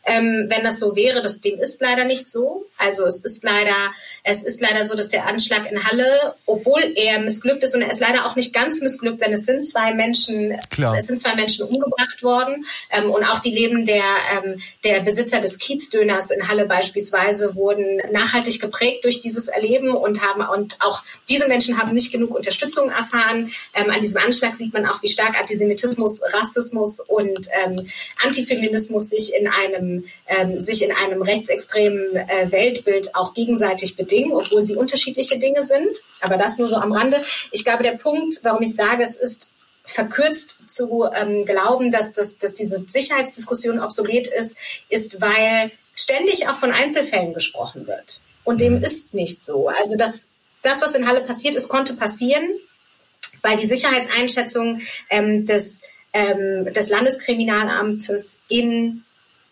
ähm, 0.07 0.47
wenn 0.49 0.65
das 0.65 0.79
so 0.79 0.97
wäre. 0.97 1.21
Das, 1.21 1.41
dem 1.41 1.59
ist 1.59 1.81
leider 1.83 2.05
nicht 2.05 2.31
so. 2.31 2.67
Also 2.79 3.05
es 3.05 3.25
ist 3.25 3.43
leider, 3.43 3.75
es 4.23 4.45
ist 4.45 4.61
leider 4.61 4.85
so, 4.85 4.97
dass 4.97 5.09
der 5.09 5.27
Anschlag 5.27 5.71
in 5.71 5.85
Halle, 5.85 6.35
obwohl 6.47 6.93
er 6.95 7.21
missglückt 7.21 7.65
ist 7.65 7.75
und 7.75 7.83
er 7.83 7.91
ist 7.91 8.01
leider 8.01 8.27
auch 8.27 8.37
nicht 8.37 8.55
ganz 8.55 8.81
missglückt, 8.81 9.21
denn 9.21 9.33
es 9.33 9.47
sind 9.47 9.67
zwei 9.67 9.95
Menschen, 9.95 10.57
Klar. 10.71 10.97
es 10.97 11.07
sind 11.09 11.21
zwei 11.21 11.35
Menschen 11.35 11.67
umgebracht 11.67 12.23
worden 12.23 12.65
ähm, 12.91 13.11
und 13.11 13.25
auch 13.25 13.41
die 13.41 13.51
Leben 13.51 13.85
der, 13.85 14.05
ähm, 14.37 14.61
der 14.85 15.01
Besitzer 15.01 15.41
des 15.41 15.59
Kiezdöners 15.59 16.31
in 16.31 16.49
Halle 16.49 16.67
beispielsweise 16.67 17.57
wurden 17.57 18.01
nachhaltig 18.13 18.61
geprägt 18.61 19.05
durch 19.05 19.21
dieses 19.21 19.49
Erleben 19.49 19.95
und 19.95 20.23
haben 20.23 20.47
und 20.47 20.77
auch 20.81 21.03
diese 21.29 21.49
Menschen 21.49 21.79
haben 21.79 21.93
nicht 21.93 22.13
genug 22.13 22.35
Unterstützung 22.35 22.91
erfahren. 22.91 23.51
Ähm, 23.75 23.91
an 23.91 24.01
diesem 24.01 24.23
Anschlag 24.23 24.55
sieht 24.55 24.73
man 24.73 24.87
auch, 24.87 25.03
wie 25.03 25.09
stark 25.09 25.39
Antisemitismus, 25.41 26.23
Rassismus 26.33 27.01
und 27.01 27.49
ähm, 27.65 27.87
Antifeminismus 28.25 29.11
sich 29.11 29.35
in 29.35 29.49
einem 29.49 29.96
ähm, 30.27 30.61
sich 30.61 30.83
in 30.83 30.93
einem 30.93 31.23
rechtsextremen 31.23 32.17
äh, 32.17 32.51
Weltbild 32.51 33.15
auch 33.15 33.35
gegenseitig 33.35 33.97
bedingen, 33.97 34.33
obwohl 34.33 34.65
sie 34.67 34.77
unterschiedliche 34.77 35.39
Dinge 35.39 35.65
sind. 35.65 35.89
Aber 36.21 36.37
das 36.37 36.59
nur 36.59 36.69
so 36.69 36.77
am 36.77 36.93
Rande. 36.93 37.25
Ich 37.53 37.65
glaube, 37.65 37.83
der 37.83 37.93
Punkt, 37.93 38.41
warum 38.43 38.63
ich 38.63 38.75
sage, 38.75 39.03
es 39.03 39.17
ist 39.17 39.51
verkürzt 39.87 40.69
zu 40.69 41.09
ähm, 41.15 41.45
glauben, 41.45 41.91
dass, 41.91 42.13
dass, 42.13 42.39
dass 42.39 42.55
diese 42.55 42.85
Sicherheitsdiskussion 42.89 43.79
obsolet 43.79 44.27
ist, 44.27 44.59
ist, 44.89 45.21
weil 45.21 45.71
ständig 45.95 46.49
auch 46.49 46.57
von 46.57 46.73
Einzelfällen 46.73 47.33
gesprochen 47.33 47.87
wird. 47.87 48.21
Und 48.45 48.61
dem 48.61 48.79
mhm. 48.79 48.85
ist 48.85 49.15
nicht 49.15 49.45
so. 49.45 49.69
Also 49.69 49.97
das, 49.97 50.33
das, 50.63 50.83
was 50.83 50.95
in 50.95 51.07
Halle 51.07 51.23
passiert 51.23 51.55
ist, 51.55 51.69
konnte 51.69 51.95
passieren, 51.95 52.49
weil 53.43 53.57
die 53.57 53.67
Sicherheitseinschätzung 53.67 54.83
ähm, 55.09 55.47
des, 55.47 55.83
ähm, 56.13 56.73
des 56.73 56.89
Landeskriminalamtes 56.91 58.43
in 58.49 59.05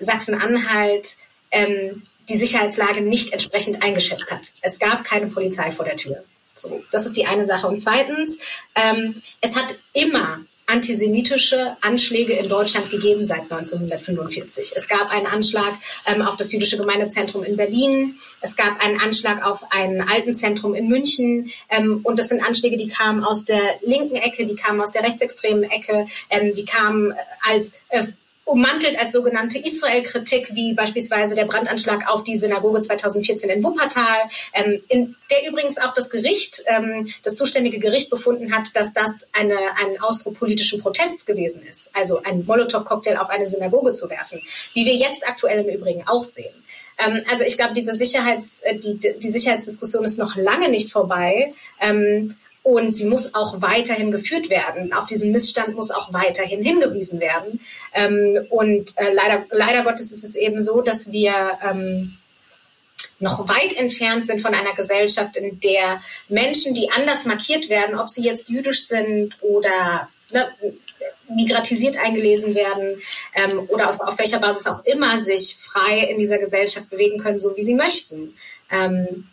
Sachsen-Anhalt 0.05 1.17
ähm, 1.51 2.03
die 2.29 2.39
Sicherheitslage 2.39 3.01
nicht 3.01 3.33
entsprechend 3.33 3.83
eingeschätzt 3.83 4.31
hat. 4.31 4.41
Es 4.63 4.79
gab 4.79 5.05
keine 5.05 5.27
Polizei 5.27 5.71
vor 5.71 5.85
der 5.85 5.97
Tür. 5.97 6.25
So, 6.57 6.85
das 6.91 7.07
ist 7.07 7.17
die 7.17 7.27
eine 7.27 7.45
Sache. 7.45 7.67
Und 7.67 7.81
zweitens, 7.81 8.41
ähm, 8.75 9.23
es 9.41 9.57
hat 9.57 9.79
immer 9.93 10.41
antisemitische 10.67 11.77
Anschläge 11.83 12.33
in 12.33 12.49
Deutschland 12.49 12.91
gegeben 12.91 13.25
seit 13.25 13.43
1945. 13.43 14.73
Es 14.75 14.89
gab 14.89 15.11
einen 15.11 15.27
Anschlag 15.27 15.75
ähm, 16.07 16.23
auf 16.23 16.37
das 16.37 16.53
jüdische 16.53 16.79
Gemeindezentrum 16.79 17.45
in 17.45 17.57
Berlin. 17.57 18.17
Es 18.41 18.57
gab 18.57 18.81
einen 18.81 18.99
Anschlag 18.99 19.45
auf 19.45 19.71
ein 19.71 20.01
Altenzentrum 20.01 20.75
in 20.75 20.89
München. 20.89 21.51
Ähm, 21.69 22.01
und 22.03 22.19
das 22.19 22.31
sind 22.31 22.43
Anschläge, 22.43 22.79
die 22.79 22.89
kamen 22.89 23.25
aus 23.25 23.45
der 23.45 23.61
linken 23.83 24.17
Ecke, 24.17 24.47
die 24.47 24.57
kamen 24.57 24.81
aus 24.81 24.93
der 24.93 25.03
rechtsextremen 25.03 25.65
Ecke, 25.65 26.07
ähm, 26.31 26.55
die 26.55 26.65
kamen 26.65 27.15
als 27.47 27.81
äh, 27.91 28.05
ummantelt 28.45 28.99
als 28.99 29.13
sogenannte 29.13 29.59
Israel-Kritik, 29.59 30.55
wie 30.55 30.75
beispielsweise 30.75 31.35
der 31.35 31.47
Brandanschlag 31.47 32.09
auf 32.11 32.25
die 32.25 32.39
Synagoge 32.39 32.81
2014 32.81 33.49
in 33.49 33.65
Wuppertal, 33.65 34.29
ähm, 34.53 34.83
in 34.89 35.17
der 35.31 35.49
übrigens 35.49 35.79
auch 35.79 35.95
das 35.95 36.11
Gericht, 36.11 36.63
ähm, 36.67 37.09
das 37.23 37.37
zuständige 37.37 37.79
Gericht 37.79 38.11
befunden 38.11 38.55
hat, 38.55 38.77
dass 38.77 38.93
das 38.93 39.29
eine, 39.33 39.57
ein 39.77 40.01
Ausdruck 40.01 40.39
politischen 40.39 40.81
Protests 40.81 41.25
gewesen 41.25 41.63
ist, 41.63 41.95
also 41.97 42.23
ein 42.23 42.45
Molotow-Cocktail 42.45 43.17
auf 43.17 43.31
eine 43.31 43.47
Synagoge 43.47 43.93
zu 43.93 44.11
werfen, 44.11 44.43
wie 44.75 44.85
wir 44.85 44.95
jetzt 44.95 45.27
aktuell 45.27 45.65
im 45.65 45.75
Übrigen 45.75 46.07
auch 46.07 46.25
sehen. 46.25 46.55
Ähm, 46.99 47.25
also 47.31 47.45
ich 47.45 47.57
glaube, 47.57 47.75
diese 47.75 47.97
Sicherheits, 47.97 48.61
äh, 48.63 48.79
die, 48.79 48.99
die 49.19 49.31
Sicherheitsdiskussion 49.31 50.05
ist 50.05 50.19
noch 50.19 50.37
lange 50.37 50.69
nicht 50.69 50.93
vorbei. 50.93 51.55
Ähm, 51.81 52.37
und 52.65 52.97
sie 52.97 53.05
muss 53.05 53.35
auch 53.35 53.61
weiterhin 53.63 54.11
geführt 54.11 54.51
werden. 54.51 54.93
Auf 54.93 55.07
diesen 55.07 55.31
Missstand 55.31 55.77
muss 55.77 55.93
auch 55.93 56.13
weiterhin 56.13 56.65
hingewiesen 56.65 57.21
werden. 57.21 57.61
Ähm, 57.93 58.47
und 58.51 58.99
äh, 58.99 59.13
leider, 59.13 59.45
leider 59.51 59.85
Gottes 59.85 60.11
ist 60.11 60.25
es 60.25 60.35
eben 60.35 60.61
so, 60.61 60.81
dass 60.81 61.13
wir, 61.13 61.33
ähm, 61.63 62.17
noch 63.21 63.49
weit 63.49 63.77
entfernt 63.77 64.27
sind 64.27 64.41
von 64.41 64.55
einer 64.55 64.75
Gesellschaft, 64.75 65.37
in 65.37 65.61
der 65.61 66.03
Menschen, 66.29 66.75
die 66.75 66.91
anders 66.91 67.27
markiert 67.27 67.69
werden, 67.69 67.99
ob 67.99 68.11
sie 68.11 68.25
jetzt 68.25 68.49
jüdisch 68.49 68.87
sind 68.87 69.37
oder 69.43 70.09
ne, 70.33 70.49
migratisiert 71.29 71.97
eingelesen 71.97 72.55
werden 72.55 73.01
ähm, 73.35 73.61
oder 73.69 73.91
auf, 73.91 74.01
auf, 74.01 74.19
welcher 74.19 74.41
Basis 74.41 74.67
auch 74.67 74.85
immer 74.85 75.21
sich 75.21 75.57
frei 75.57 76.01
in 76.01 76.19
dieser 76.19 76.39
Gesellschaft 76.39 76.91
bewegen 76.91 77.19
können, 77.19 77.41
so 77.41 77.57
wie 77.57 77.65
sie 77.65 77.75
möchten. 77.75 78.35
Ähm, 78.71 79.29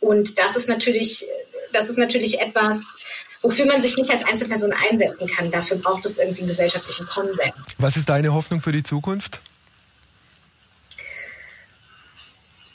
und 0.00 0.38
das 0.38 0.56
ist 0.56 0.68
natürlich, 0.68 1.24
das 1.72 1.88
ist 1.90 1.98
natürlich 1.98 2.40
etwas, 2.40 2.80
wofür 3.40 3.66
man 3.66 3.82
sich 3.82 3.96
nicht 3.96 4.10
als 4.10 4.24
Einzelperson 4.24 4.72
einsetzen 4.72 5.28
kann. 5.28 5.50
Dafür 5.50 5.78
braucht 5.78 6.04
es 6.06 6.18
irgendwie 6.18 6.40
einen 6.40 6.48
gesellschaftlichen 6.48 7.06
Konsens. 7.06 7.52
Was 7.78 7.96
ist 7.96 8.08
deine 8.08 8.32
Hoffnung 8.34 8.60
für 8.60 8.72
die 8.72 8.82
Zukunft? 8.82 9.40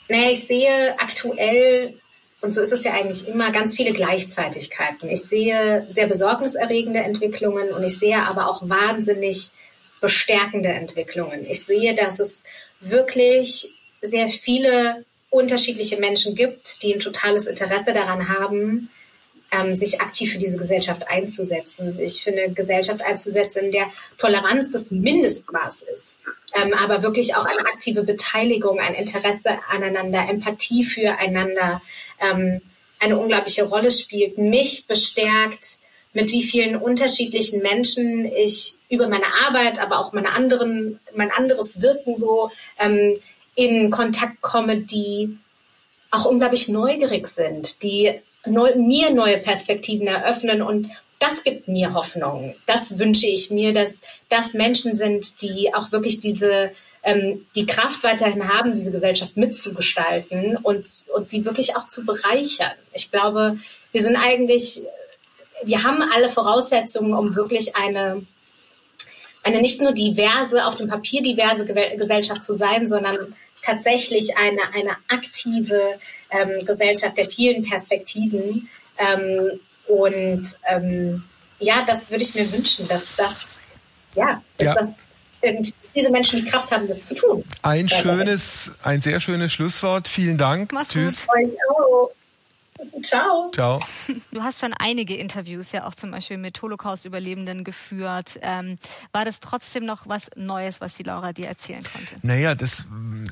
Naja, 0.08 0.30
ich 0.30 0.46
sehe 0.46 0.98
aktuell, 0.98 1.94
und 2.40 2.52
so 2.52 2.60
ist 2.60 2.72
es 2.72 2.84
ja 2.84 2.92
eigentlich 2.92 3.26
immer, 3.26 3.50
ganz 3.52 3.74
viele 3.74 3.92
Gleichzeitigkeiten. 3.92 5.08
Ich 5.08 5.22
sehe 5.22 5.86
sehr 5.88 6.06
besorgniserregende 6.06 7.00
Entwicklungen 7.00 7.70
und 7.70 7.82
ich 7.82 7.98
sehe 7.98 8.18
aber 8.18 8.48
auch 8.48 8.68
wahnsinnig 8.68 9.52
bestärkende 10.00 10.68
Entwicklungen. 10.68 11.46
Ich 11.48 11.64
sehe, 11.64 11.94
dass 11.94 12.18
es 12.18 12.44
wirklich 12.80 13.70
sehr 14.02 14.28
viele 14.28 15.06
unterschiedliche 15.34 15.96
Menschen 15.96 16.36
gibt, 16.36 16.82
die 16.82 16.94
ein 16.94 17.00
totales 17.00 17.48
Interesse 17.48 17.92
daran 17.92 18.28
haben, 18.28 18.88
ähm, 19.50 19.74
sich 19.74 20.00
aktiv 20.00 20.32
für 20.32 20.38
diese 20.38 20.58
Gesellschaft 20.58 21.08
einzusetzen, 21.08 21.92
sich 21.92 22.22
für 22.22 22.30
eine 22.30 22.52
Gesellschaft 22.52 23.02
einzusetzen, 23.02 23.64
in 23.64 23.72
der 23.72 23.86
Toleranz 24.18 24.70
das 24.70 24.92
Mindestmaß 24.92 25.82
ist, 25.82 26.20
ähm, 26.54 26.72
aber 26.72 27.02
wirklich 27.02 27.34
auch 27.34 27.46
eine 27.46 27.66
aktive 27.66 28.04
Beteiligung, 28.04 28.78
ein 28.78 28.94
Interesse 28.94 29.58
aneinander, 29.68 30.24
Empathie 30.28 30.84
füreinander 30.84 31.82
ähm, 32.20 32.60
eine 33.00 33.18
unglaubliche 33.18 33.64
Rolle 33.64 33.90
spielt, 33.90 34.38
mich 34.38 34.86
bestärkt, 34.86 35.78
mit 36.12 36.30
wie 36.30 36.44
vielen 36.44 36.76
unterschiedlichen 36.76 37.60
Menschen 37.60 38.24
ich 38.24 38.76
über 38.88 39.08
meine 39.08 39.26
Arbeit, 39.46 39.80
aber 39.80 39.98
auch 39.98 40.12
meine 40.12 40.30
anderen, 40.30 41.00
mein 41.14 41.32
anderes 41.32 41.82
Wirken 41.82 42.16
so 42.16 42.52
ähm, 42.78 43.18
in 43.54 43.90
Kontakt 43.90 44.40
komme, 44.42 44.78
die 44.78 45.38
auch 46.10 46.24
unglaublich 46.24 46.68
neugierig 46.68 47.26
sind, 47.26 47.82
die 47.82 48.12
neu, 48.46 48.74
mir 48.76 49.12
neue 49.12 49.38
Perspektiven 49.38 50.06
eröffnen 50.06 50.62
und 50.62 50.90
das 51.18 51.44
gibt 51.44 51.68
mir 51.68 51.94
Hoffnung. 51.94 52.54
Das 52.66 52.98
wünsche 52.98 53.26
ich 53.26 53.50
mir, 53.50 53.72
dass 53.72 54.02
das 54.28 54.54
Menschen 54.54 54.94
sind, 54.94 55.40
die 55.42 55.72
auch 55.74 55.90
wirklich 55.92 56.18
diese 56.18 56.72
ähm, 57.04 57.46
die 57.54 57.66
Kraft 57.66 58.02
weiterhin 58.02 58.48
haben, 58.48 58.74
diese 58.74 58.90
Gesellschaft 58.90 59.36
mitzugestalten 59.36 60.56
und, 60.56 60.86
und 61.14 61.28
sie 61.28 61.44
wirklich 61.44 61.76
auch 61.76 61.86
zu 61.86 62.04
bereichern. 62.04 62.72
Ich 62.94 63.10
glaube, 63.10 63.58
wir 63.92 64.02
sind 64.02 64.16
eigentlich, 64.16 64.80
wir 65.62 65.82
haben 65.84 66.02
alle 66.02 66.28
Voraussetzungen, 66.28 67.14
um 67.14 67.36
wirklich 67.36 67.76
eine, 67.76 68.26
eine 69.44 69.60
nicht 69.60 69.80
nur 69.80 69.92
diverse, 69.92 70.66
auf 70.66 70.76
dem 70.76 70.88
Papier 70.88 71.22
diverse 71.22 71.66
Gesellschaft 71.66 72.42
zu 72.42 72.54
sein, 72.54 72.88
sondern 72.88 73.34
tatsächlich 73.62 74.36
eine, 74.36 74.60
eine 74.74 74.96
aktive 75.08 75.98
ähm, 76.30 76.64
Gesellschaft 76.64 77.16
der 77.16 77.30
vielen 77.30 77.64
Perspektiven. 77.64 78.68
Ähm, 78.98 79.60
und 79.86 80.46
ähm, 80.68 81.22
ja, 81.58 81.84
das 81.86 82.10
würde 82.10 82.24
ich 82.24 82.34
mir 82.34 82.50
wünschen, 82.50 82.88
dass 82.88 83.04
das, 83.16 83.34
ja, 84.14 84.42
dass 84.56 84.66
ja. 84.66 84.74
das 84.74 85.04
diese 85.94 86.10
Menschen 86.10 86.42
die 86.42 86.50
Kraft 86.50 86.70
haben, 86.70 86.88
das 86.88 87.02
zu 87.02 87.14
tun. 87.14 87.44
Ein 87.60 87.88
schönes, 87.88 88.70
ein 88.82 89.02
sehr 89.02 89.20
schönes 89.20 89.52
Schlusswort. 89.52 90.08
Vielen 90.08 90.38
Dank. 90.38 90.72
Mach's 90.72 90.88
Tschüss. 90.88 91.26
Gut. 91.26 92.10
Ciao. 93.02 93.50
Ciao. 93.52 93.80
Du 94.30 94.42
hast 94.42 94.60
schon 94.60 94.74
einige 94.78 95.16
Interviews 95.16 95.72
ja 95.72 95.86
auch 95.86 95.94
zum 95.94 96.10
Beispiel 96.10 96.38
mit 96.38 96.60
Holocaust-Überlebenden 96.60 97.62
geführt. 97.62 98.38
Ähm, 98.42 98.78
war 99.12 99.24
das 99.24 99.40
trotzdem 99.40 99.84
noch 99.84 100.08
was 100.08 100.30
Neues, 100.36 100.80
was 100.80 100.96
die 100.96 101.04
Laura 101.04 101.32
dir 101.32 101.46
erzählen 101.46 101.82
konnte? 101.84 102.16
Naja, 102.22 102.54
das, 102.54 102.84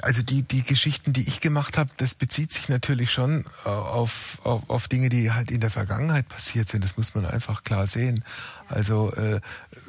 also 0.02 0.22
die, 0.22 0.42
die 0.42 0.62
Geschichten, 0.62 1.12
die 1.12 1.26
ich 1.26 1.40
gemacht 1.40 1.76
habe, 1.76 1.90
das 1.96 2.14
bezieht 2.14 2.52
sich 2.52 2.68
natürlich 2.68 3.10
schon 3.10 3.44
äh, 3.64 3.68
auf, 3.68 4.38
auf, 4.44 4.68
auf 4.68 4.88
Dinge, 4.88 5.08
die 5.08 5.32
halt 5.32 5.50
in 5.50 5.60
der 5.60 5.70
Vergangenheit 5.70 6.28
passiert 6.28 6.68
sind. 6.68 6.84
Das 6.84 6.96
muss 6.96 7.14
man 7.14 7.26
einfach 7.26 7.64
klar 7.64 7.86
sehen. 7.86 8.24
Also 8.68 9.12
äh, 9.14 9.40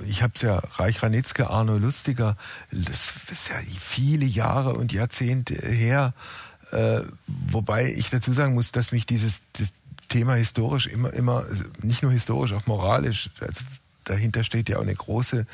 ich 0.05 0.23
habe 0.23 0.33
es 0.35 0.41
ja 0.41 0.61
Reich 0.75 1.03
Ranitzke, 1.03 1.49
Arno 1.49 1.77
Lustiger, 1.77 2.37
das 2.71 3.13
ist 3.31 3.49
ja 3.49 3.55
viele 3.79 4.25
Jahre 4.25 4.73
und 4.73 4.91
Jahrzehnte 4.91 5.55
her. 5.55 6.13
Äh, 6.71 7.01
wobei 7.53 7.91
ich 7.91 8.09
dazu 8.09 8.33
sagen 8.33 8.53
muss, 8.53 8.71
dass 8.71 8.91
mich 8.91 9.05
dieses 9.05 9.41
Thema 10.09 10.35
historisch 10.35 10.87
immer, 10.87 11.13
immer, 11.13 11.45
nicht 11.81 12.03
nur 12.03 12.11
historisch, 12.11 12.53
auch 12.53 12.67
moralisch, 12.67 13.29
also 13.39 13.61
dahinter 14.03 14.43
steht 14.43 14.69
ja 14.69 14.77
auch 14.77 14.81
eine 14.81 14.95
große 14.95 15.45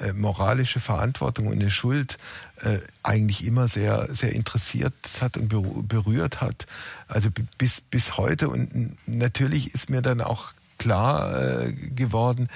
äh, 0.00 0.12
moralische 0.12 0.80
Verantwortung 0.80 1.46
und 1.46 1.60
eine 1.60 1.70
Schuld, 1.70 2.18
äh, 2.62 2.78
eigentlich 3.02 3.44
immer 3.44 3.68
sehr, 3.68 4.08
sehr 4.12 4.32
interessiert 4.32 4.94
hat 5.20 5.36
und 5.36 5.48
berührt 5.88 6.40
hat. 6.40 6.66
Also 7.08 7.28
bis, 7.58 7.80
bis 7.80 8.16
heute. 8.16 8.48
Und 8.48 8.96
natürlich 9.06 9.72
ist 9.74 9.90
mir 9.90 10.02
dann 10.02 10.20
auch 10.20 10.52
klar 10.78 11.62
äh, 11.62 11.72
geworden, 11.72 12.48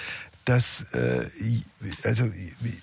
dass 0.47 0.87
äh, 0.93 1.27
also 2.05 2.31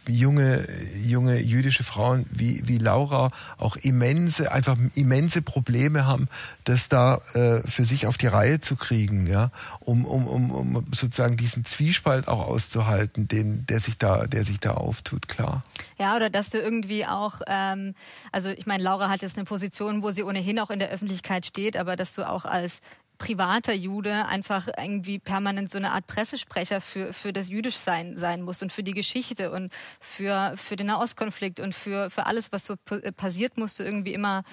junge 0.08 0.68
junge 1.04 1.40
jüdische 1.40 1.84
Frauen 1.84 2.26
wie 2.30 2.62
wie 2.68 2.78
Laura 2.78 3.32
auch 3.58 3.78
immense 3.78 4.52
einfach 4.52 4.78
immense 4.96 5.42
Probleme 5.42 6.06
haben, 6.06 6.28
das 6.66 6.90
da 6.90 7.22
äh, 7.34 7.62
für 7.66 7.86
sich 7.86 8.06
auf 8.06 8.18
die 8.18 8.28
Reihe 8.28 8.60
zu 8.60 8.76
kriegen, 8.76 9.28
ja, 9.28 9.50
um, 9.80 10.06
um 10.06 10.28
um 10.28 10.52
um 10.52 10.88
sozusagen 10.92 11.38
diesen 11.38 11.64
Zwiespalt 11.64 12.28
auch 12.28 12.48
auszuhalten, 12.48 13.28
den 13.28 13.66
der 13.66 13.80
sich 13.80 13.98
da 13.98 14.28
der 14.28 14.44
sich 14.44 14.60
da 14.60 14.72
auftut, 14.72 15.28
klar. 15.28 15.64
Ja, 15.98 16.16
oder 16.18 16.30
dass 16.30 16.50
du 16.50 16.60
irgendwie 16.60 17.06
auch, 17.06 17.42
ähm, 17.48 17.96
also 18.34 18.50
ich 18.50 18.66
meine, 18.66 18.84
Laura 18.84 19.10
hat 19.10 19.22
jetzt 19.22 19.38
eine 19.38 19.46
Position, 19.46 20.04
wo 20.04 20.12
sie 20.12 20.24
ohnehin 20.24 20.60
auch 20.60 20.70
in 20.70 20.80
der 20.80 20.90
Öffentlichkeit 20.90 21.46
steht, 21.46 21.78
aber 21.78 21.96
dass 21.96 22.14
du 22.14 22.28
auch 22.28 22.44
als 22.44 22.82
privater 23.24 23.74
Jude 23.74 24.26
einfach 24.26 24.68
irgendwie 24.78 25.18
permanent 25.18 25.72
so 25.72 25.78
eine 25.78 25.92
Art 25.92 26.08
Pressesprecher 26.08 26.82
für, 26.82 27.14
für 27.14 27.32
das 27.32 27.50
Jüdischsein 27.50 28.18
sein 28.18 28.42
muss 28.42 28.62
und 28.62 28.74
für 28.74 28.84
die 28.84 28.94
Geschichte 28.94 29.52
und 29.52 29.72
für, 30.02 30.54
für 30.58 30.76
den 30.76 30.88
Nahostkonflikt 30.88 31.62
und 31.62 31.74
für, 31.74 32.10
für 32.10 32.26
alles, 32.26 32.52
was 32.52 32.66
so 32.66 32.76
passiert, 33.16 33.58
musst 33.58 33.80
du 33.80 33.84
irgendwie 33.84 34.14
immer 34.14 34.44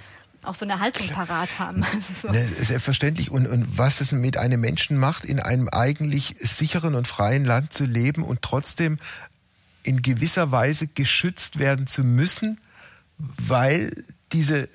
auch 0.44 0.54
so 0.54 0.64
eine 0.64 0.78
Haltung 0.78 1.08
parat 1.08 1.58
haben. 1.58 1.84
Also 1.92 2.28
so. 2.28 2.32
Ne, 2.32 2.46
selbstverständlich. 2.46 3.30
Und, 3.30 3.48
und 3.48 3.76
was 3.76 4.00
es 4.00 4.12
mit 4.12 4.36
einem 4.36 4.60
Menschen 4.60 4.96
macht, 4.96 5.24
in 5.24 5.40
einem 5.40 5.68
eigentlich 5.68 6.36
sicheren 6.38 6.94
und 6.94 7.08
freien 7.08 7.44
Land 7.44 7.72
zu 7.72 7.84
leben 7.84 8.22
und 8.22 8.40
trotzdem 8.42 8.98
in 9.82 10.00
gewisser 10.00 10.52
Weise 10.52 10.86
geschützt 10.86 11.58
werden 11.58 11.88
zu 11.88 12.04
müssen, 12.04 12.60
weil 13.18 14.04
diese, 14.32 14.62
äh, 14.62 14.68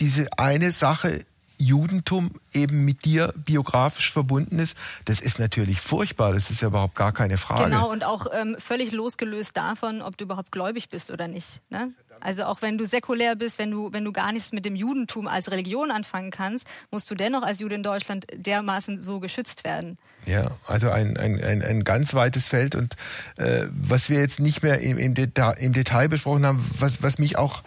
diese 0.00 0.26
eine 0.38 0.72
Sache 0.72 1.26
Judentum 1.58 2.32
eben 2.52 2.84
mit 2.84 3.04
dir 3.04 3.32
biografisch 3.36 4.12
verbunden 4.12 4.58
ist, 4.58 4.76
das 5.04 5.20
ist 5.20 5.38
natürlich 5.38 5.80
furchtbar. 5.80 6.32
Das 6.32 6.50
ist 6.50 6.60
ja 6.60 6.68
überhaupt 6.68 6.94
gar 6.94 7.12
keine 7.12 7.38
Frage. 7.38 7.64
Genau, 7.64 7.90
und 7.90 8.04
auch 8.04 8.26
ähm, 8.32 8.56
völlig 8.58 8.92
losgelöst 8.92 9.56
davon, 9.56 10.02
ob 10.02 10.16
du 10.16 10.24
überhaupt 10.24 10.52
gläubig 10.52 10.88
bist 10.88 11.10
oder 11.10 11.28
nicht. 11.28 11.60
Ne? 11.70 11.88
Also 12.20 12.44
auch 12.44 12.62
wenn 12.62 12.78
du 12.78 12.86
säkulär 12.86 13.36
bist, 13.36 13.58
wenn 13.58 13.70
du, 13.70 13.92
wenn 13.92 14.04
du 14.04 14.12
gar 14.12 14.32
nichts 14.32 14.52
mit 14.52 14.64
dem 14.64 14.76
Judentum 14.76 15.26
als 15.26 15.50
Religion 15.50 15.90
anfangen 15.90 16.30
kannst, 16.30 16.66
musst 16.90 17.10
du 17.10 17.14
dennoch 17.14 17.42
als 17.42 17.60
Jude 17.60 17.74
in 17.74 17.82
Deutschland 17.82 18.26
dermaßen 18.32 18.98
so 18.98 19.20
geschützt 19.20 19.64
werden. 19.64 19.98
Ja, 20.24 20.50
also 20.66 20.90
ein, 20.90 21.16
ein, 21.16 21.42
ein, 21.42 21.62
ein 21.62 21.84
ganz 21.84 22.14
weites 22.14 22.48
Feld. 22.48 22.74
Und 22.74 22.96
äh, 23.36 23.66
was 23.70 24.10
wir 24.10 24.18
jetzt 24.18 24.40
nicht 24.40 24.62
mehr 24.62 24.80
im, 24.80 24.98
im, 24.98 25.14
Deta 25.14 25.52
im 25.52 25.72
Detail 25.72 26.08
besprochen 26.08 26.44
haben, 26.44 26.64
was, 26.78 27.02
was 27.02 27.18
mich 27.18 27.38
auch 27.38 27.62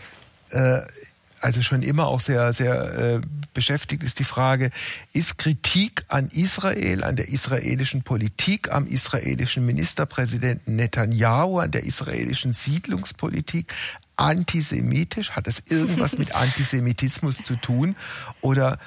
äh, 0.50 0.82
also 1.42 1.62
schon 1.62 1.84
immer 1.84 2.08
auch 2.08 2.20
sehr, 2.20 2.54
sehr 2.54 2.98
äh, 2.98 3.22
beschäftigt, 3.54 4.04
ist 4.04 4.20
die 4.20 4.24
Frage, 4.24 4.72
ist 5.14 5.38
Kritik 5.38 6.04
an 6.08 6.30
Israel, 6.30 7.04
an 7.04 7.16
der 7.16 7.30
israelischen 7.30 8.04
Politik, 8.04 8.72
am 8.72 8.88
israelischen 8.88 9.66
Ministerpräsidenten 9.66 10.76
Netanyahu, 10.76 11.60
an 11.60 11.72
der 11.72 11.84
israelischen 11.84 12.54
Siedlungspolitik 12.54 13.74
antisemitisch? 14.16 15.32
Hat 15.32 15.48
das 15.48 15.60
irgendwas 15.68 16.18
mit 16.18 16.36
Antisemitismus 16.36 17.38
zu 17.38 17.56
tun? 17.56 17.96
Oder 18.42 18.80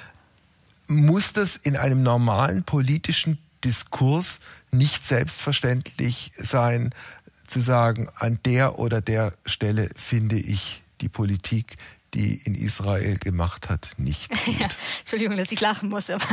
muss 0.87 1.33
das 1.33 1.55
in 1.55 1.75
einem 1.77 2.03
normalen 2.03 2.63
politischen 2.63 3.37
Diskurs 3.63 4.39
nicht 4.71 5.05
selbstverständlich 5.05 6.33
sein, 6.37 6.93
zu 7.47 7.59
sagen, 7.59 8.09
an 8.15 8.39
der 8.45 8.79
oder 8.79 9.01
der 9.01 9.33
Stelle 9.45 9.89
finde 9.95 10.37
ich 10.37 10.81
die 11.01 11.09
Politik 11.09 11.77
die 12.13 12.41
in 12.43 12.55
Israel 12.55 13.17
gemacht 13.17 13.69
hat, 13.69 13.91
nicht 13.97 14.29
gut. 14.45 14.59
Ja, 14.59 14.67
Entschuldigung, 14.99 15.37
dass 15.37 15.51
ich 15.51 15.59
lachen 15.59 15.89
muss, 15.89 16.09
aber 16.09 16.25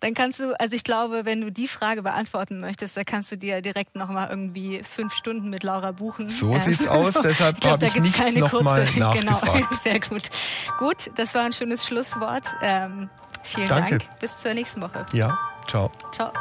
dann 0.00 0.14
kannst 0.14 0.40
du, 0.40 0.58
also 0.58 0.76
ich 0.76 0.84
glaube, 0.84 1.24
wenn 1.24 1.40
du 1.40 1.50
die 1.50 1.68
Frage 1.68 2.02
beantworten 2.02 2.58
möchtest, 2.58 2.96
dann 2.96 3.04
kannst 3.04 3.32
du 3.32 3.36
dir 3.36 3.60
direkt 3.62 3.96
nochmal 3.96 4.28
irgendwie 4.30 4.82
fünf 4.82 5.14
Stunden 5.14 5.50
mit 5.50 5.62
Laura 5.62 5.92
buchen. 5.92 6.28
So 6.28 6.52
ähm, 6.52 6.60
sieht's 6.60 6.86
aus, 6.88 7.14
so. 7.14 7.22
deshalb 7.22 7.64
habe 7.64 7.86
ich 7.86 7.94
nicht 7.94 8.36
nochmal 8.36 8.84
nachgefragt. 8.96 9.52
Genau, 9.52 9.68
sehr 9.82 10.00
gut. 10.00 10.30
Gut, 10.78 11.10
das 11.16 11.34
war 11.34 11.44
ein 11.44 11.52
schönes 11.52 11.86
Schlusswort. 11.86 12.46
Ähm, 12.62 13.10
vielen 13.42 13.68
Danke. 13.68 13.98
Dank. 13.98 14.20
Bis 14.20 14.38
zur 14.38 14.54
nächsten 14.54 14.80
Woche. 14.80 15.06
Ja, 15.12 15.38
ciao. 15.66 15.90
Ciao. 16.12 16.32